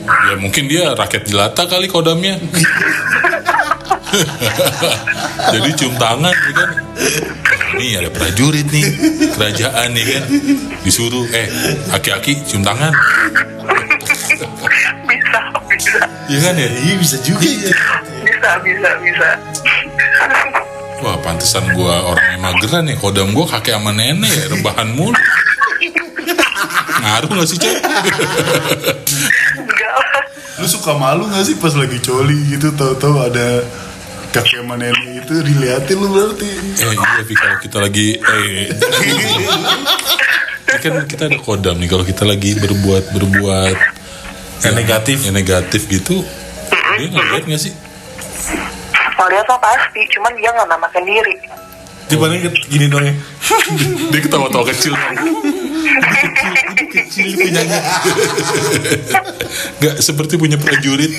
[0.00, 2.40] Ya mungkin dia rakyat jelata kali kodamnya.
[5.54, 6.70] Jadi cium tangan ya kan.
[7.78, 8.84] Nih ada prajurit nih,
[9.38, 10.22] kerajaan nih kan.
[10.82, 11.46] Disuruh, eh
[11.94, 12.90] aki-aki cium tangan.
[15.06, 15.98] bisa bisa
[16.30, 16.68] Iya kan ya?
[16.70, 17.74] iya bisa juga ya
[18.22, 19.28] bisa bisa bisa
[21.00, 25.16] Wah pantesan gua orang yang mageran ya Kodam gua kakek sama nenek ya Rebahan mulu
[27.00, 27.76] Ngaruh gak sih cek?
[30.60, 32.70] Lu suka malu gak sih pas lagi coli gitu?
[32.76, 33.64] Tahu-tahu ada
[34.30, 36.48] kakek nenek itu diliatin lu berarti.
[36.84, 38.68] Eh iya Fi kalau kita lagi eh,
[40.70, 41.88] ini kan kita ada kodam nih.
[41.88, 43.76] Kalau kita lagi berbuat berbuat
[44.60, 45.16] Yang negatif.
[45.24, 46.20] yang negatif gitu
[47.00, 47.72] dia ngeliat nggak sih?
[49.16, 51.34] Mau lihat mah pasti cuman dia nggak namakan diri.
[52.12, 52.26] Tiba
[52.68, 53.14] gini dong ya.
[54.12, 55.32] Dia ketawa-tawa kecil kecil
[56.90, 57.80] punyanya.
[59.80, 61.12] Nggak seperti punya prajurit.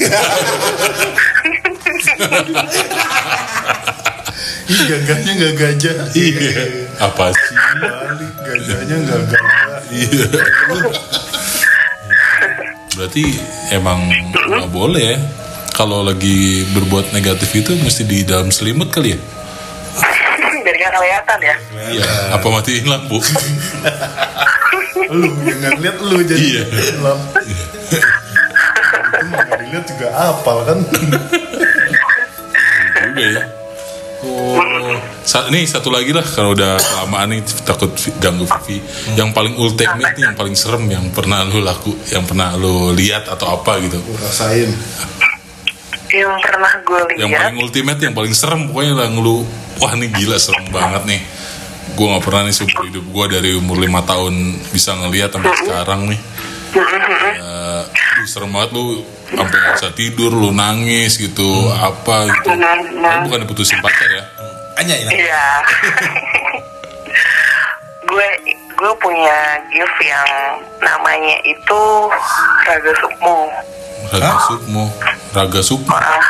[4.71, 5.95] Ih, gagahnya nggak gajah.
[6.15, 6.63] Iya.
[7.01, 7.55] Apa sih?
[7.81, 10.27] Balik gajahnya nggak gagah iya.
[12.95, 13.23] Berarti
[13.75, 13.99] emang
[14.31, 15.19] nggak boleh ya.
[15.71, 19.19] Kalau lagi berbuat negatif itu mesti di dalam selimut kali ya?
[20.61, 21.55] Biar nggak kelihatan ya.
[21.91, 23.17] Iya apa matiin lampu
[25.11, 26.63] lu yang nggak lihat lu jadi Iya.
[26.65, 27.19] gelap
[29.11, 30.77] itu nggak dilihat juga apal kan
[33.03, 33.43] juga ya
[34.21, 34.61] Oh,
[35.25, 37.89] Sa- nih satu lagi lah kalau udah kelamaan nih takut
[38.21, 38.77] ganggu Vivi.
[39.17, 43.25] Yang paling ultimate nih, yang paling serem yang pernah lu laku, yang pernah lu lihat
[43.25, 43.97] atau apa gitu.
[44.13, 44.69] Rasain
[46.11, 49.41] yang pernah gue Yang lihat paling ultimate, yang paling serem pokoknya yang lu
[49.81, 51.21] wah ini gila serem banget nih.
[51.95, 54.33] Gue nggak pernah nih seumur hidup gue dari umur lima tahun
[54.71, 56.19] bisa ngelihat sampai sekarang nih.
[56.71, 62.49] Ya, aduh, serem banget lu sampai nggak bisa tidur, lu nangis gitu, apa gitu.
[62.55, 64.23] Tapi bukan diputusin pacar ya.
[64.79, 65.45] Anya ini Iya.
[68.11, 69.39] gue gue punya
[69.69, 70.29] gift yang
[70.79, 71.81] namanya itu
[72.65, 73.37] Raga Sukmo.
[74.11, 74.83] Raga Sukmo,
[75.31, 75.93] Raga Sukmo.
[75.93, 76.25] Ah,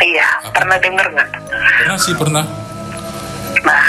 [0.00, 1.28] iya, pernah denger nggak?
[1.82, 2.44] Pernah sih pernah.
[3.60, 3.84] Nah,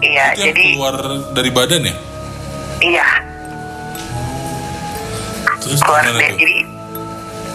[0.00, 0.96] iya, Itu yang jadi keluar
[1.34, 1.94] dari badan ya?
[2.78, 3.08] iya.
[5.58, 6.20] Terus keluar tuh?
[6.22, 6.56] Jadi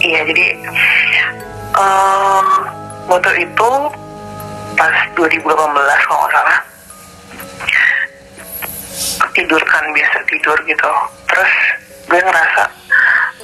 [0.03, 0.45] iya, jadi
[1.73, 2.47] em
[3.07, 3.69] waktu itu
[4.75, 6.59] pas 2018 kalau nggak salah.
[9.33, 10.91] Tidur kan biasa tidur gitu.
[11.31, 11.51] Terus
[12.05, 12.63] gue ngerasa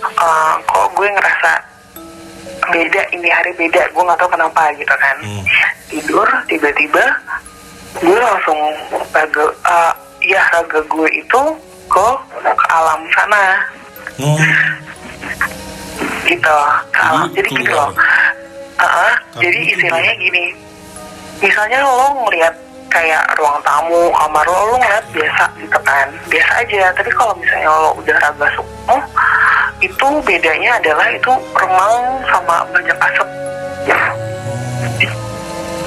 [0.03, 1.51] eh, kok gue ngerasa
[2.69, 5.17] beda ini hari beda gue nggak tahu kenapa gitu kan.
[5.89, 7.05] Tidur tiba-tiba
[7.98, 8.60] gue langsung
[9.10, 9.94] raga eh,
[10.30, 11.41] ya raga gue itu
[11.90, 12.07] ke
[12.45, 13.44] ke alam sana.
[14.22, 14.38] Oh,
[16.30, 16.57] gitu.
[16.94, 17.28] Ke alam.
[17.34, 17.90] Jadi jadi keluar.
[17.90, 17.91] loh.
[18.80, 20.45] Uh-uh, jadi istilahnya gini.
[21.40, 22.52] misalnya lo ngeliat
[22.91, 26.07] kayak ruang tamu kamar lo lo ngeliat biasa gitu kan.
[26.30, 26.94] Biasa aja.
[26.94, 28.98] Tapi kalau misalnya lo udah raga sukmo
[29.80, 31.95] itu bedanya adalah itu remang
[32.28, 33.28] sama banyak asap.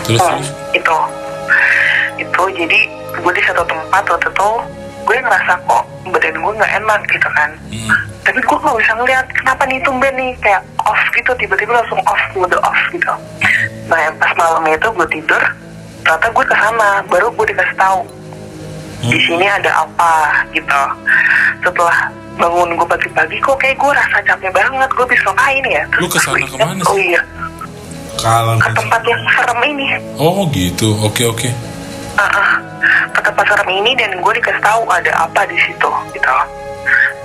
[0.03, 0.49] Terus Hmm, terus?
[0.75, 0.97] itu
[2.43, 2.81] itu jadi
[3.23, 4.51] gue di satu tempat waktu itu
[5.03, 7.51] gue ngerasa kok badan gue nggak enak gitu kan.
[7.71, 7.91] Hmm.
[8.23, 12.23] tapi gue nggak bisa ngeliat kenapa nih tumben nih kayak off gitu tiba-tiba langsung off
[12.35, 13.15] mode off gitu.
[13.91, 15.43] Nah yang pas malam itu gue tidur
[16.03, 18.01] ternyata gue ke sana baru gue dikasih tahu
[19.07, 20.83] di sini ada apa gitu.
[21.63, 25.83] Setelah bangun gue pagi-pagi kok kayak gue rasa capek banget gue bisa ngapain ya?
[25.99, 27.15] Lu ke sana ke mana oh sih?
[27.15, 27.23] iya
[28.23, 29.87] Kalau ke tempat yang serem ini.
[30.19, 30.95] Oh gitu.
[31.03, 31.51] Oke oke.
[31.51, 31.72] Ah,
[32.19, 32.59] ah.
[33.13, 36.33] ke tempat serem ini dan gue dikasih tahu ada apa di situ gitu.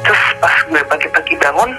[0.03, 1.71] Terus pas gue pagi-pagi bangun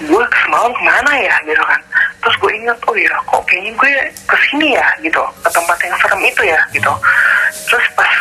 [0.00, 1.80] gue semalam ke mana ya gitu kan.
[2.20, 3.92] Terus gue ingat oh ya kok kayaknya gue
[4.28, 5.22] ke sini ya gitu.
[5.44, 6.92] Ke tempat yang serem itu ya gitu.
[7.68, 8.12] Terus pas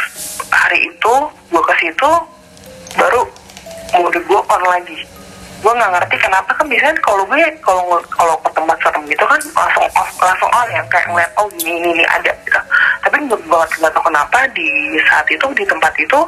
[0.49, 1.13] hari itu
[1.51, 2.11] gue ke situ
[2.97, 3.21] baru
[3.95, 4.99] mode gue on lagi
[5.59, 7.83] gue nggak ngerti kenapa kan biasanya kalau gue kalau
[8.15, 11.83] kalau ke tempat serem gitu kan langsung off langsung on ya kayak ngeliat oh ini
[11.83, 12.59] ini, ini ada gitu.
[13.03, 14.67] Tapi nggak banget nggak tahu kenapa di
[15.11, 16.19] saat itu di tempat itu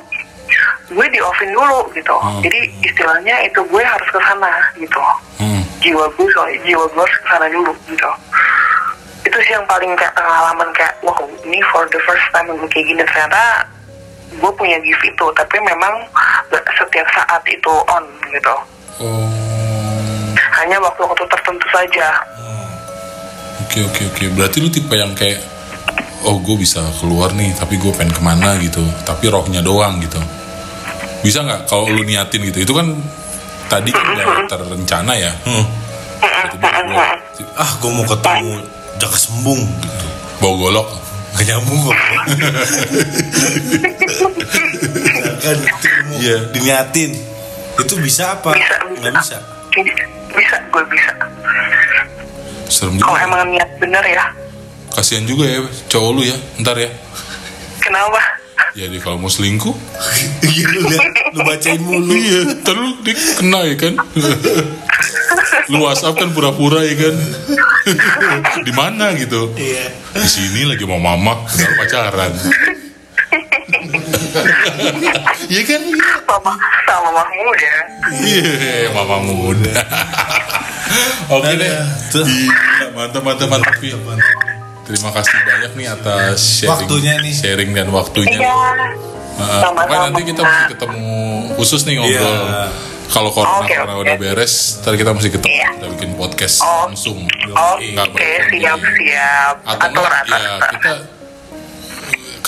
[0.92, 2.12] gue di offin dulu gitu.
[2.12, 2.44] Hmm.
[2.44, 5.00] jadi istilahnya itu gue harus ke sana gitu.
[5.40, 5.64] Hmm.
[5.80, 8.12] jiwa gue soalnya jiwa gue harus ke sana dulu gitu.
[9.24, 12.84] Itu sih yang paling kayak pengalaman kayak wow ini for the first time gue kayak
[12.84, 13.00] gini.
[13.08, 13.64] Ternyata
[14.36, 16.04] gue punya gift itu tapi memang
[16.52, 18.56] setiap saat itu on gitu
[19.00, 19.30] oh.
[20.60, 22.08] Hanya waktu-waktu tertentu saja.
[23.64, 24.24] Oke oke oke.
[24.36, 25.40] Berarti lu tipe yang kayak
[26.22, 28.84] oh gue bisa keluar nih tapi gue pengen ke mana gitu.
[29.08, 30.20] Tapi rohnya doang gitu.
[31.22, 32.62] Bisa nggak kalau lu niatin gitu?
[32.62, 32.92] Itu kan
[33.70, 35.32] tadi kan udah terencana ya?
[35.46, 35.66] Hmm.
[36.52, 37.06] Tiba-tiba
[37.58, 38.54] ah gue mau ketemu
[39.00, 40.08] jaka sembung gitu.
[40.42, 40.88] Bawa golok
[41.32, 41.96] gak nyambung kok.
[45.42, 46.38] Kan itu mau Iya.
[46.54, 47.12] diniatin
[47.80, 48.52] itu bisa apa?
[48.56, 49.38] Bisa nggak bisa.
[49.72, 50.04] bisa?
[50.32, 51.12] Bisa gue bisa.
[52.68, 53.28] Serem kalau juga.
[53.28, 54.26] emang niat bener ya.
[54.92, 56.38] Kasihan juga ya cowok lu ya.
[56.60, 56.92] Ntar ya.
[57.80, 58.20] Kenapa?
[58.76, 59.76] Jadi kalau mau selingkuh.
[60.52, 62.12] Iya lu liat lu bacain mulu.
[62.12, 63.94] Iya ntar lu dia kena ya kan?
[65.72, 67.16] Lu WhatsApp kan pura-pura ya kan?
[68.68, 69.56] Di mana gitu?
[69.56, 69.88] Iya.
[70.20, 71.48] Di sini lagi mau mama
[71.80, 72.36] pacaran
[75.52, 75.82] Iya kan
[76.24, 76.54] mama
[76.88, 77.78] sama mahmud ya
[78.18, 79.84] iya mama muda
[81.34, 81.72] oke deh
[82.08, 82.24] Tuh.
[82.24, 83.76] Gila, mantap mantap mantap
[84.82, 87.34] terima kasih banyak nih atas sharing Waktunya nih.
[87.34, 88.56] sharing dan waktunya iya
[89.32, 90.12] Nah, Sama-sama.
[90.12, 91.08] nanti kita mesti ketemu
[91.56, 92.14] khusus nih ngobrol.
[92.30, 92.68] Iya.
[93.08, 94.04] Kalau corona Oke, corona oke.
[94.04, 95.70] udah beres, ntar kita mesti ketemu, Iya.
[95.74, 96.86] kita bikin podcast Oh.
[96.86, 97.18] langsung.
[97.48, 98.92] oke Nggak bareng siap jadi.
[99.02, 100.92] siap Atau enggak, atur ya kita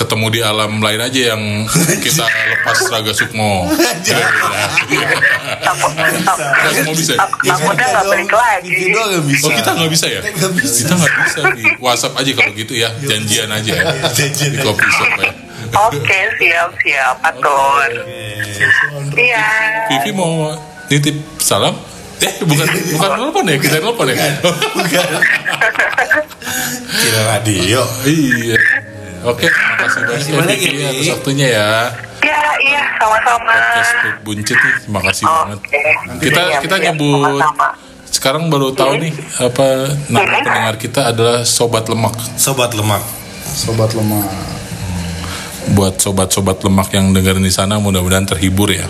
[0.03, 1.41] ketemu di alam lain aja yang
[2.03, 3.71] kita lepas Raga Sukmo.
[5.63, 7.15] takut Raga Sukmo bisa.
[7.15, 7.23] ya?
[7.23, 8.77] takutnya nggak balik lagi
[9.39, 10.21] Oh kita nggak bisa ya?
[10.21, 10.47] Kita
[10.93, 11.39] nggak bisa.
[11.55, 13.83] Di WhatsApp aja kalau gitu ya, janjian aja ya.
[14.11, 15.31] Janjian Di coffee shop ya.
[15.73, 17.89] oke siap siap atur
[19.17, 19.47] iya
[19.89, 20.53] Vivi mau
[20.85, 21.73] nitip salam?
[22.21, 24.15] Eh bukan bukan telepon ya, kita telepon ya.
[27.01, 28.92] kira radio Iya.
[29.23, 30.01] Oke, makasih
[30.33, 30.85] banyak ya Vivi Vivi?
[30.85, 31.69] atas waktunya ya.
[32.19, 35.57] iya iya sama-sama Podcast Buncit nih, terima kasih banget.
[35.59, 35.79] oke
[36.19, 37.43] Kita Siap, kita siap, nyebut
[38.05, 39.65] sekarang baru tahu nih apa
[40.07, 42.13] nama pendengar kita adalah sobat lemak.
[42.35, 43.01] sobat lemak
[43.43, 44.23] sobat lemah
[45.65, 48.83] Buat sobat-sobat lemak yang dengerin di sana mudah-mudahan terhibur ya.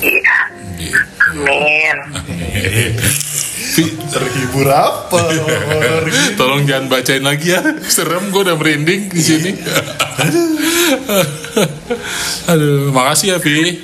[0.00, 0.36] iya
[0.74, 0.98] Gitu.
[1.36, 1.96] amin
[3.82, 5.18] terhibur apa
[6.38, 7.60] Tolong jangan bacain lagi ya.
[7.82, 9.50] Serem gue udah merinding di sini.
[12.46, 13.80] Aduh, makasih ya Vi.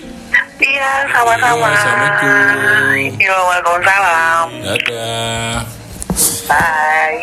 [0.61, 3.17] iya sama-sama Assalamualaikum.
[3.17, 5.57] Iya, waalaikumsalam Dadah.
[6.45, 7.21] bye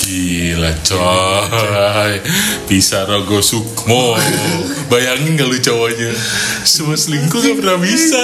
[0.00, 2.12] Gila coy
[2.66, 4.14] Bisa Rogo Sukmo
[4.86, 6.10] Bayangin gak lu cowoknya
[6.62, 8.18] Semua selingkuh gak pernah bisa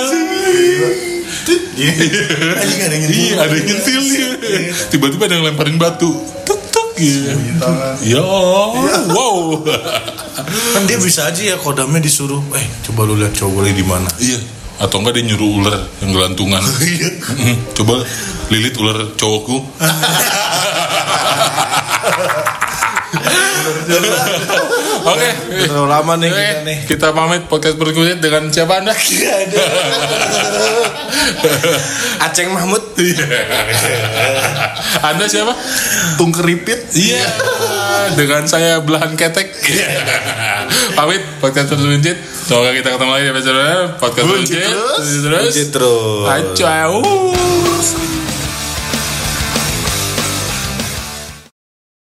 [1.54, 3.04] anjing ada yang.
[3.06, 4.28] Iya ada yang nyentil dia
[4.90, 6.10] Tiba-tiba ada yang lemparin batu.
[6.42, 7.30] Tuk tuk gitu
[8.06, 9.62] Ya wow.
[10.74, 14.08] Kan dia bisa aja ya kodamnya disuruh eh coba lu lihat cowok di mana.
[14.18, 14.38] Iya.
[14.76, 16.60] Atau enggak dia nyuruh ular yang gelantungan.
[17.80, 18.04] Coba
[18.50, 19.58] lilit ular cowokku
[25.06, 25.28] Oke
[25.62, 28.90] terlalu lama nih Oke, kita nih kita pamit podcast berikutnya dengan siapa anda?
[32.18, 32.82] Aceng Mahmud
[35.02, 35.54] anda siapa?
[36.16, 37.22] tung keripit Iya,
[38.14, 39.52] dengan saya belahan ketek.
[40.94, 42.16] pamit podcast berikutnya.
[42.16, 43.62] Semoga kita ketemu lagi di episode
[43.98, 44.64] podcast berikutnya.
[44.64, 45.06] terus.
[45.20, 45.54] Terus.
[45.70, 46.26] Terus.
[46.26, 46.92] Acau.